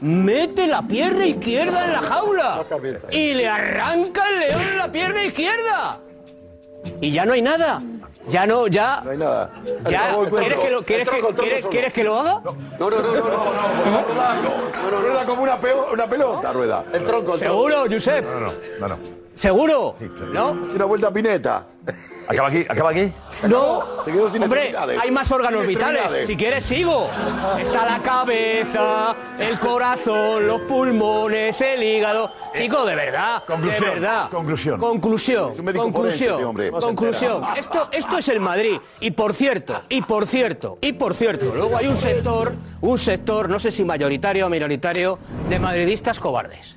[0.00, 2.64] Mete la pierna izquierda en la jaula.
[3.10, 5.98] Y le arranca el león la pierna izquierda.
[7.00, 7.82] Y ya no hay nada.
[8.28, 9.00] Ya no, ya.
[9.04, 9.50] No hay nada.
[9.90, 11.70] Ya, ¿quieres que lo, quieres El tronco, que, el tronco quieres- solo.
[11.70, 12.40] quieres que lo haga?
[12.44, 13.22] No, no, no, no, no,
[14.90, 15.00] no.
[15.00, 15.58] Rueda como una,
[15.92, 16.84] una pelota, rueda.
[16.92, 17.68] El tronco, el tronco.
[17.68, 18.24] ¿Seguro, Josep?
[18.24, 18.88] No, no, no.
[18.88, 18.98] no.
[19.34, 19.94] ¿Seguro?
[20.32, 20.50] ¿No?
[20.52, 21.66] Una vuelta a pineta.
[22.32, 23.12] Acaba aquí, acaba aquí.
[23.48, 23.82] No.
[24.04, 25.96] Se quedó sin Hombre, hay más órganos Sin vitales.
[26.00, 26.26] extremidades.
[26.26, 27.08] Si quieres, sigo.
[27.60, 32.32] Está la cabeza, el corazón, los pulmones, el hígado.
[32.54, 33.42] Chico, de verdad.
[33.46, 34.28] Conclusión, De verdad.
[34.30, 34.80] conclusión.
[34.80, 35.52] Conclusión.
[35.52, 35.92] Es un médico forense,
[36.26, 36.34] Conclusión.
[36.34, 36.70] este hombre.
[36.70, 37.44] No se Conclusión.
[37.56, 38.78] Esto, esto es el Madrid.
[39.00, 43.48] Y por cierto, y por cierto, y por cierto, luego hay un sector, un sector,
[43.48, 45.18] no sé si mayoritario o minoritario,
[45.48, 46.76] de madridistas cobardes.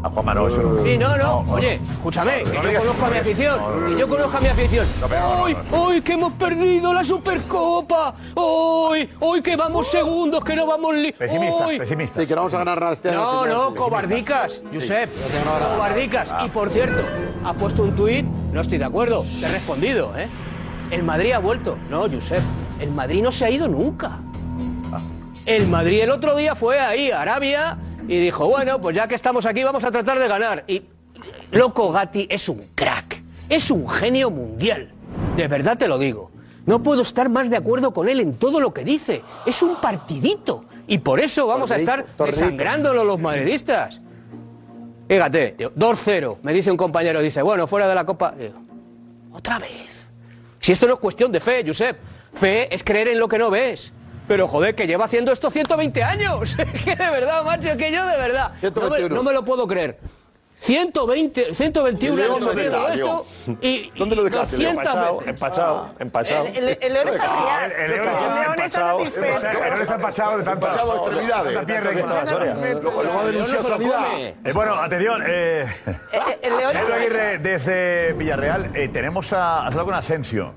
[0.00, 0.82] A Juanma no, eso no.
[0.84, 1.38] Sí, no, no.
[1.52, 3.60] Oye, escúchame, que yo conozco a mi afición.
[3.88, 4.86] Que yo conozco a mi afición.
[5.40, 8.14] ¡Hoy, hoy que hemos perdido la Supercopa!
[8.34, 10.94] ¡Hoy, hoy que vamos segundos, que no vamos...
[10.94, 11.78] li- Pesimista, hoy.
[11.78, 12.20] pesimista.
[12.20, 13.18] Sí, que no vamos a ganar este año.
[13.18, 15.10] No, no, cobardicas, Josep.
[15.74, 16.32] Cobardicas.
[16.44, 17.02] Y por cierto,
[17.44, 20.28] ha puesto un tuit, no estoy de acuerdo, te he respondido, ¿eh?
[20.92, 21.76] El Madrid ha vuelto.
[21.90, 22.40] No, Josep,
[22.78, 24.20] el Madrid no se ha ido nunca.
[25.44, 27.78] El Madrid el otro día fue ahí a Arabia
[28.08, 30.64] y dijo, bueno, pues ya que estamos aquí vamos a tratar de ganar.
[30.66, 30.82] Y
[31.52, 34.90] Loco Gatti es un crack, es un genio mundial.
[35.36, 36.30] De verdad te lo digo.
[36.66, 39.22] No puedo estar más de acuerdo con él en todo lo que dice.
[39.46, 40.64] Es un partidito.
[40.86, 42.38] Y por eso vamos a estar torrito.
[42.38, 44.00] desangrándolo los madridistas.
[45.08, 48.34] Fíjate, digo, 2-0, me dice un compañero, dice, bueno, fuera de la Copa.
[48.38, 48.60] Digo,
[49.32, 50.10] otra vez.
[50.60, 51.98] Si esto no es cuestión de fe, Josep.
[52.34, 53.92] Fe es creer en lo que no ves.
[54.28, 56.54] Pero joder, que lleva haciendo esto 120 años.
[56.84, 58.52] que de verdad, macho, que yo de verdad.
[58.52, 59.14] No me, 121.
[59.16, 59.98] no me lo puedo creer.
[60.60, 63.26] 120, 121 El años haciendo esto.
[63.62, 64.74] Y, ¿Dónde lo dejaste, León?
[64.74, 66.46] 200 Empachado, empachado, empachado.
[66.46, 67.84] El, el- el león está brillante.
[67.84, 68.06] El León
[68.42, 69.36] León está satisfecho.
[69.36, 71.54] El León está empachado de tantas Empachado extremidades.
[71.54, 72.28] tanta pierna que.
[72.28, 72.54] Soria.
[72.74, 74.06] Lo, sanidad.
[74.18, 75.22] Eh, bueno, atención.
[75.28, 75.64] Eh,
[76.42, 78.72] Pedro Aguirre desde Villarreal.
[78.74, 80.54] Eh, tenemos a, has hablado con Asensio.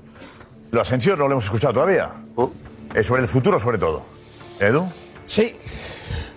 [0.72, 2.10] Lo Asensio no lo hemos escuchado todavía.
[2.94, 4.02] Eh, sobre el futuro, sobre todo.
[4.60, 4.84] ¿Edu?
[5.24, 5.56] Sí.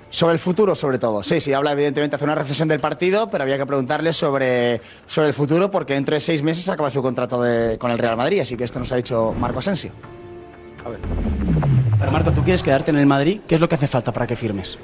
[0.10, 1.22] Sobre el futuro, sobre todo.
[1.24, 5.28] Sí, sí, habla evidentemente, hace una reflexión del partido, pero había que preguntarle sobre, sobre
[5.28, 8.40] el futuro porque dentro de seis meses acaba su contrato de- con el Real Madrid,
[8.40, 9.92] así que esto nos ha dicho Marco Asensio.
[12.00, 14.26] Pero Marco, tú quieres quedarte en el Madrid, ¿qué es lo que hace falta para
[14.28, 14.78] que firmes?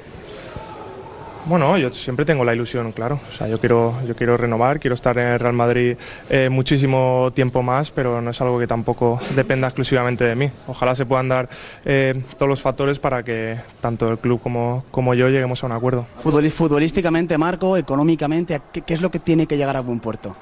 [1.44, 3.18] Bueno, yo siempre tengo la ilusión, claro.
[3.28, 5.96] O sea, yo quiero, yo quiero renovar, quiero estar en el Real Madrid
[6.30, 10.50] eh, muchísimo tiempo más, pero no es algo que tampoco dependa exclusivamente de mí.
[10.68, 11.48] Ojalá se puedan dar
[11.84, 15.72] eh, todos los factores para que tanto el club como, como yo lleguemos a un
[15.72, 16.06] acuerdo.
[16.18, 20.36] Futbolísticamente, Marco, económicamente, ¿a ¿qué, qué es lo que tiene que llegar a buen puerto?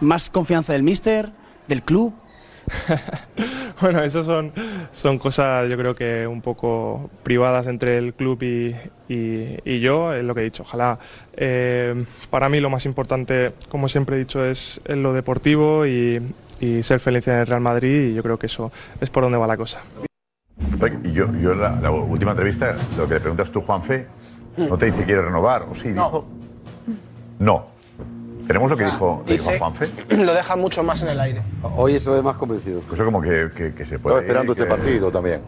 [0.00, 1.32] ¿Más confianza del míster,
[1.68, 2.14] del club?
[3.80, 4.52] Bueno, eso son,
[4.90, 8.74] son cosas yo creo que un poco privadas entre el club y,
[9.06, 10.62] y- y yo, es lo que he dicho.
[10.62, 10.98] Ojalá,
[11.36, 16.22] eh, para mí lo más importante, como siempre he dicho, es, lo deportivo y,
[16.60, 19.36] y ser feliz en el Real Madrid y yo creo que eso es por donde
[19.36, 19.82] va la cosa.
[21.12, 24.06] Yo, yo en la, la última entrevista, lo que le preguntas tú, Juanfe,
[24.56, 25.90] no te dice que quiere renovar, ¿o sí?
[25.90, 26.26] Dijo,
[27.40, 27.75] no.
[28.46, 29.88] ¿Tenemos lo que dijo, lo que dijo Dice- Juanfe?
[30.10, 31.42] Lo deja mucho más en el aire.
[31.76, 32.80] Hoy se ve más convencido.
[32.92, 34.16] Eso como que, que, que se puede.
[34.16, 35.42] Estaba esperando ir, este que- partido también.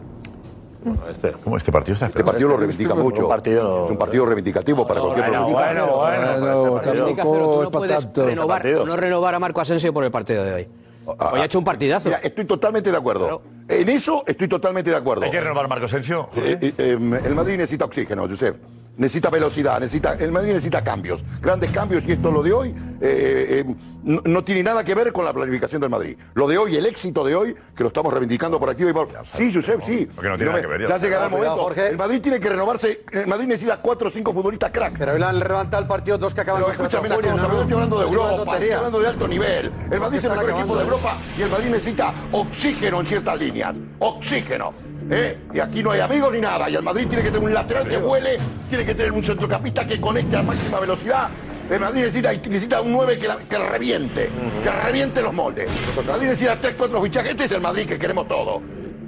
[1.11, 3.23] Este, ¿Cómo este partido está Este partido lo reivindica mucho.
[3.23, 5.87] Un partido- Es un partido reivindicativo para cualquier bueno, profesional.
[5.89, 10.03] bueno, Bueno, Tiene que hacerlo, tú no puedes renovar, no renovar a Marco Asensio por
[10.05, 10.67] el partido de hoy.
[11.05, 12.07] Hoy ha hecho un partidazo.
[12.09, 13.41] Mira, estoy totalmente de acuerdo.
[13.67, 15.23] En eso estoy totalmente de acuerdo.
[15.25, 16.29] ¿Hay que renovar a Marco Asensio?
[16.37, 18.55] Eh, eh, eh, el Madrid necesita oxígeno, Josep.
[18.99, 23.63] Necesita velocidad, necesita, el Madrid necesita cambios, grandes cambios y esto lo de hoy eh,
[23.65, 26.17] eh, no, no tiene nada que ver con la planificación del Madrid.
[26.33, 29.07] Lo de hoy, el éxito de hoy, que lo estamos reivindicando por activa y por...
[29.23, 30.05] Sí, Josep, sí.
[30.13, 31.55] Porque no tiene nada que ver, ya Ya llegará el momento.
[31.55, 31.87] Jorge.
[31.87, 33.05] El Madrid tiene que renovarse.
[33.13, 34.97] El Madrid necesita cuatro o cinco futbolistas crack.
[34.97, 37.21] Pero hoy le han levantado el partido dos que acaban contra escúchame ¿no?
[37.21, 39.71] yo estoy hablando de Europa, estoy hablando de alto nivel.
[39.91, 40.83] El Madrid es el mejor equipo de.
[40.83, 43.77] Europa y el Madrid necesita oxígeno en ciertas líneas.
[43.99, 44.88] Oxígeno.
[45.09, 45.37] ¿Eh?
[45.53, 46.69] Y aquí no hay amigos ni nada.
[46.69, 48.37] Y el Madrid tiene que tener un lateral que vuele,
[48.69, 51.29] tiene que tener un centrocampista que conecte a máxima velocidad.
[51.69, 54.29] El Madrid necesita, necesita un 9 que, la- que reviente,
[54.63, 55.69] que reviente los moldes.
[55.99, 57.31] El Madrid necesita 3, 4 fichajes.
[57.31, 58.61] Este es el Madrid que queremos todos.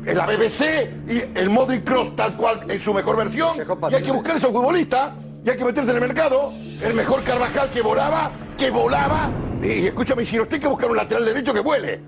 [0.06, 3.56] Es la BBC y el Modric Cross tal cual en su mejor versión.
[3.92, 5.12] Y hay que buscar esos futbolistas
[5.46, 6.54] y hay que meterse en el mercado.
[6.84, 9.30] El mejor Carvajal que volaba, que volaba.
[9.64, 12.00] Y escúchame, si no hay que buscar un lateral derecho que vuele.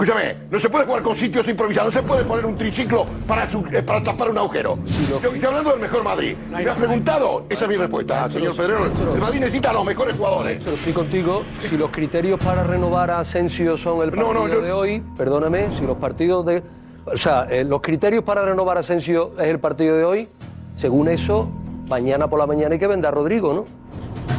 [0.00, 3.48] Escúchame, no se puede jugar con sitios improvisados, no se puede poner un triciclo para,
[3.50, 4.78] su- eh, para tapar un agujero.
[5.10, 6.36] Yo estoy hablando del mejor Madrid.
[6.52, 8.84] Me has preguntado, esa es mi respuesta, señor Pedrero.
[9.14, 10.58] El Madrid necesita a los mejores jugadores.
[10.62, 11.42] Pero estoy contigo.
[11.58, 15.68] Si los criterios para renovar a Asensio son el partido no, yo- de hoy, perdóname,
[15.76, 16.62] si los partidos de.
[17.04, 20.28] O sea, eh, los criterios para renovar a Asensio es el partido de hoy,
[20.76, 21.48] según eso,
[21.88, 23.64] mañana por la mañana hay que vender a Rodrigo, ¿no?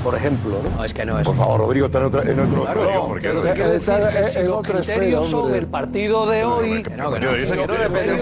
[0.04, 0.70] Por ejemplo, ¿no?
[0.78, 1.26] No, es que no es.
[1.26, 2.62] Por favor, Rodrigo está en, otra, en otro.
[2.64, 6.84] Claro, no, porque decir Está en los otra esfera, criterios son el partido de hoy,
[6.96, 7.36] no, que no.
[7.36, 8.22] yo no depende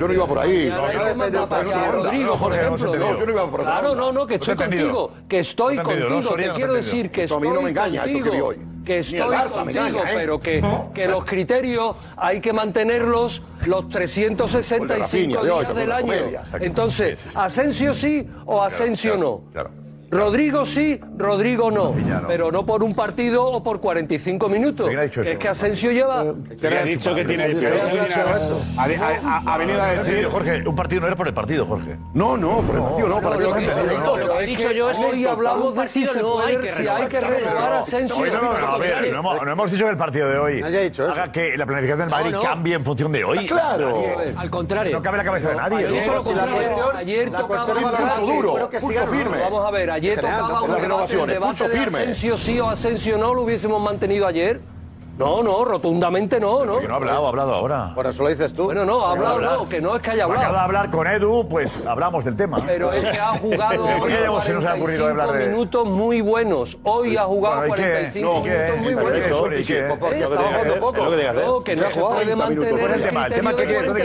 [0.00, 0.70] Yo no iba por ahí.
[0.70, 2.86] no, Jorge, no hemos ejemplo.
[2.86, 3.12] entendido.
[3.12, 5.76] No, yo no iba por otra Claro, no, no, que No estoy contigo, que estoy
[5.76, 8.02] No no, contigo, te no quiero decir que Esto a mí estoy no me engaña,
[8.04, 8.56] esto que vi contigo, hoy.
[8.84, 10.14] que estoy contigo, engaña, ¿eh?
[10.14, 10.64] pero que,
[10.94, 16.06] que los criterios hay que mantenerlos los 365 de días del año.
[16.06, 16.42] comedia.
[16.60, 19.42] Entonces, ¿Asensio sí o Asensio no?
[19.52, 19.70] Claro.
[20.10, 21.94] Rodrigo sí, Rodrigo no,
[22.26, 24.88] pero no por un partido o por 45 minutos.
[24.88, 25.30] ¿Quién ha dicho eso?
[25.30, 26.24] Es que Asensio lleva...
[26.60, 28.60] Que ha dicho que tiene ¿Quién ha dicho eso?
[28.76, 30.26] Ha, ha- ha venido a decir.
[30.26, 31.96] Jorge, un partido no era por el partido, Jorge.
[32.12, 34.98] No, no, por el partido no, para que lo que- lo he dicho yo es
[34.98, 37.72] que hoy hablamos de si hay que renovar.
[37.74, 38.26] Asensio.
[38.26, 41.56] No, no, no, a ver, no hemos, dicho que el partido de hoy haga que
[41.56, 43.46] la planificación del Madrid cambie en función de hoy.
[43.46, 44.02] Claro.
[44.36, 44.92] Al contrario.
[44.96, 46.02] No cabe la cabeza de nadie.
[46.96, 49.38] Ayer, tocaba duro, pulso siga firme.
[49.38, 51.98] Vamos a ver, ayer General, tocaba no, debate, renovaciones, debate de firme.
[51.98, 54.60] Asensio sí o Asensio no, lo hubiésemos mantenido ayer.
[55.20, 56.80] No, no, rotundamente no, ¿no?
[56.80, 57.92] Que no ha hablado, ha hablado ahora.
[57.94, 58.64] Por eso lo dices tú.
[58.64, 60.64] Bueno, no, ha hablado, no, que no es que haya Acaba de hablado.
[60.64, 62.62] hablar con Edu, pues hablamos del tema.
[62.66, 65.46] Pero es que ha jugado ¿Por qué ya se nos ha ocurrido 45 hablar de-
[65.48, 66.78] minutos muy buenos.
[66.84, 67.82] Hoy ha jugado Bueno, ¿y qué?
[67.90, 68.50] 45 ¿Y qué?
[68.50, 69.70] minutos muy buenos.
[69.70, 69.96] ¿Eh?
[70.00, 71.14] Porque está bajando poco.
[71.14, 71.34] Es.
[71.34, 72.70] No, que no se puede 30 minutos.
[72.70, 73.26] mantener ¿Cuál es el tema?
[73.26, 74.02] El tema que de quiere- ¿dónde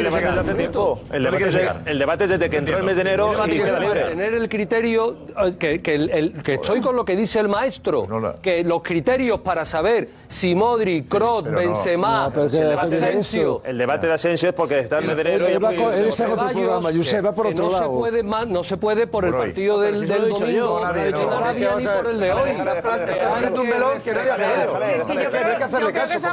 [1.12, 2.18] El debate llegar?
[2.28, 7.06] desde que entró el mes de enero mantener el criterio, eh, que estoy con lo
[7.06, 8.08] que dice el maestro,
[8.42, 11.05] que los criterios para saber si Modric,
[11.52, 11.58] No.
[11.58, 13.62] Benzema, No, pero que- el pero que Asensio...
[13.66, 15.10] El debate de Asensio es porque está el y
[15.54, 17.66] Él va es con- muy- él está en otro Ceballos, programa, Josep, va por otro
[17.66, 17.84] no lado.
[17.84, 20.82] Se puede más, no se puede por el partido del, domingo, yo.
[20.86, 22.50] no, dicho nadie ni por el de hoy.
[22.50, 26.26] Estás abriendo un melón que es Hay que hacerle caso.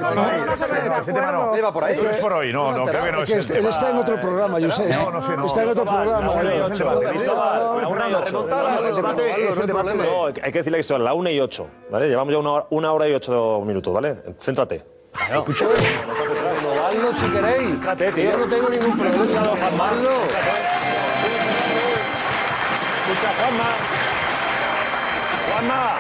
[1.13, 1.73] no.
[1.73, 1.95] por ahí.
[1.95, 3.59] Esto es por hoy, no, no, creo que no es Porque el es- tema.
[3.59, 4.89] él está en otro programa, Josep.
[4.89, 5.47] No, no sé, no.
[5.47, 6.29] Está en otro programa.
[10.03, 11.67] No, hay que decirle que esto es la una y ocho.
[11.91, 12.09] ¿Vale?
[12.09, 14.17] Llevamos ya una hora, una hora y ocho minutos, ¿vale?
[14.67, 14.85] Céntrate.
[16.63, 18.15] Llamadlo si queréis.
[18.15, 19.25] que Yo no tengo ningún problema.
[23.03, 23.65] Escucha, Juanma.
[25.51, 25.91] Juanma.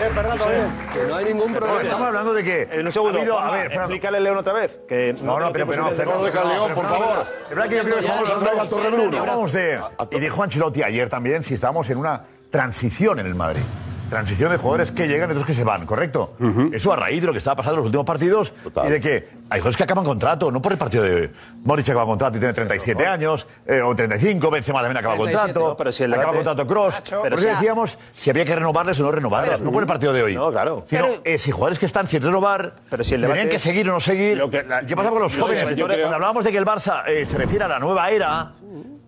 [0.00, 0.66] Eh, Fernando, eh.
[0.92, 1.80] Que no hay ningún problema.
[1.82, 2.68] Estamos hablando de que.
[2.70, 4.80] En un segundo, ha habido- Juanma, a ver, explícale León otra vez.
[4.88, 6.24] Que No, no, pero, pero no, Fernando.
[6.24, 7.26] deja León, por favor.
[7.42, 9.18] Es verdad que yo creo que estamos Traiga a Torrebruno.
[9.18, 9.80] Hablamos de.
[10.12, 13.62] Y dijo Ancelotti ayer también si estamos en una transición en el Madrid.
[14.08, 16.34] Transición de jugadores que llegan y otros que se van, ¿correcto?
[16.72, 18.52] Eso a raíz de lo que estaba pasando en los últimos partidos
[18.86, 21.30] y de que hay jugadores que acaban contrato, no por el partido de
[21.64, 25.52] Modric acaba contrato y tiene 37 años, eh, o 35, Benzema también acaba 37.
[25.52, 26.94] contrato, No, pero si el acaba debate- contrato Cross.
[27.00, 29.82] Nacho, Por pero eso decíamos si había que renovarles o no renovarles, Pero- no por
[29.82, 30.34] el partido de hoy.
[30.36, 30.84] No, claro.
[30.86, 33.58] Sino Pero- eh, si jugadores que están sin renovar, Pero si el tenían debate que
[33.58, 34.36] seguir o no seguir.
[34.38, 35.68] Lo que la- ¿Y ¿Qué pasa con los yo- jóvenes?
[35.76, 38.52] yo creo- Cuando hablábamos de que el Barça eh, se refiere a la nueva era,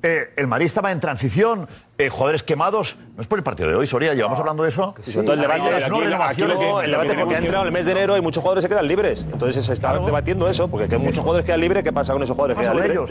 [0.02, 1.68] eh, el Madrid estaba en transición,
[2.01, 2.98] eh, jugadores quemados.
[3.16, 4.94] No es por el partido de hoy, Soria, llevamos hablando de eso.
[5.05, 5.66] Sobre todo el debate, no
[6.24, 8.89] aquí- el debate porque ha entrado el mes de enero y muchos jugadores se quedan
[8.89, 9.27] libres.
[9.31, 12.35] Entonces se está debatiendo eso, porque que muchos jugadores quedan libres, ¿qué pasa con esos
[12.36, 13.10] jugadores que quedan libres?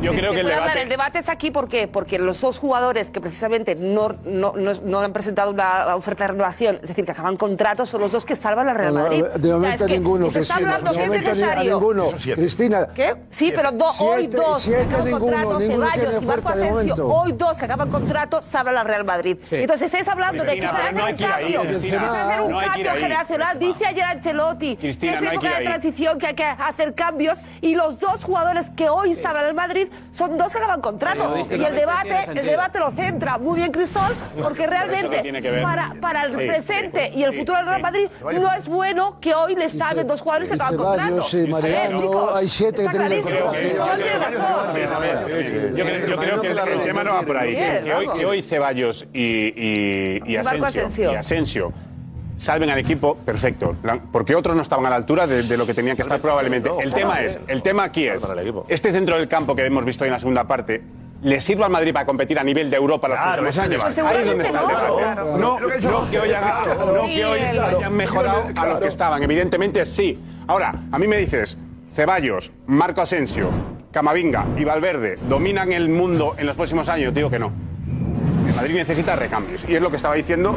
[0.00, 1.86] Yo creo que el- debate- El debate es aquí ¿por qué?
[1.88, 6.28] porque los dos jugadores que precisamente no, no, no, no han presentado una oferta de
[6.32, 9.24] renovación, es decir, que acaban contratos, son los dos que salvan al Real Madrid.
[9.24, 10.76] de O sea, momento es que ninguno, se está Cristina.
[10.76, 11.74] hablando De que es momento necesario.
[11.74, 12.04] ninguno.
[12.34, 12.88] Cristina.
[12.94, 13.14] ¿Qué?
[13.30, 13.68] Sí, pero
[14.00, 15.76] hoy dos siete ninguno, tiene
[16.16, 17.06] oferta de Asensio, momento.
[17.08, 19.36] hoy dos que acaban contrato, salvan al Real Madrid.
[19.50, 21.98] Entonces estáis hablando de que se no hay hace que un ir ahí, cambio, Cristina.
[21.98, 23.58] que se hace un No hay cambio generacional.
[23.58, 27.74] Dice ayer Ancelotti Cristina, que es época de transición, que hay que hacer cambios y
[27.74, 31.34] los dos jugadores que hoy salvan al Madrid son dos que acaban contrato.
[31.36, 36.24] Y el debate, el debate lo centra muy bien Cristóbal, porque realmente que para, para
[36.26, 37.82] el Sí, presente sí, y el sí, futuro del Real sí.
[37.82, 38.08] Madrid
[38.40, 41.26] no es bueno que hoy le estaguen dos jugadores que y acaban contrato.
[41.48, 43.52] Mariano, hay siete que tienen contrato.
[45.76, 47.50] Yo creo, que el, el tema no va por ahí.
[47.54, 51.12] Bien, que, hoy, que hoy Ceballos y, Asensio, Asensio.
[51.12, 51.72] y Asensio
[52.36, 53.76] salven al equipo, perfecto.
[54.10, 56.70] Porque otros no estaban a la altura de, de lo que tenían que estar probablemente.
[56.80, 58.22] El tema es, el tema aquí es,
[58.68, 60.82] este centro del campo que hemos visto hoy en la segunda parte,
[61.22, 63.84] ¿le sirve al Madrid para competir a nivel de Europa los Claro, próximos años?
[63.84, 64.92] Ahí es donde está el debate.
[64.98, 65.36] claro.
[65.38, 66.30] No, que hizo- no que hoy
[66.94, 69.22] no que hoy hayan mejorado a los que estaban.
[69.22, 70.20] Evidentemente sí.
[70.48, 71.56] Ahora, a mí me dices,
[71.94, 73.50] Ceballos, Marco Asensio,
[73.92, 77.14] Camavinga y Valverde dominan el mundo en los próximos años.
[77.14, 77.52] Digo que no.
[78.48, 79.64] El Madrid necesita recambios.
[79.68, 80.56] Y es lo que estaba diciendo.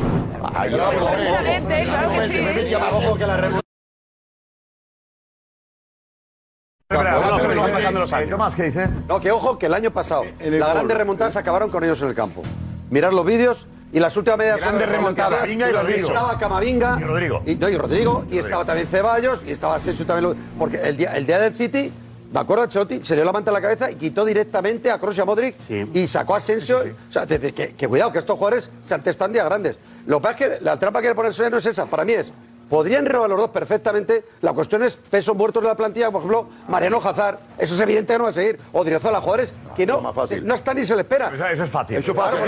[8.30, 8.90] Tomás, ¿qué dices?
[9.08, 10.76] No, que ojo, que el año pasado el las gol.
[10.78, 12.44] grandes remontadas acabaron con ellos en el campo.
[12.90, 15.40] Mirad los vídeos y las últimas medias Grandes remontadas.
[15.40, 16.08] Camavinga y Rodrigo.
[16.08, 17.44] Estaba Camavinga Y Rodrigo.
[17.46, 20.36] y, no, y Rodrigo, y estaba también Ceballos y estaba Asensio también.
[20.60, 21.92] Porque el día, el día del City,
[22.36, 25.00] me acuerdo Ancelotti, se le dio la manta a la cabeza y quitó directamente a
[25.00, 25.90] Kroos y a Modric Sí.
[25.94, 26.80] y sacó a Asensio.
[27.10, 29.78] O sea, que, que cuidado, que estos jugadores se antestan días grandes.
[30.06, 32.04] Lo que pasa es que la trampa que quiere poner Soler no es esa, para
[32.04, 32.34] mí es.
[32.70, 34.26] Podrían renovar los dos perfectamente.
[34.42, 36.10] La cuestión es pesos muertos de la plantilla.
[36.12, 37.38] Por ejemplo, Mariano Hazard.
[37.58, 38.60] Eso es evidente que no va a seguir.
[38.74, 41.32] O Driozola, jugadores que no, no están ni se le espera.
[41.34, 41.98] Eso, eso es fácil.
[41.98, 42.40] Eso es fácil.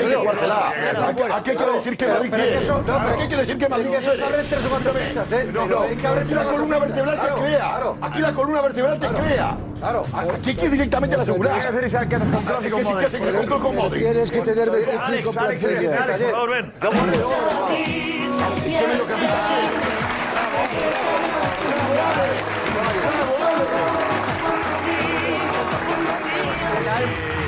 [0.51, 2.57] ¿A qué- ¿A qué quiere decir que Madrid quiere?
[2.57, 2.61] ¿A
[3.05, 4.25] pero- qué quiere decir que Madrid pero eso quiere?
[4.27, 5.49] es abrir tres o cuatro brechas, ¿eh?
[5.53, 7.77] No, no, hay que abrir aquí la columna vertebral te crea.
[8.01, 9.57] Aquí la columna vertebral te crea.
[9.79, 10.03] Claro.
[10.13, 11.55] Aquí hay que ir directamente a la ¿Qué seguridad.
[11.55, 12.07] hay que hacer?
[12.09, 12.99] ¿Qué haces con Modric?
[12.99, 14.01] que hace que con con Modric.
[14.01, 16.01] Tienes que tener 25 Alex, Alex, plantillas.
[16.01, 16.73] Alex, por favor, ven.
[16.79, 16.87] ¿Qué
[18.79, 20.06] es lo que hace?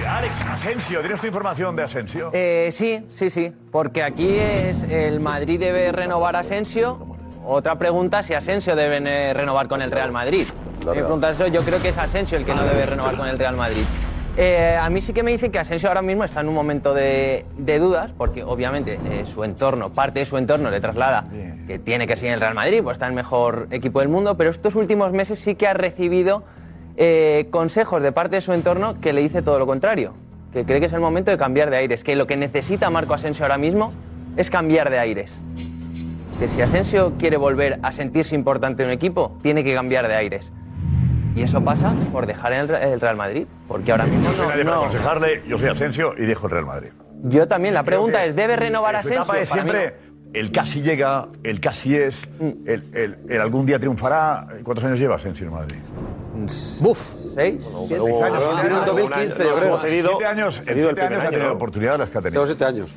[0.08, 2.30] Alex, Asensio, ¿tienes tu información de Asensio?
[2.34, 3.54] Eh, sí, sí, sí.
[3.72, 7.18] Porque aquí es el Madrid debe renovar a Asensio.
[7.46, 10.46] Otra pregunta si Asensio debe eh, renovar con el Real Madrid.
[10.82, 13.56] Es eso, yo creo que es Asensio el que no debe renovar con el Real
[13.56, 13.84] Madrid.
[14.38, 16.94] Eh, a mí sí que me dice que Asensio ahora mismo está en un momento
[16.94, 21.26] de, de dudas, porque obviamente eh, su entorno, parte de su entorno le traslada
[21.68, 24.08] que tiene que seguir en el Real Madrid, pues está en el mejor equipo del
[24.08, 26.44] mundo, pero estos últimos meses sí que ha recibido
[26.96, 30.14] eh, consejos de parte de su entorno que le dice todo lo contrario,
[30.54, 33.14] que cree que es el momento de cambiar de aires, que lo que necesita Marco
[33.14, 33.92] Asensio ahora mismo
[34.38, 35.38] es cambiar de aires.
[36.40, 40.16] Que si Asensio quiere volver a sentirse importante en un equipo, tiene que cambiar de
[40.16, 40.54] aires.
[41.36, 44.50] Y eso pasa por dejar el, el Real Madrid, porque ahora mismo No soy no-
[44.50, 46.90] nadie para no- aconsejarle, yo soy Asensio y dejo el Real Madrid.
[47.24, 49.22] Yo también, la pregunta es, ¿debe renovar su Asensio?
[49.24, 49.96] etapa es Para mí siempre
[50.34, 54.48] el casi llega, el casi es, el, el- el algún día triunfará.
[54.64, 55.78] ¿Cuántos años lleva Asensio en Madrid?
[56.82, 57.00] Buf,
[57.36, 57.64] ¿seis?
[57.66, 58.44] Seis Hubo- años.
[58.44, 58.86] siete en años.
[58.86, 59.78] 2015, yo creo.
[59.80, 61.56] Cedido, siete años, en siete años ha tenido ¿no?
[61.56, 62.46] oportunidades las que ha tenido.
[62.46, 62.96] Siete años.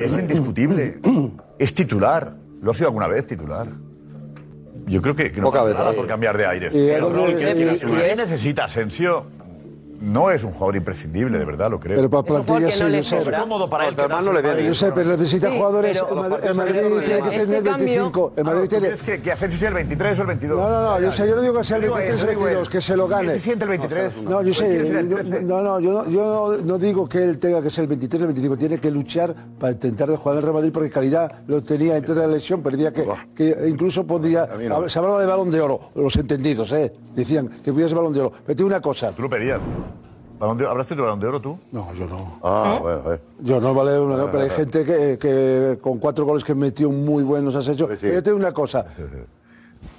[0.00, 1.00] Es indiscutible.
[1.58, 2.34] es titular.
[2.60, 3.66] ¿Lo ha sido alguna vez titular?
[4.88, 6.74] Yo creo que, que no Poca pasa vez, nada por cambiar de aires.
[6.74, 8.90] Y Pero el
[10.00, 11.96] no es un jugador imprescindible, de verdad, lo creo.
[11.96, 13.18] Pero para plantilla sí, yo sé.
[13.18, 13.94] Es cómodo para él.
[13.94, 14.64] Pero además no le viene.
[14.64, 16.00] Yo sé, pero necesita jugadores.
[16.40, 18.32] Pero Madrid tiene que tener 25.
[18.36, 18.88] En Madrid tiene...
[18.88, 20.58] ¿Crees que, Asensio sea el 23 o el 22?
[20.58, 21.00] No, no, no.
[21.00, 23.32] Yo, no digo que sea el 23 o el 22, que se lo gane.
[23.34, 24.22] ¿Se siente el 23?
[24.22, 25.02] No, yo sé.
[25.42, 28.56] No, no, yo, no, digo que él tenga que ser el 23 o el 25.
[28.56, 32.14] Tiene que luchar para intentar de jugar en Real Madrid porque calidad lo tenía antes
[32.14, 32.62] de la lesión.
[32.62, 34.48] Perdía que, incluso podía...
[34.86, 36.92] Se hablaba de balón de oro, los entendidos, ¿eh?
[37.14, 38.32] Decían que pudiese balón de oro.
[38.46, 39.12] Pero tiene una cosa.
[39.12, 39.60] Tú lo pedías.
[40.38, 41.58] ¿Balón de, ¿Hablaste de balón de oro tú?
[41.72, 42.38] No, yo no.
[42.42, 42.80] Ah, ¿Eh?
[42.80, 43.20] bueno, eh.
[43.40, 44.60] Yo no vale balón de oro, pero hay ah, ah, ah.
[44.60, 47.88] gente que, con cuatro goles que metió muy buenos has hecho.
[47.88, 48.86] Pero yo te digo una cosa.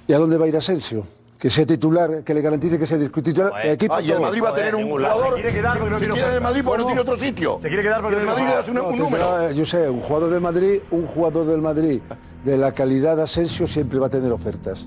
[0.06, 1.04] ¿Y a dónde va a ir Asensio?
[1.40, 3.94] que sea titular, que le garantice que sea titular el equipo.
[3.94, 5.28] Ah, y el Madrid va a tener un jugador.
[5.28, 7.58] Se quiere quedar porque no se quiere Madrid porque no tiene otro sitio.
[7.58, 9.48] Se quiere quedar porque el Madrid le das un, número.
[9.48, 12.02] Eh, yo sé, un jugador del Madrid, un jugador del Madrid
[12.44, 14.86] de la calidad Asensio siempre va a tener ofertas.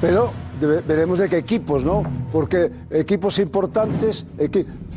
[0.00, 2.02] Pero veremos de qué equipos, ¿no?
[2.32, 4.24] Porque equipos importantes.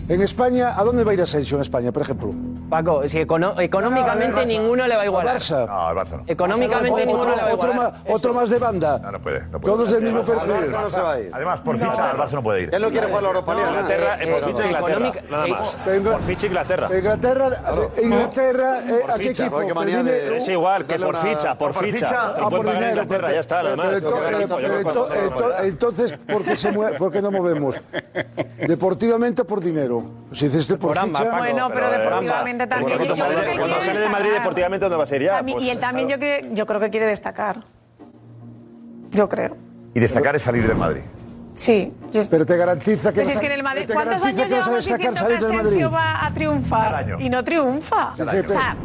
[0.09, 2.33] En España, ¿a dónde va a ir Asensio en España, por ejemplo?
[2.69, 5.37] Paco, si econo- económicamente ninguno le va a igualar.
[5.37, 5.65] Barça.
[5.67, 6.23] No, el Barça no.
[6.27, 7.93] Económicamente ninguno le va a otro, igualar.
[7.93, 8.99] más, otro más de banda.
[8.99, 9.45] No, no puede.
[9.47, 9.73] No puede.
[9.75, 10.51] Todos del mismo perfil.
[10.51, 11.29] Barça no se va a ir.
[11.33, 12.75] Además, por ficha, el Barça no puede ir.
[12.75, 13.69] Él no quiere jugar la Europa League.
[13.69, 15.11] Inglaterra, por ficha Inglaterra,
[16.11, 16.89] Por ficha Inglaterra.
[16.97, 17.61] Inglaterra,
[18.01, 18.77] Inglaterra
[19.13, 19.61] ¿a qué equipo?
[19.61, 22.33] Es igual, que por ficha, ah, por ficha.
[22.49, 23.61] Por dinero, Inglaterra, ya está,
[25.63, 26.15] Entonces,
[26.97, 27.75] ¿por qué, no movemos?
[28.67, 30.03] Deportivamente por dinero.
[30.31, 31.37] Si dices que por, ficha...
[31.37, 32.97] Bueno, pero deportivamente gente también.
[32.97, 35.37] Cuando, sale, cuando sale, de Madrid deportivamente, ¿dónde va a ser ya?
[35.37, 36.21] También, pues, y él también claro.
[36.21, 37.63] yo, que, yo creo que quiere destacar.
[39.11, 39.55] Yo creo.
[39.93, 41.01] Y destacar es salir de Madrid.
[41.55, 41.91] Sí.
[42.11, 42.21] Yo...
[42.29, 43.21] Pero te garantiza que.
[43.21, 43.89] Pues es que en el Madrid.
[43.91, 47.15] ¿Cuántos años llevamos diciendo que Asensio va a triunfar?
[47.19, 48.13] Y no triunfa.
[48.15, 48.77] Sí, o sea,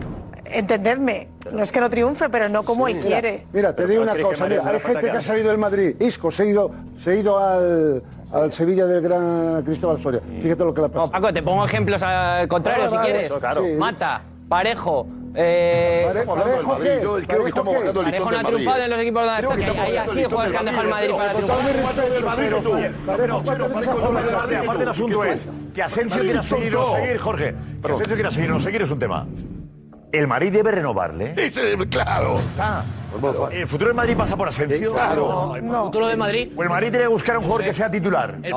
[0.44, 3.46] entendedme, no es que no triunfe, pero no como sí, él mira, quiere.
[3.52, 6.44] Mira, te digo una cosa, mira, hay gente que ha salido del Madrid, Isco se
[6.44, 6.70] ha ido,
[7.02, 8.02] se ha ido al,
[8.32, 10.20] al Sevilla del gran Cristóbal Soria.
[10.40, 11.32] Fíjate lo que le pasó.
[11.32, 13.30] Te pongo ejemplos al contrario si quieres.
[13.30, 13.62] claro.
[13.78, 15.06] Mata, Parejo.
[15.34, 16.44] Parejo, no
[18.76, 19.82] en los equipos donde está.
[19.82, 21.58] Ahí así que han dejado el Madrid, para triunfar.
[24.56, 27.54] aparte, el asunto es que Asensio quiera seguir o no seguir, Jorge.
[27.82, 29.26] Que Asensio quiera seguir o no seguir es un tema
[30.12, 31.34] el Madrid debe renovarle.
[31.90, 32.38] Claro.
[32.38, 32.84] Está.
[33.52, 34.90] ¿El futuro del Madrid pasa por Asensio?
[34.90, 35.54] Sí, claro.
[35.60, 36.52] No, el futuro de Madrid.
[36.56, 38.38] O el Madrid tiene que buscar un jugador que sea titular.
[38.42, 38.54] El,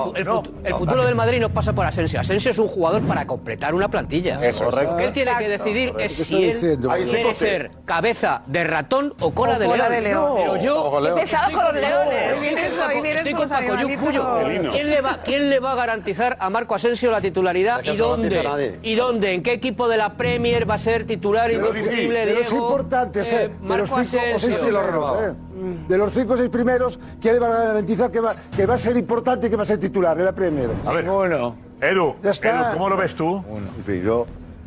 [0.63, 2.19] el futuro del Madrid no pasa por Asensio.
[2.19, 4.43] Asensio es un jugador para completar una plantilla.
[4.45, 4.97] Es correcto.
[4.97, 9.33] Que él tiene que decidir es si él diciendo, quiere ser cabeza de ratón o
[9.33, 10.03] cola, o de, cola león.
[10.03, 10.33] de, león.
[10.37, 11.19] Pero yo león.
[11.53, 12.43] Con los leones.
[12.43, 14.39] Estoy, estoy con Pacoyú Cuyo.
[14.71, 18.79] ¿Quién le, va, ¿Quién le va a garantizar a Marco Asensio la titularidad y dónde?
[18.81, 19.33] ¿Y dónde?
[19.33, 21.44] ¿En qué equipo de la Premier va a ser titular?
[21.49, 22.41] titular indiscutible, Diego.
[22.41, 25.33] es importante, eh, Marco de los eh, eh, cinco o seis primeros, eh.
[25.87, 28.77] De los cinco o seis primeros, ¿quién va a garantizar que va, que va a
[28.77, 30.69] ser importante y que va a ser titular en la Premier?
[30.85, 31.55] A ver, bueno.
[31.81, 33.43] Edu, Edu, ¿cómo lo ves tú?
[33.47, 33.67] Bueno.
[33.85, 34.25] yo...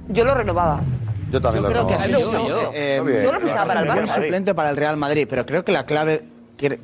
[0.09, 0.81] yo lo renovaba.
[1.31, 1.97] Yo también yo lo renovaba.
[1.97, 2.71] que sí, yo.
[2.75, 4.15] Eh, yo lo fichaba para el Barça.
[4.15, 6.25] suplente para el Real Madrid, pero creo que la clave...
[6.57, 6.81] Quiere...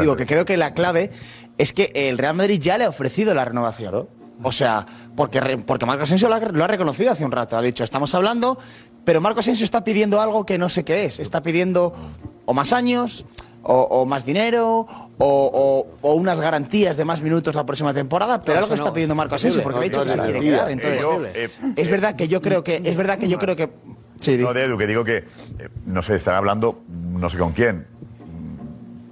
[0.00, 1.10] Digo que creo que la clave
[1.56, 3.92] es que el Real Madrid ya le ha ofrecido la renovación.
[3.92, 4.21] ¿No?
[4.42, 4.86] O sea,
[5.16, 7.56] porque, porque Marco Asensio lo ha, reconocido hace un rato.
[7.56, 8.58] Ha dicho, estamos hablando,
[9.04, 11.20] pero Marco Asensio está pidiendo algo que no sé qué es.
[11.20, 11.94] Está pidiendo
[12.44, 13.24] o más años,
[13.62, 14.86] o, más dinero,
[15.18, 19.14] o, unas garantías de más minutos la próxima temporada, pero algo no, que está pidiendo
[19.14, 20.70] Marco Asensio, porque no, ha dicho que se quiere quedar.
[20.70, 22.82] Entonces, eh, yo, eh, es verdad que yo creo que.
[22.84, 23.70] Es verdad que yo creo que.
[24.38, 25.18] No, de Edu, que digo que.
[25.18, 25.24] Eh,
[25.86, 27.86] no sé, están hablando no sé con quién,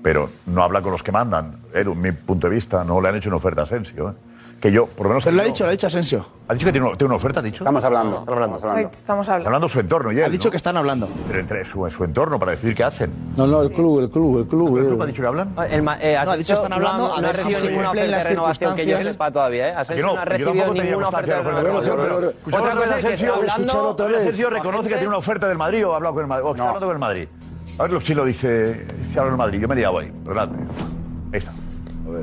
[0.02, 1.60] pero no habla con los que mandan.
[1.74, 4.10] Edu, mi punto de vista, no le han hecho una oferta a Asensio.
[4.10, 4.29] eh
[4.60, 5.24] que yo, por lo menos.
[5.24, 6.26] Pero lo ha dicho, lo ha dicho Asensio.
[6.46, 7.40] ¿Ha dicho que tiene una, tiene una oferta?
[7.40, 7.64] ¿Ha dicho?
[7.64, 8.18] Estamos hablando.
[8.20, 8.56] Estamos hablando.
[8.56, 9.48] Estamos hablando, estamos hablando.
[9.48, 10.26] hablando su entorno, ya.
[10.26, 11.08] Ha dicho que están hablando.
[11.28, 13.10] Pero entre su, su entorno para decidir qué hacen.
[13.36, 14.76] No, no, el club, el club, el club.
[14.76, 15.54] ¿El club ha dicho que hablan?
[15.54, 17.08] No, eh, ha dicho están hablando.
[17.08, 19.72] No, a ver ninguna oferta de renovación que yo sepa todavía, ¿eh?
[19.72, 22.34] Asensio no, no ha recibido ninguna oferta de renovación.
[22.46, 24.16] Otra cosa es que.
[24.16, 26.44] Asensio reconoce que tiene una oferta del Madrid o ha hablado con el Madrid.
[26.46, 27.28] O está hablando con Madrid.
[27.78, 29.58] A ver si lo dice, si habla el Madrid.
[29.58, 30.66] Yo me he liado ahí, perdonadme.
[31.32, 31.52] Ahí está.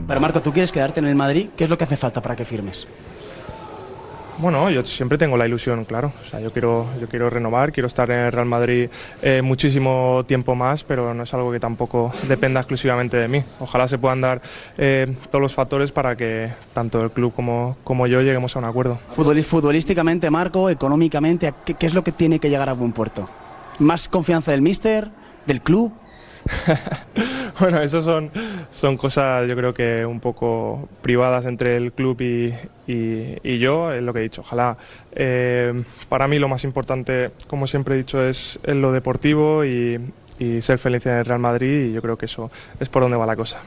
[0.07, 1.49] Pero Marco, ¿tú quieres quedarte en el Madrid?
[1.55, 2.87] ¿Qué es lo que hace falta para que firmes?
[4.39, 6.13] Bueno, yo siempre tengo la ilusión, claro.
[6.39, 8.87] Yo quiero, yo quiero renovar, quiero estar en el Real Madrid
[9.23, 13.43] eh, muchísimo tiempo más, pero no es algo que tampoco dependa exclusivamente de mí.
[13.59, 14.41] Ojalá se puedan dar
[14.77, 18.65] eh, todos los factores para que tanto el club como, como yo lleguemos a un
[18.65, 18.99] acuerdo.
[19.15, 23.27] futbolísticamente, Marco, económicamente, ¿qué, es lo que tiene que llegar a buen puerto?
[23.79, 25.09] ¿Más confianza del míster,
[25.47, 25.91] del club?
[27.59, 28.31] bueno, eso son,
[28.71, 32.53] son cosas yo creo que un poco privadas entre el club y,
[32.87, 34.41] y, y yo, es lo que he dicho.
[34.41, 34.77] Ojalá,
[35.13, 39.99] eh, para mí lo más importante, como siempre he dicho, es, es lo deportivo y,
[40.39, 43.17] y ser feliz en el Real Madrid y yo creo que eso es por donde
[43.17, 43.61] va la cosa.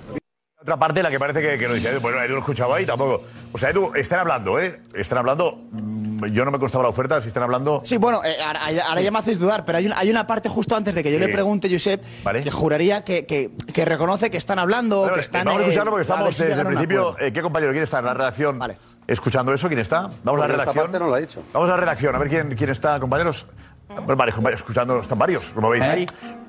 [0.63, 1.97] Otra parte, la que parece que, que no dice.
[1.99, 3.23] Bueno, Edu lo escuchaba ahí tampoco.
[3.51, 4.83] O sea, Edu, están hablando, ¿eh?
[4.93, 5.59] Están hablando.
[5.73, 7.81] mm, Yo no me costaba la oferta, si están hablando.
[7.83, 10.51] Sí, bueno, eh, ahora, ahora ya me hacéis dudar, pero hay una, hay una parte
[10.51, 11.25] justo antes de que yo Sí.
[11.25, 12.43] le pregunte, Josep, Vale.
[12.43, 15.47] que juraría que, que- que reconoce que están hablando, Bueno, que están.
[15.47, 17.17] vamos a eh, escucharlo porque estamos si desde el principio.
[17.19, 18.61] eh, ¿Qué compañero quién está en la redacción
[19.07, 19.67] escuchando eso?
[19.69, 20.03] ¿Quién está?
[20.03, 20.85] Vamos a la Porque esta redacción.
[20.85, 21.43] parte no lo ha dicho.
[21.55, 23.47] Vamos a la redacción, a ver quién, quién está, compañeros.
[24.53, 26.07] Escuchando, están varios, como veis ahí.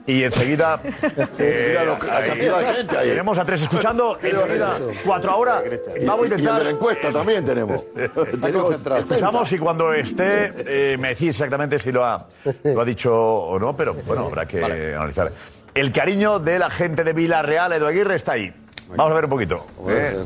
[0.08, 0.80] Y enseguida.
[1.38, 3.10] eh, Mira lo que- la ahí- cantidad de gente ahí.
[3.10, 5.64] Tenemos a tres escuchando, enseguida cuatro ahora.
[6.00, 6.58] Y- Vamos a y- y el intentar.
[6.60, 7.82] de la encuesta también tenemos.
[8.42, 10.54] tenemos Escuchamos y cuando esté
[10.94, 12.26] eh, me decís exactamente si lo ha,
[12.64, 15.32] lo ha dicho o no, pero bueno, habrá que analizar.
[15.74, 18.54] El cariño de la gente de Villarreal, Edu Aguirre, está ahí.
[18.90, 19.66] Vamos a ver un poquito.
[19.88, 20.26] eh.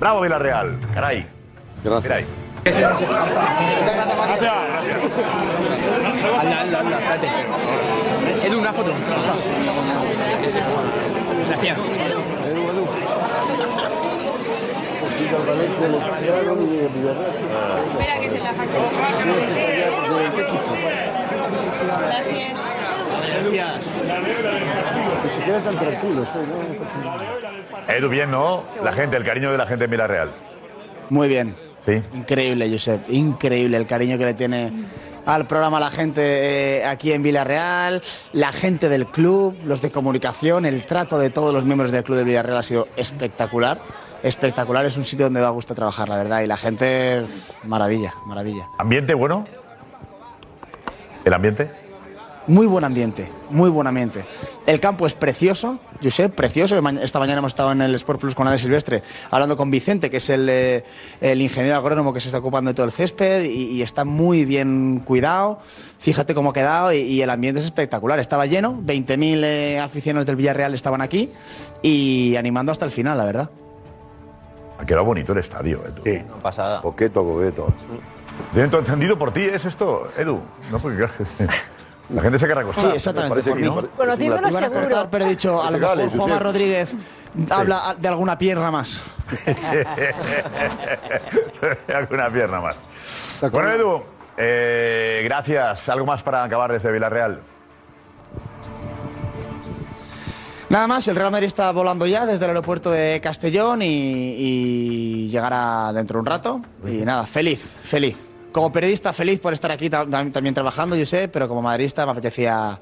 [0.00, 1.26] Bravo Villarreal, caray.
[1.84, 2.26] Gracias.
[2.64, 2.94] Mira ahí.
[8.44, 8.92] Edu, una foto.
[11.48, 11.78] Gracias.
[17.86, 18.70] Espera que se la fache.
[22.06, 22.52] Gracias.
[25.44, 26.28] Queden tan tranquilos.
[27.88, 27.96] ¿eh?
[27.96, 28.64] Edu, bien, ¿no?
[28.82, 30.30] La gente, el cariño de la gente de Villarreal.
[31.08, 31.56] Muy bien.
[31.80, 32.02] Sí.
[32.14, 33.08] Increíble, Josep.
[33.10, 34.72] Increíble el cariño que le tiene
[35.26, 38.02] al programa la gente eh, aquí en Villarreal,
[38.32, 42.18] la gente del club, los de comunicación, el trato de todos los miembros del club
[42.18, 43.80] de Villarreal ha sido espectacular.
[44.22, 46.42] Espectacular, es un sitio donde da gusto trabajar, la verdad.
[46.42, 47.24] Y la gente,
[47.64, 48.68] maravilla, maravilla.
[48.78, 49.46] ¿Ambiente bueno?
[51.24, 51.79] ¿El ambiente?
[52.50, 54.24] Muy buen ambiente, muy buen ambiente.
[54.66, 56.76] El campo es precioso, Josep, precioso.
[57.00, 60.16] Esta mañana hemos estado en el Sport Plus con Ale Silvestre hablando con Vicente, que
[60.16, 60.82] es el, eh,
[61.20, 64.44] el ingeniero agrónomo que se está ocupando de todo el césped y, y está muy
[64.44, 65.60] bien cuidado.
[66.00, 68.18] Fíjate cómo ha quedado y, y el ambiente es espectacular.
[68.18, 71.30] Estaba lleno, 20.000 eh, aficionados del Villarreal estaban aquí
[71.82, 73.50] y animando hasta el final, la verdad.
[74.76, 76.02] Ha quedado bonito el estadio, Edu.
[76.02, 76.20] Sí.
[76.42, 76.80] pasada.
[76.80, 77.72] Coqueto, coqueto.
[78.52, 79.42] ¿Tienen todo encendido por ti?
[79.42, 80.40] ¿Es esto, Edu?
[80.72, 81.06] No, porque
[82.12, 82.90] la gente se querrá acostar.
[82.90, 83.42] Sí, exactamente.
[83.42, 83.64] por mí.
[83.64, 83.90] Seguro.
[84.72, 86.38] cortar, pero he dicho, a lo mejor Juanma.
[86.38, 86.94] Rodríguez
[87.50, 89.00] habla de alguna pierna más.
[91.94, 92.76] Alguna pierna más.
[93.52, 94.02] Bueno, Edu,
[94.36, 95.88] eh, gracias.
[95.88, 97.40] ¿Algo más para acabar desde Villarreal?
[100.68, 105.28] Nada más, el Real Madrid está volando ya desde el aeropuerto de Castellón y, y
[105.28, 106.62] llegará dentro de un rato.
[106.84, 108.29] Y nada, feliz, feliz.
[108.52, 112.12] Como periodista, feliz por estar aquí tam- también trabajando, yo sé, pero como madridista me
[112.12, 112.80] apetecía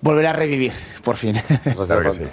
[0.00, 0.72] volver a revivir,
[1.04, 1.34] por fin.
[1.86, 2.24] Claro que sí.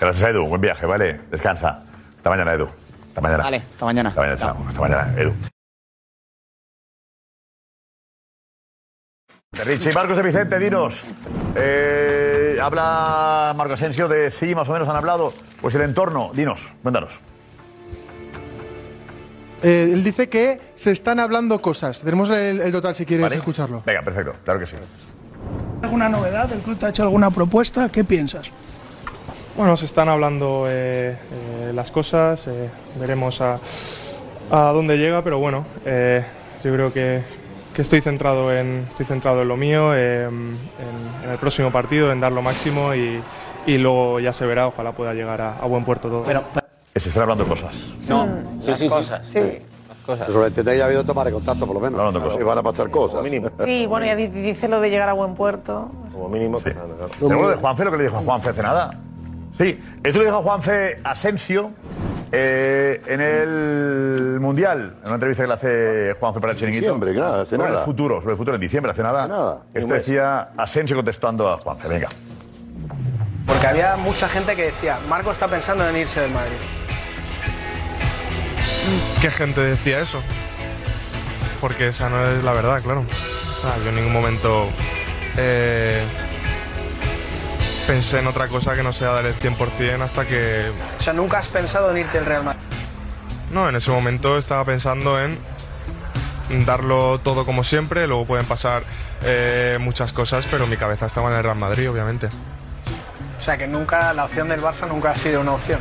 [0.00, 0.46] Gracias, Edu.
[0.46, 1.20] Buen viaje, ¿vale?
[1.30, 1.82] Descansa.
[2.16, 2.68] Hasta mañana, Edu.
[3.08, 3.42] Hasta mañana.
[3.44, 4.08] Vale, hasta mañana.
[4.10, 4.64] Hasta mañana, chao.
[4.68, 5.34] Hasta mañana, Edu.
[9.52, 11.04] De Richie Marcos de Vicente, dinos.
[11.56, 15.32] eh, habla Marco Asensio de sí, más o menos han hablado.
[15.60, 17.20] Pues el entorno, dinos, cuéntanos.
[19.62, 22.00] Eh, él dice que se están hablando cosas.
[22.00, 23.82] Tenemos el, el total si quieres escucharlo.
[23.84, 24.76] Venga, perfecto, claro que sí.
[25.82, 26.52] ¿Alguna novedad?
[26.52, 27.88] ¿El club te ha hecho alguna propuesta?
[27.88, 28.50] ¿Qué piensas?
[29.56, 33.58] Bueno, se están hablando eh, eh, las cosas, eh, veremos a,
[34.50, 36.24] a dónde llega, pero bueno, eh,
[36.64, 37.22] yo creo que,
[37.74, 40.56] que estoy, centrado en, estoy centrado en lo mío, eh, en,
[41.24, 43.20] en el próximo partido, en dar lo máximo y,
[43.66, 46.24] y luego ya se verá, ojalá pueda llegar a, a buen puerto todo.
[46.94, 47.88] Se están hablando cosas.
[48.08, 48.26] No,
[48.64, 49.22] las cosas.
[49.28, 49.38] Sí.
[49.88, 50.26] Las cosas.
[50.32, 51.98] Sobre el TT ya ha habido toma de contacto, por lo menos.
[51.98, 52.40] Hablando cosas.
[52.40, 53.20] Y van a pasar cosas.
[53.64, 55.90] Sí, bueno, ya di- dice lo de llegar a buen puerto.
[56.12, 56.58] Como mínimo.
[56.58, 56.70] Sí.
[57.20, 58.98] ¿Tenemos lo de Juanfe, lo que le dijo a Juanfe hace nada?
[59.56, 61.72] Sí, eso lo dijo a Juanfe Asensio
[62.32, 66.84] eh, en el Mundial, en una entrevista que le hace Juanfe para el Chiringuito.
[66.86, 67.78] Diciembre, claro, hace sobre nada.
[67.80, 69.62] el futuro, sobre el futuro en diciembre, hace nada.
[69.74, 72.08] Esto decía Asensio contestando a Juanfe, venga.
[73.46, 76.56] Porque había mucha gente que decía, Marco está pensando en irse del Madrid.
[79.20, 80.22] ¿Qué gente decía eso?
[81.60, 83.00] Porque esa no es la verdad, claro.
[83.00, 84.68] O sea, yo en ningún momento
[85.36, 86.04] eh,
[87.86, 90.72] pensé en otra cosa que no sea dar el 100% hasta que...
[90.98, 92.60] O sea, nunca has pensado en irte del Real Madrid.
[93.50, 95.38] No, en ese momento estaba pensando en
[96.64, 98.82] darlo todo como siempre, luego pueden pasar
[99.22, 102.28] eh, muchas cosas, pero mi cabeza estaba en el Real Madrid, obviamente.
[103.38, 105.80] O sea, que nunca, la opción del Barça nunca ha sido una opción.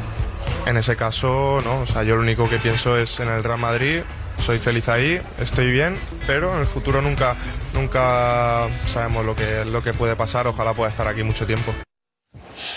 [0.65, 3.59] En ese caso, no, o sea, yo lo único que pienso es en el Real
[3.59, 4.01] Madrid,
[4.37, 5.97] soy feliz ahí, estoy bien,
[6.27, 7.35] pero en el futuro nunca,
[7.73, 11.73] nunca sabemos lo que, lo que puede pasar, ojalá pueda estar aquí mucho tiempo.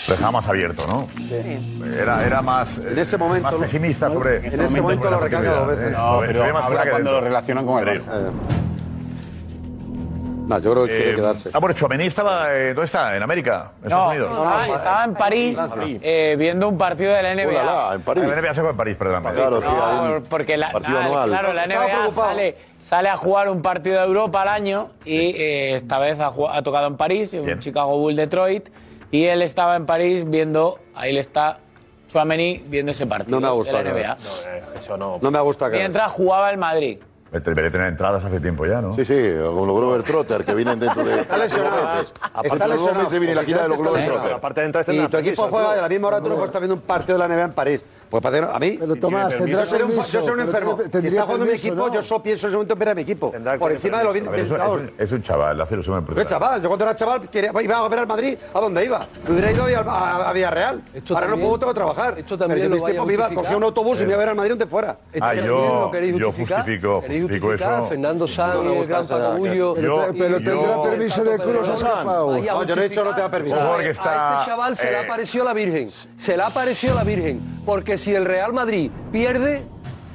[0.07, 1.07] Lo dejaba más abierto, ¿no?
[1.85, 4.37] Era, era más, en ese momento más pesimista sobre.
[4.37, 5.91] en ese momento lo recalca dos veces.
[5.91, 7.11] No, pero ahora que cuando dentro.
[7.13, 8.31] lo relacionan con el Barça.
[10.45, 11.49] No, yo creo que quiere Eh, quedarse.
[11.53, 12.53] Ah, bueno, Chouameni estaba.
[12.53, 13.15] eh, ¿Dónde está?
[13.15, 13.71] ¿En América?
[13.79, 14.31] ¿En Estados No, Unidos?
[14.37, 15.57] estaba, estaba en París
[16.01, 17.47] eh, viendo un partido de la NBA.
[17.49, 18.23] Ulala, en París.
[18.27, 19.23] La NBA se juega en París, perdón.
[19.23, 21.29] No, porque la, partido ah, anual.
[21.29, 22.27] claro, la Estaba NBA preocupado.
[22.29, 26.29] sale, sale a jugar un partido de Europa al año y eh, esta vez ha,
[26.29, 28.67] jugado- ha tocado en París, en Chicago Bull Detroit,
[29.11, 31.57] y él estaba en París viendo, ahí le está
[32.09, 34.17] Chouameni viendo ese partido No me ha gustado de la NBA.
[34.79, 35.19] Eso no.
[35.21, 35.77] No me gusta que.
[35.77, 36.99] Mientras jugaba el Madrid.
[37.33, 38.93] Debería tener entradas hace tiempo ya, ¿no?
[38.93, 41.21] Sí, sí, como los Glover Trotter que vienen dentro de.
[41.21, 41.77] Está lesionado.
[42.33, 43.03] Aparte de lesionado.
[43.03, 44.33] meses viene la gira de los Glover Está Trotter.
[44.33, 46.61] Aparte de entrar Y tu equipo juega de la misma hora tú no puedes estar
[46.61, 47.81] viendo un partido de la NBA en París.
[48.13, 50.77] Pues para a mí, Pero, Tomás, yo seré un, yo seré un enfermo.
[51.01, 51.91] Si está jugando mi equipo, ¿no?
[51.91, 53.33] yo solo pienso en ese momento en ver a mi equipo.
[53.57, 56.05] Por encima de lo bien es, un, es un- es un chaval, hace lo sumo
[56.05, 56.61] ¿Qué chaval?
[56.61, 59.07] Yo cuando era chaval quería, iba a ver al Madrid, ¿a dónde iba?
[59.27, 60.83] Me hubiera ido a, a Villarreal.
[60.93, 62.19] Esto Ahora no puedo, tengo que trabajar.
[62.19, 64.19] esto también Pero yo mis tiempos me iba, cogía un autobús y me iba a
[64.19, 64.95] ver al Madrid donde fuera.
[65.19, 65.91] Ah, yo,
[66.31, 67.85] justifico, ¿Queréis justifico eso.
[67.85, 68.27] Fernando
[68.75, 69.07] gusta gran
[69.73, 71.37] Pero tendrá permiso de.
[71.37, 73.55] Vaya a No, yo no he dicho no te da permiso.
[73.55, 75.89] Un A está, este chaval se le eh, apareció la Virgen.
[76.15, 77.53] Se le apareció la Virgen.
[77.65, 79.63] Porque si el Real Madrid pierde,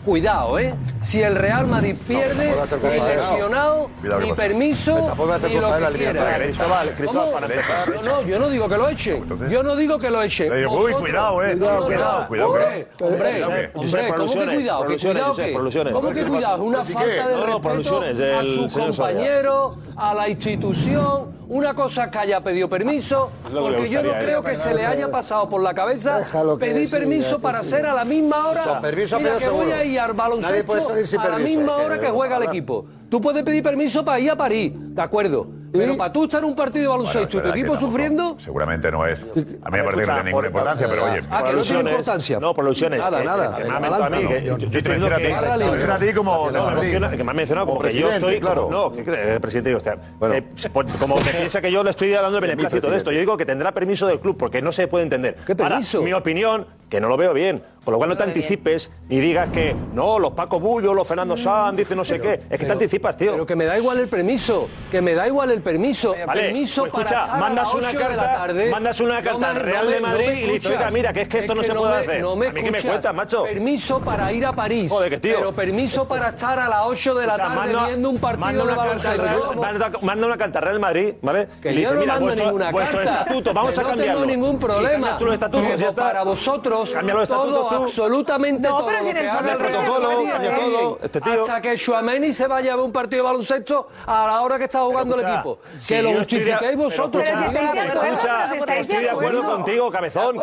[0.04, 0.74] cuidado, ¿eh?
[1.00, 5.16] Si el Real Madrid pierde, ser ni lesionado, Cuidado ni permiso,
[5.48, 6.38] ni lo la que quiera.
[6.38, 7.32] Cristóbal, Cristóbal, ¿Cómo?
[7.32, 7.88] para empezar.
[7.88, 9.24] No, no, yo no digo que lo echen.
[9.48, 10.22] Yo no digo que lo
[10.58, 11.56] digo, uy, cuidado, eh.
[11.56, 11.86] No, no, no.
[11.86, 14.78] Cuidado, cuidado, Hombre, hombre, Cuidado hombre, ¿cómo que cuidado?
[14.80, 15.92] por ¿Que alusiones, cuidado qué?
[15.92, 16.54] ¿Cómo que cuidado?
[16.56, 17.60] Es una ¿Sí falta de No, no,
[18.00, 21.36] respeto a su compañero, a la institución.
[21.48, 24.50] Una cosa que haya pedido permiso, porque yo no gustaría, creo ¿eh?
[24.50, 26.22] que se le haya pasado por la cabeza
[26.58, 28.80] pedir permiso para hacer a la misma hora.
[29.18, 30.74] Mira que voy a ir al baloncesto
[31.18, 32.84] a la misma hora que juega el equipo.
[33.10, 35.57] Tú puedes pedir permiso para ir a París, de acuerdo.
[35.72, 38.36] Pero para tú estar en un partido de baloncesto es y tu que equipo sufriendo,
[38.38, 39.24] Seguramente no es.
[39.24, 41.20] A mí me parece que no tiene ninguna por- importancia, pero oye.
[41.30, 42.40] ah, que no tiene importancia.
[42.40, 43.00] No, por alusiones.
[43.00, 43.56] Nada, que- nada.
[43.56, 44.28] que me ha mencionado a mí.
[44.28, 46.12] que- yo- te menciono a ti.
[46.14, 46.46] como.
[46.46, 46.52] que-
[47.00, 48.40] no, me que ha mencionado como, que yo estoy.
[48.40, 48.68] claro.
[48.70, 49.80] No, que el presidente, digo,
[50.32, 50.42] eh,
[50.98, 53.12] como se piensa que yo le estoy dando el beneplácito de esto.
[53.12, 55.36] Yo digo que tendrá permiso del club porque no se puede entender.
[55.46, 56.02] ¿Qué permiso?
[56.02, 57.62] mi opinión, que no lo veo bien.
[57.84, 61.36] Con lo cual no te anticipes ni digas que no, los Paco Bullo, los Fernando
[61.36, 62.42] Sanz, dicen no sé qué.
[62.50, 63.32] Es que te anticipas, tío.
[63.32, 66.14] Pero que me da igual el permiso, que me da igual el permiso.
[66.26, 68.70] Vale, permiso pues para escucha, estar a mandas una 8 de la carta, tarde.
[68.70, 71.28] mandas una carta al Real me- de Madrid y le dices, oiga, mira, que es
[71.28, 72.20] que esto no se puede me- hacer.
[72.20, 73.44] No me A mí que me cuentas, macho.
[73.44, 74.90] Permiso para ir a París.
[74.92, 75.36] Joder, que tío.
[75.38, 78.74] Pero permiso para estar a las 8 de la tarde manda- viendo un partido de
[78.74, 79.22] carta baloncesto.
[79.22, 81.48] Real- manda, manda una carta al Real Madrid, ¿vale?
[81.62, 83.18] Que Y yo dice, no mando vuestro, ninguna vuestro carta.
[83.20, 84.20] estatuto, vamos a no cambiarlo.
[84.22, 85.18] tengo ningún problema.
[85.96, 89.28] Para vosotros, estatutos todo, absolutamente No, todo pero sin el
[89.58, 90.98] protocolo, cambia todo.
[91.02, 94.40] Este tío- Hasta que Schuameni se vaya a ver un partido de baloncesto a la
[94.42, 95.58] hora que está jugando el equipo.
[95.78, 97.24] si Que lo pero vosotros.
[97.26, 99.42] estoy de acuerdo.
[99.44, 100.38] contigo, cabezón.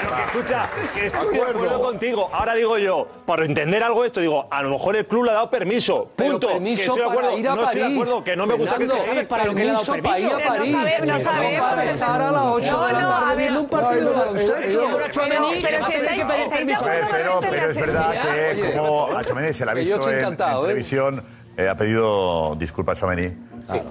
[0.00, 2.28] Pero que escucha, que estoy de acuerdo contigo.
[2.32, 5.34] Ahora digo yo, para entender algo esto, digo, a lo mejor el club le ha
[5.34, 6.08] dado permiso.
[6.16, 6.48] Pero Punto.
[6.48, 7.96] permiso que estoy de para acuerdo, ir a no estoy de París.
[7.96, 9.26] acuerdo, que no me gusta que esté ahí.
[9.26, 10.08] para lo que le ha dado permiso?
[10.10, 10.72] para ir a no París.
[10.72, 11.60] sabe- no sabemos.
[11.70, 13.38] Para estar a las 8 de la No, no, a tarde ver.
[13.38, 14.60] viendo un partido de baloncesto.
[14.60, 18.10] Pero, pero si estáis, es verdad
[18.56, 20.68] que como a Chomeni se la ha Que yo visto estoy en, encantado, en ¿eh?
[20.68, 21.24] televisión,
[21.56, 23.32] eh, ha pedido disculpas a Chomeni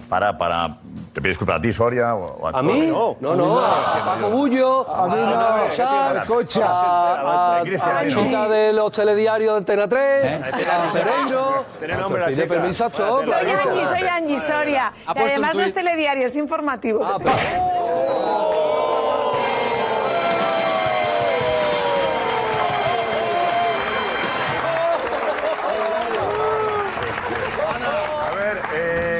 [0.10, 0.78] para, para...
[1.14, 2.16] ¿Te pide disculpas a ti, Soria?
[2.16, 2.88] O, o ¿A mí?
[2.88, 6.66] No, no, a Paco Bullo, a no, al Cocha.
[6.66, 8.10] a, a, a la no.
[8.10, 11.66] chica de los telediarios de Antena 3, a Pereiro.
[11.78, 13.26] Tiene nombre la permiso a todos.
[13.28, 14.94] Soy Angie, soy Angie Soria.
[15.16, 17.06] Y además no es telediario, es informativo.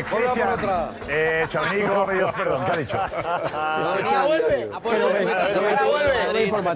[0.04, 0.60] Eh, Cristian,
[1.08, 2.66] eh, Chomeni, ¿cómo ha pedido perdón?
[2.66, 3.00] ¿Qué ha dicho?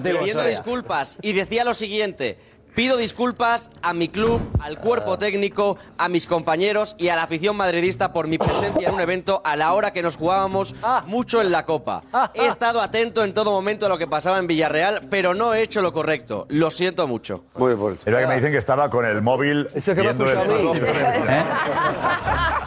[0.02, 2.38] pidiendo disculpas y decía lo siguiente.
[2.78, 7.56] Pido disculpas a mi club, al cuerpo técnico, a mis compañeros y a la afición
[7.56, 10.76] madridista por mi presencia en un evento a la hora que nos jugábamos
[11.06, 12.04] mucho en la Copa.
[12.34, 15.62] He estado atento en todo momento a lo que pasaba en Villarreal, pero no he
[15.62, 16.46] hecho lo correcto.
[16.50, 17.46] Lo siento mucho.
[17.56, 20.72] Muy verdad que me dicen que estaba con el móvil Ese que me el escuchado
[20.72, 22.57] a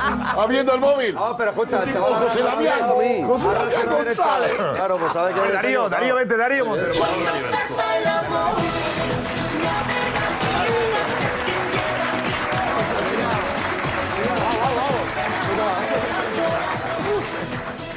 [0.42, 0.62] partido.
[0.62, 1.16] Habiendo el móvil.
[1.16, 2.24] No, pero escucha, Tipo chaval.
[2.24, 2.80] José Damián.
[3.28, 4.52] José Damián González.
[4.76, 6.94] Claro, pues sabe que Darío, Darío, vente, Darío Montero.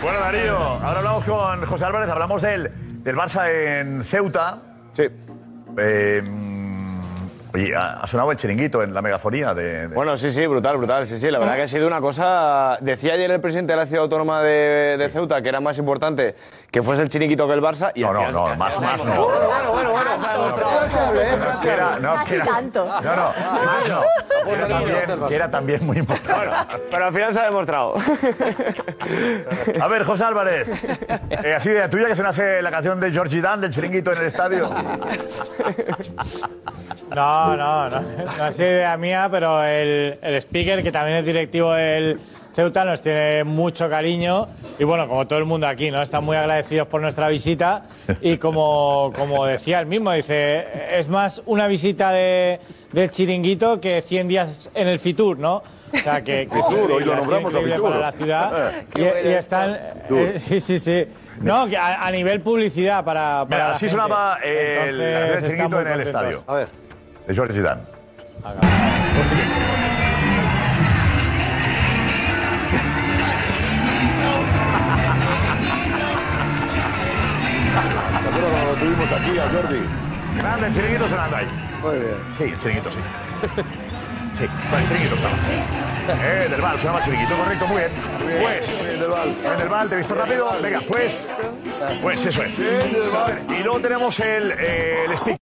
[0.02, 2.70] Bueno, Darío, ahora hablamos con José Álvarez, hablamos del,
[3.02, 4.58] del Barça en Ceuta.
[4.92, 5.04] Sí.
[5.78, 6.22] Eh,
[7.54, 9.86] Oye, ha, ha sonado el chiringuito en la megafonía de.
[9.86, 11.06] de- Bueno, sí, sí, brutal, brutal.
[11.06, 12.78] Sí, sí, la verdad que ha sido una cosa.
[12.80, 16.34] Decía ayer el presidente de la ciudad autónoma de, de Ceuta que era más importante
[16.72, 17.92] que fuese el chiringuito que el Barça.
[17.94, 19.26] Y No, no, no, que más, más no.
[19.26, 20.10] Bueno, bueno, bueno.
[21.62, 22.86] era, no, que era, tanto.
[22.86, 23.32] No, no,
[23.64, 24.02] más no.
[24.44, 24.98] Que era también,
[25.28, 26.48] que era también muy importante.
[26.90, 27.94] Pero al final se ha demostrado.
[29.80, 30.66] A ver, José Álvarez,
[31.30, 34.18] eh, así de tuya que se nace la canción de Georgie Dan del chiringuito en
[34.18, 34.70] el estadio.
[37.14, 38.00] No, no, no,
[38.38, 42.18] no ha sido idea mía, pero el, el speaker, que también es directivo del
[42.54, 44.46] Ceuta, nos tiene mucho cariño
[44.78, 46.00] y bueno, como todo el mundo aquí, ¿no?
[46.02, 47.82] Están muy agradecidos por nuestra visita
[48.20, 50.64] y como, como decía él mismo, dice,
[50.98, 52.60] es más una visita de,
[52.92, 55.62] del chiringuito que 100 días en el Fitur, ¿no?
[55.92, 57.82] O sea, que, que es Fitur, hoy lo nombramos a Fitur.
[57.82, 59.78] para la ciudad y, y están...
[60.10, 61.06] eh, sí, sí, sí.
[61.40, 64.00] No, que a, a nivel publicidad para, para Mira, la así gente.
[64.02, 66.06] sonaba el, Entonces, están chiringuito en el contentos.
[66.06, 66.44] estadio.
[66.46, 66.68] A ver.
[67.26, 67.80] De Georgie Dan.
[67.82, 67.88] ¿Te
[78.28, 79.82] acuerdas cuando lo tuvimos aquí a Jordi?
[80.38, 81.46] Grande, el chiringuito sonando ahí.
[81.82, 82.16] Muy bien.
[82.36, 82.98] Sí, el chiringuito, sí.
[84.34, 85.36] Sí, bueno, el chiringuito sonaba.
[86.22, 87.92] Eh, del Val, sonaba chiringuito, correcto, muy bien.
[88.42, 89.34] Pues, en el Val.
[89.54, 90.50] En el Val, te he visto rápido.
[90.60, 91.30] Venga, pues,
[92.02, 92.58] pues eso es.
[92.58, 95.43] Y luego tenemos el, eh, el stick.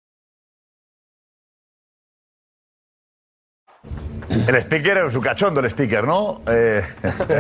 [4.48, 6.42] El speaker es un cachondo, el speaker, ¿no?
[6.48, 6.84] Eh,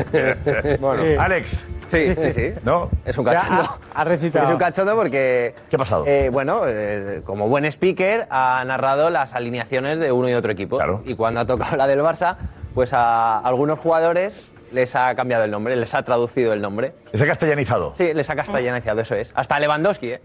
[0.79, 1.21] Bueno.
[1.21, 1.67] Alex.
[1.87, 2.53] Sí, sí, sí.
[2.63, 2.89] ¿No?
[3.05, 3.79] Es un cachondo.
[3.93, 4.45] Ha recitado.
[4.45, 5.53] Es un cachondo porque.
[5.69, 6.05] ¿Qué ha pasado?
[6.07, 10.79] eh, bueno, eh, como buen speaker, ha narrado las alineaciones de uno y otro equipo.
[11.05, 12.37] Y cuando ha tocado la del Barça,
[12.73, 16.93] pues a algunos jugadores les ha cambiado el nombre, les ha traducido el nombre.
[17.11, 17.93] ¿Les ha castellanizado?
[17.95, 19.31] Sí, les ha castellanizado, eso es.
[19.35, 20.21] Hasta Lewandowski, ¿eh?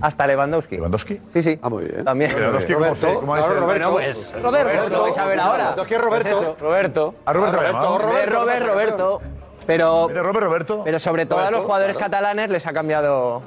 [0.00, 0.76] Hasta Lewandowski.
[0.76, 1.20] ¿Lewandowski?
[1.32, 1.58] Sí, sí.
[1.62, 2.04] Ah, muy bien.
[2.04, 2.34] También.
[2.34, 4.34] Lewandowski, ¿cómo se- cómo es el- Bueno, pues.
[4.42, 5.74] Roberto, lo vais a ver ahora.
[5.74, 6.28] ¿Tú quieres Roberto?
[6.30, 7.14] Pues eso, Roberto.
[7.26, 7.98] ¿A Roberto Roberto?
[7.98, 8.66] Roberto, Eh, Robert, Roberto.
[8.74, 9.22] Roberto.
[9.66, 10.82] Pero, ¿De Robert Roberto?
[10.84, 12.10] pero sobre todo a los Roberto, jugadores claro.
[12.10, 13.42] catalanes les ha cambiado.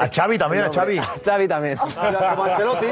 [0.00, 0.98] A Xavi también, a Xavi.
[0.98, 1.78] A Xavi también.
[1.78, 2.86] Como Ancelotti.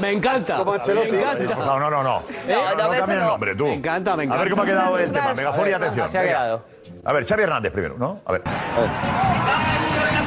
[0.00, 0.56] Me encanta.
[0.58, 1.10] Como Ancelotti.
[1.12, 1.54] Me encanta.
[1.56, 2.02] No, no, no.
[2.02, 3.26] No, No, no, eso cambien el no.
[3.30, 3.66] nombre, tú.
[3.66, 4.50] Me encanta, me A ver encanta.
[4.50, 5.34] cómo ha quedado el tema.
[5.34, 6.06] Megafonía, atención.
[6.06, 6.64] Así ha quedado.
[7.04, 8.20] A ver, Xavi Hernández primero, ¿no?
[8.24, 8.42] A ver.
[8.44, 10.21] Javier.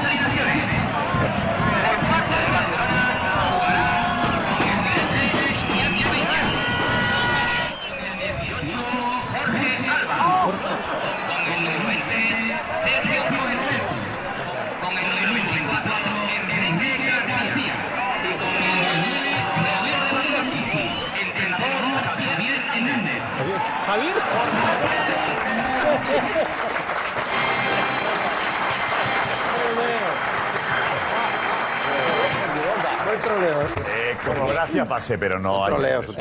[34.66, 35.74] Gracia pase, pero no hay.
[35.74, 36.14] Troleo, eso.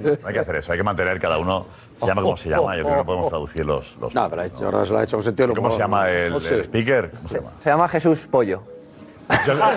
[0.00, 1.66] No hay que hacer eso, hay que mantener cada uno.
[1.94, 3.96] Se llama como se llama, yo creo que no podemos traducir los.
[3.96, 5.54] los No, pero ahora se lo ha hecho con sentido.
[5.54, 7.10] ¿Cómo se llama el, el speaker?
[7.10, 7.50] ¿Cómo se llama?
[7.60, 8.62] Se llama Jesús Pollo.
[9.44, 9.72] Se llama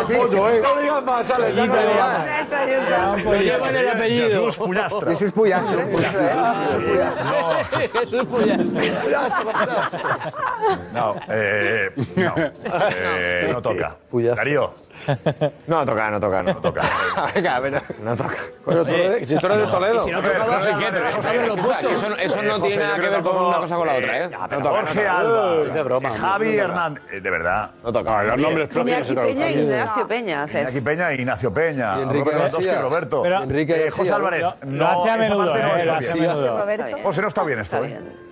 [0.00, 0.14] así.
[0.14, 0.60] Pollo, ¿eh?
[0.62, 1.64] No digas más, Ale, ya
[2.40, 3.98] está, ya está.
[4.06, 5.10] Jesús Pullastra.
[5.10, 5.84] Jesús Pullastre.
[7.92, 8.26] Jesús
[10.94, 13.96] No, eh, no, eh, no toca.
[14.36, 14.74] Darío.
[15.66, 16.82] No toca, no toca, no toca.
[17.34, 18.36] Venga, pero no toca.
[18.64, 19.96] Coño, tú eres- si tú eres de Toledo.
[19.96, 21.88] Y si no toca, José, José, José, José, lo José, puesto.
[21.90, 23.94] Eso no- eso eh, no José, tiene nada que ver con una cosa con la
[23.94, 24.30] otra, ¿eh?
[24.30, 25.06] No toca, Jorge.
[25.08, 25.54] Alba.
[25.66, 26.10] Es de broma.
[26.10, 27.02] Javi Hernández.
[27.12, 27.70] eh, De verdad.
[27.82, 28.22] No toca.
[28.22, 29.08] los nombres propios.
[29.08, 30.46] Peña y Ignacio Peña.
[30.84, 32.30] Peña, Ignacio Peña, Y Enrique.
[32.80, 33.24] Roberto.
[33.24, 34.12] Eh, José.
[34.12, 34.44] Álvarez.
[34.66, 37.02] No, parte no eh, está bien.
[37.02, 38.31] José, no está bien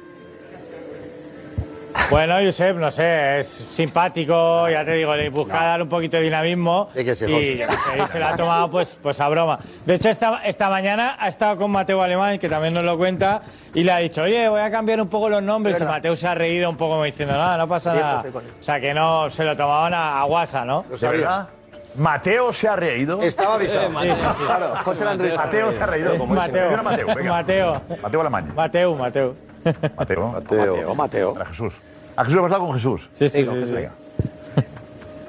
[2.09, 6.25] Bueno, Josep, no sé, es simpático, ya te digo, le busca dar un poquito de
[6.25, 9.61] dinamismo Sí que sí, y yo sé, se lo ha tomado pues, pues a broma.
[9.87, 13.43] De hecho, esta, esta mañana ha estado con Mateo Alemán, que también nos lo cuenta,
[13.75, 16.27] y le ha dicho, oye, voy a cambiar un poco los nombres, y Mateo se
[16.27, 18.23] ha reído un poco como diciendo, no, no pasa nada.
[18.27, 18.33] Él.
[18.35, 20.85] O sea, que no, se lo tomaban a, a guasa, ¿no?
[20.89, 21.49] Lo ¿De sabía.
[21.97, 23.21] Mateo se ha reído.
[23.23, 23.89] Estaba avisado.
[24.01, 24.45] Sí, sí, sí.
[24.47, 25.33] Claro, José Landry.
[25.37, 26.17] Mateo se ha reído.
[26.17, 26.61] Como Mateo.
[26.63, 27.31] Menciona Mateo, venga.
[27.31, 27.83] Mateo.
[28.03, 28.53] Mateo Alamaña.
[28.55, 29.50] Mateo, Mateo.
[29.97, 30.33] Mateo.
[30.33, 31.33] Mateo, Mateo.
[31.35, 31.83] Para Jesús.
[32.17, 33.11] A Jesús, hemos hablado con Jesús.
[33.13, 33.63] Sí, sí, sí.
[33.65, 33.73] sí.
[33.73, 33.93] Venga.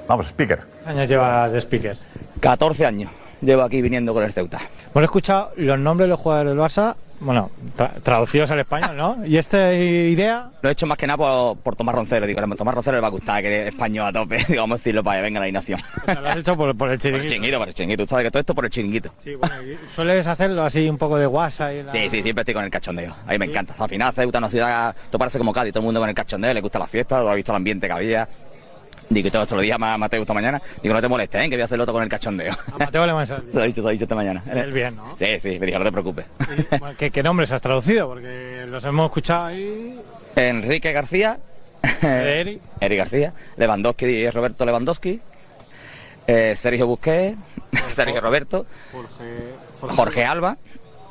[0.07, 0.59] Vamos, speaker.
[0.59, 1.97] ¿Cuántos años llevas de speaker?
[2.39, 4.59] 14 años llevo aquí viniendo con el Ceuta.
[4.93, 9.17] Hemos escuchado los nombres de los jugadores del Barça, bueno, tra- traducidos al español, ¿no?
[9.25, 10.49] ¿Y esta idea?
[10.61, 12.25] Lo he hecho más que nada por, por Tomás Roncero.
[12.27, 14.37] Digo, a Tomás Roncero le va a gustar que es español a tope.
[14.47, 15.79] Digo, vamos a decirlo para que venga la alineación.
[16.01, 17.29] O sea, lo has hecho por, por el Por el chiringuito.
[17.29, 18.03] chiringuito, por el chiringuito.
[18.05, 19.13] Tú sabes que todo esto por el chiringuito.
[19.19, 19.55] Sí, bueno,
[19.89, 21.91] sueles hacerlo así un poco de guasa y la...
[21.91, 23.15] Sí, sí, siempre estoy con el cachondeo.
[23.27, 23.73] A mí me encanta.
[23.79, 26.15] Al final Ceuta es una ciudad, todo parece como Cádiz, todo el mundo con el
[26.15, 28.27] cachondeo, le gusta la fiesta, lo ha visto el ambiente que había.
[29.13, 30.61] Digo, todo se lo dije a Ma- Mateo esta mañana.
[30.81, 31.49] Digo, no te molestes, ¿eh?
[31.49, 32.53] que voy a hacerlo todo con el cachondeo.
[32.73, 34.41] A Mateo le Se lo he dicho, se lo he dicho esta mañana.
[34.49, 35.15] Él bien, ¿no?
[35.17, 36.25] Sí, sí, me dijo, no te preocupes.
[36.79, 38.07] Bueno, ¿Qué, qué nombres has traducido?
[38.07, 39.99] Porque los hemos escuchado ahí.
[40.35, 41.37] Enrique García.
[42.01, 42.59] Eri.
[42.79, 43.33] Eri García.
[43.57, 45.19] Lewandowski Roberto Lewandowski.
[46.27, 47.37] eh, Sergio Busquets.
[47.89, 48.65] Sergio Roberto.
[49.81, 50.57] Jorge Alba.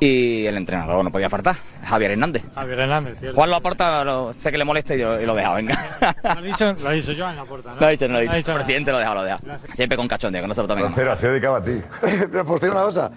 [0.03, 1.55] Y el entrenador no podía faltar,
[1.85, 2.41] Javier Hernández.
[2.55, 3.33] Javier Hernández, tío.
[3.35, 6.15] Juan lo aporta, lo- sé que le molesta y lo, y lo deja, venga.
[6.23, 7.79] Lo ha dicho, lo ha dicho Joan Laporta, ¿no?
[7.79, 8.51] Lo ha dicho, no lo ha No dicho.
[8.51, 8.65] El nada.
[8.65, 9.39] presidente lo deja, lo deja.
[9.73, 10.87] Siempre con cachondeo, que nosotros también.
[10.87, 11.73] Roncero, se dedicaba a ti.
[12.47, 13.11] pues digo una cosa.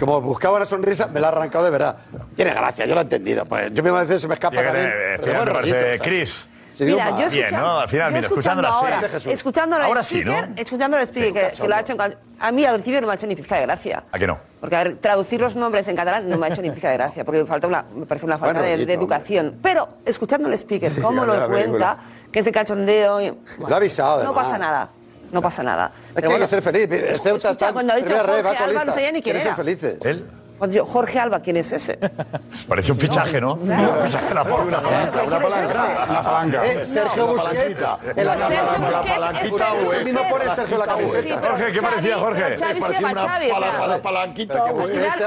[0.00, 1.96] Como buscaba la sonrisa, me la ha arrancado de verdad.
[2.34, 3.44] Tiene gracia, yo lo he entendido.
[3.44, 4.90] Pues yo mismo a veces se me escapa también.
[4.90, 6.04] pero final, buen me rollito, parece, o sea.
[6.04, 6.50] Chris.
[6.76, 7.78] Sí, Mira, yo Bien, escuchando- ¿no?
[7.80, 8.78] Al final, mira, escuchándola así.
[8.84, 9.32] ahora, De Jesús.
[9.32, 10.34] escuchando Ahora sí, ¿no?
[10.56, 13.12] escuchando al speaker que, que lo ha hecho en a mí al principio no me
[13.14, 14.04] ha hecho ni pizca de gracia.
[14.12, 14.38] ¿A que no?
[14.60, 16.98] Porque a ver, traducir los nombres en catalán no me ha hecho ni pizca de
[16.98, 19.58] gracia, porque me, falta una, me parece una falta Bueno, de, educación.
[19.62, 21.96] Pero escuchando al speaker, cómo lo cuenta,
[22.30, 23.22] que ese cachondeo...
[23.22, 24.90] y- Lo ha avisado, No pasa nada,
[25.32, 25.92] no pasa nada.
[26.14, 26.90] Es que hay que ser feliz.
[26.90, 28.84] El Ceuta está en cuando ha dicho Jorge Alba, colista.
[28.84, 29.98] no sabía ni quién Quiere ser felices.
[30.04, 30.26] ¿Él?
[30.58, 31.98] Cuando digo, Jorge Alba, ¿quién es ese?
[32.68, 33.54] Parece un fichaje, ¿no?
[33.54, 34.78] Un fichaje de la porta.
[35.26, 36.06] Una palanca.
[36.08, 36.66] Una palanca.
[36.66, 37.86] Eh, Sergio Busquets.
[38.16, 38.36] En la.
[38.36, 40.04] La palanquita, Ese güey.
[40.04, 41.40] mismo pone Sergio la camiseta.
[41.40, 42.42] Jorge, ¿qué parecía, Jorge?
[42.58, 44.76] Parecía una o palanquita, el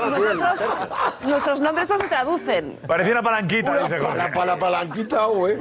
[0.09, 0.65] nosotros,
[1.25, 2.79] nuestros nombres no se traducen.
[2.87, 4.31] Parecía una palanquita, Una dice Jorge.
[4.33, 5.57] pala- palanquita, güey.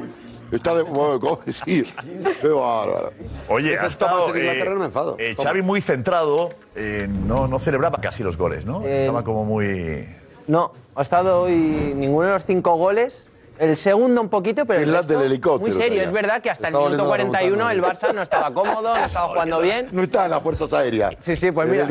[0.51, 0.85] Está de.
[0.85, 1.93] ¿cómo decir?
[2.41, 3.12] Qué bárbaro.
[3.49, 5.49] Oye, ha estado eh, Toma.
[5.49, 8.83] Xavi muy centrado, eh, no, no celebraba casi los goles, ¿no?
[8.85, 10.07] Eh, Estaba como muy...
[10.47, 13.27] No, ha estado hoy ninguno de los cinco goles.
[13.59, 16.02] El segundo un poquito, pero el resto, del helicóptero, muy serio.
[16.02, 17.82] Es verdad que hasta el Estaba minuto oliendo la 41 el.
[17.82, 19.89] Barça no estaba cómodo, no estaba jugando bien.
[19.93, 21.14] No está en las fuerzas aéreas.
[21.20, 21.89] Sí, sí, pues El mira.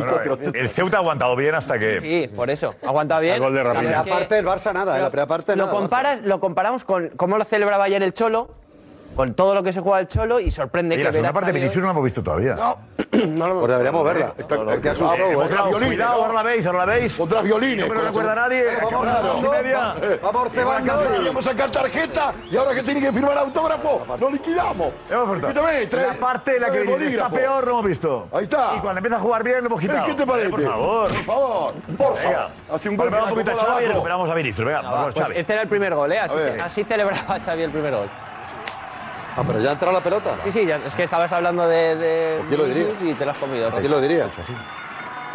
[0.53, 1.99] el Ceuta ha aguantado bien hasta que...
[2.01, 2.75] Sí, por eso.
[2.85, 3.35] Aguanta bien.
[3.35, 5.77] El gol de La primera parte del Barça nada, en la primera parte lo, nada.
[5.77, 8.49] comparas, lo comparamos con cómo lo celebraba ayer el Cholo,
[9.17, 11.51] con todo lo que se juega el Cholo y sorprende Oye, que la segunda parte
[11.51, 12.55] de Vinicius no la hemos visto todavía.
[13.17, 14.33] Pues deberíamos verla.
[14.37, 15.55] Es que es un Eh, show, hemos ¿eh?
[15.55, 16.21] dado- violines, cuidado, ¿no?
[16.25, 17.19] ahora la veis, ahora la veis.
[17.19, 17.87] Otras violines.
[17.87, 18.63] No me lo recuerda nadie.
[18.83, 19.95] Vamos, a y media.
[20.21, 20.93] Vamos cebando.
[21.25, 24.93] Vamos a sacar tarjeta y ahora que tiene que firmar autógrafo, lo liquidamos.
[25.09, 28.27] Escúchame, La parte en la que está peor, lo hemos visto.
[28.31, 28.73] Ahí está.
[28.75, 30.05] Y cuando empieza a jugar bien, lo hemos quitado.
[30.05, 30.47] ¿Qué te parece?
[30.47, 31.07] Eh, Por favor.
[31.09, 32.49] Por favor, por favor.
[32.71, 34.65] Hace un gol Recuperamos un poquito a Xavi y recuperamos a Vinicius.
[34.67, 35.39] Venga, vamos, pues Xavi.
[35.39, 36.19] este era el primer gol, ¿eh?
[36.19, 36.61] Así, A ver.
[36.61, 38.09] así celebraba Xavi el primer gol.
[39.37, 40.35] Ah, pero ya ha entrado la pelota.
[40.45, 42.87] Sí, sí, ya- es que estabas hablando de, de ¿Quién lo diría?
[43.01, 43.69] Y te lo has comido.
[43.71, 44.25] ¿Quién lo diría?
[44.25, 44.47] Pues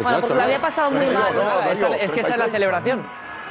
[0.01, 1.33] Bueno, porque lo había pasado muy mal.
[1.99, 3.05] Es que esta es la celebración.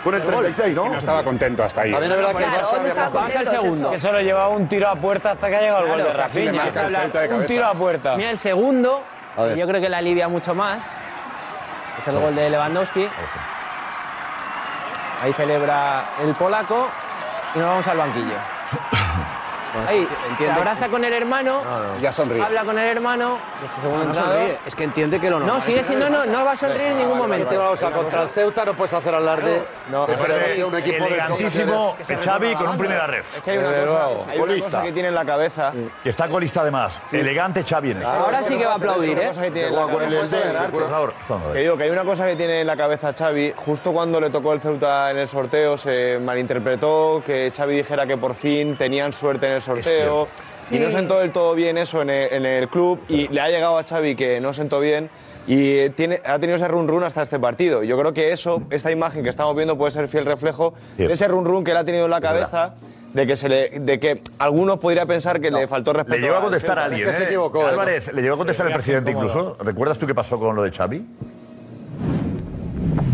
[0.05, 0.89] Con el 36, ¿no?
[0.89, 1.93] No estaba contento hasta ahí.
[1.93, 3.91] También es verdad que el Barça contento, es segundo.
[3.93, 6.65] Que solo llevaba un tiro a puerta hasta que ha llegado el gol de Rafinha.
[6.69, 8.17] el Un tiro a puerta.
[8.17, 9.03] Mira el segundo,
[9.57, 10.85] yo creo que la alivia mucho más.
[12.01, 13.09] Es el gol de Lewandowski.
[15.21, 16.89] Ahí celebra el polaco
[17.55, 18.35] y nos vamos al banquillo.
[19.89, 20.07] Ahí,
[20.39, 21.63] se abraza con el hermano,
[22.01, 22.43] Ya sonríe.
[22.43, 25.81] habla con el hermano, es No sonríe, es que entiende que lo No, normal sigue
[25.81, 27.49] es siendo, no, no va a sonreír en ningún momento.
[27.49, 29.65] te vamos a contra el Ceuta, no puedes hacer alarde.
[29.91, 33.37] No, de parece un equipo de elegantísimo Xavi con un primera ref.
[33.39, 35.73] Es que hay una, cosa, hay una cosa que tiene en la cabeza.
[36.03, 37.03] Que está colista además.
[37.13, 38.09] Elegante Xavi en eso.
[38.09, 39.31] Ahora sí que va a aplaudir, ¿eh?
[39.51, 39.71] de-
[41.61, 44.53] digo que hay una cosa que tiene en la cabeza Xavi, justo cuando le tocó
[44.53, 49.47] el Ceuta en el sorteo se malinterpretó que Xavi dijera que por fin tenían suerte
[49.47, 50.29] en el sorteo
[50.71, 53.49] y no sentó del todo bien eso en el, en el club y le ha
[53.49, 55.11] llegado a Xavi que no sentó bien
[55.47, 57.83] y tiene, ha tenido ese run run hasta este partido.
[57.83, 61.09] Yo creo que eso, esta imagen que estamos viendo puede ser fiel reflejo Cierto.
[61.09, 62.75] de ese run run que él ha tenido en la cabeza.
[63.13, 66.17] De que, se le, de que algunos podría pensar que le faltó respeto.
[66.17, 67.27] Le llegó a al contestar a alguien, Es que se ¿eh?
[67.27, 67.69] equivocó, ¿eh?
[67.69, 69.59] Álvarez, le llegó a contestar el presidente incluso.
[69.61, 71.05] ¿Recuerdas tú qué pasó con lo de Xavi?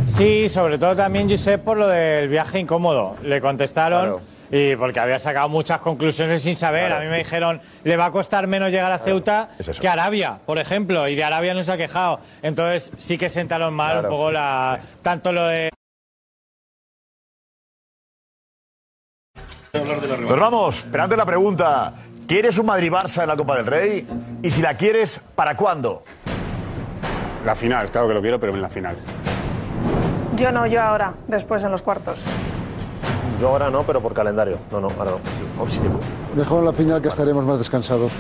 [0.07, 3.16] Sí, sobre todo también, Josep, por lo del viaje incómodo.
[3.25, 4.19] Le contestaron
[4.51, 6.87] y porque había sacado muchas conclusiones sin saber.
[6.87, 7.03] Claro.
[7.03, 9.93] A mí me dijeron, le va a costar menos llegar a Ceuta Es que a
[9.93, 12.20] Arabia, por ejemplo, y de Arabia no se ha quejado.
[12.43, 14.09] Entonces sí que sentaron mal Claro.
[14.09, 15.70] un poco la, tanto lo de...
[19.73, 21.93] Pues vamos, esperando la pregunta.
[22.27, 24.07] ¿Quieres un Madrid-Barça en la Copa del Rey?
[24.43, 26.05] Y si la quieres, ¿para cuándo?
[27.45, 28.97] La final, claro que lo quiero, pero en la final.
[30.35, 32.27] Yo no, yo ahora, después en los cuartos.
[33.40, 34.59] Yo ahora no, pero por calendario.
[34.70, 35.19] No, no, ahora no.
[36.36, 38.12] Mejor en la final que estaremos más descansados.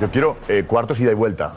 [0.00, 1.54] Yo quiero eh, cuartos ida y vuelta.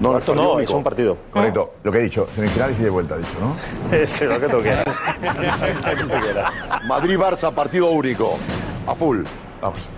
[0.00, 1.16] No, Cuarto no, es un partido.
[1.30, 3.56] Correcto, lo que he dicho, semifinales y vuelta, he dicho, ¿no?
[4.06, 4.86] Sí, lo que tú quieras.
[6.88, 8.38] Madrid-Barça, partido único.
[8.86, 9.24] A full.
[9.60, 9.88] Vamos.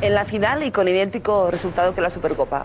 [0.00, 2.64] En la final y con idéntico resultado que la Supercopa.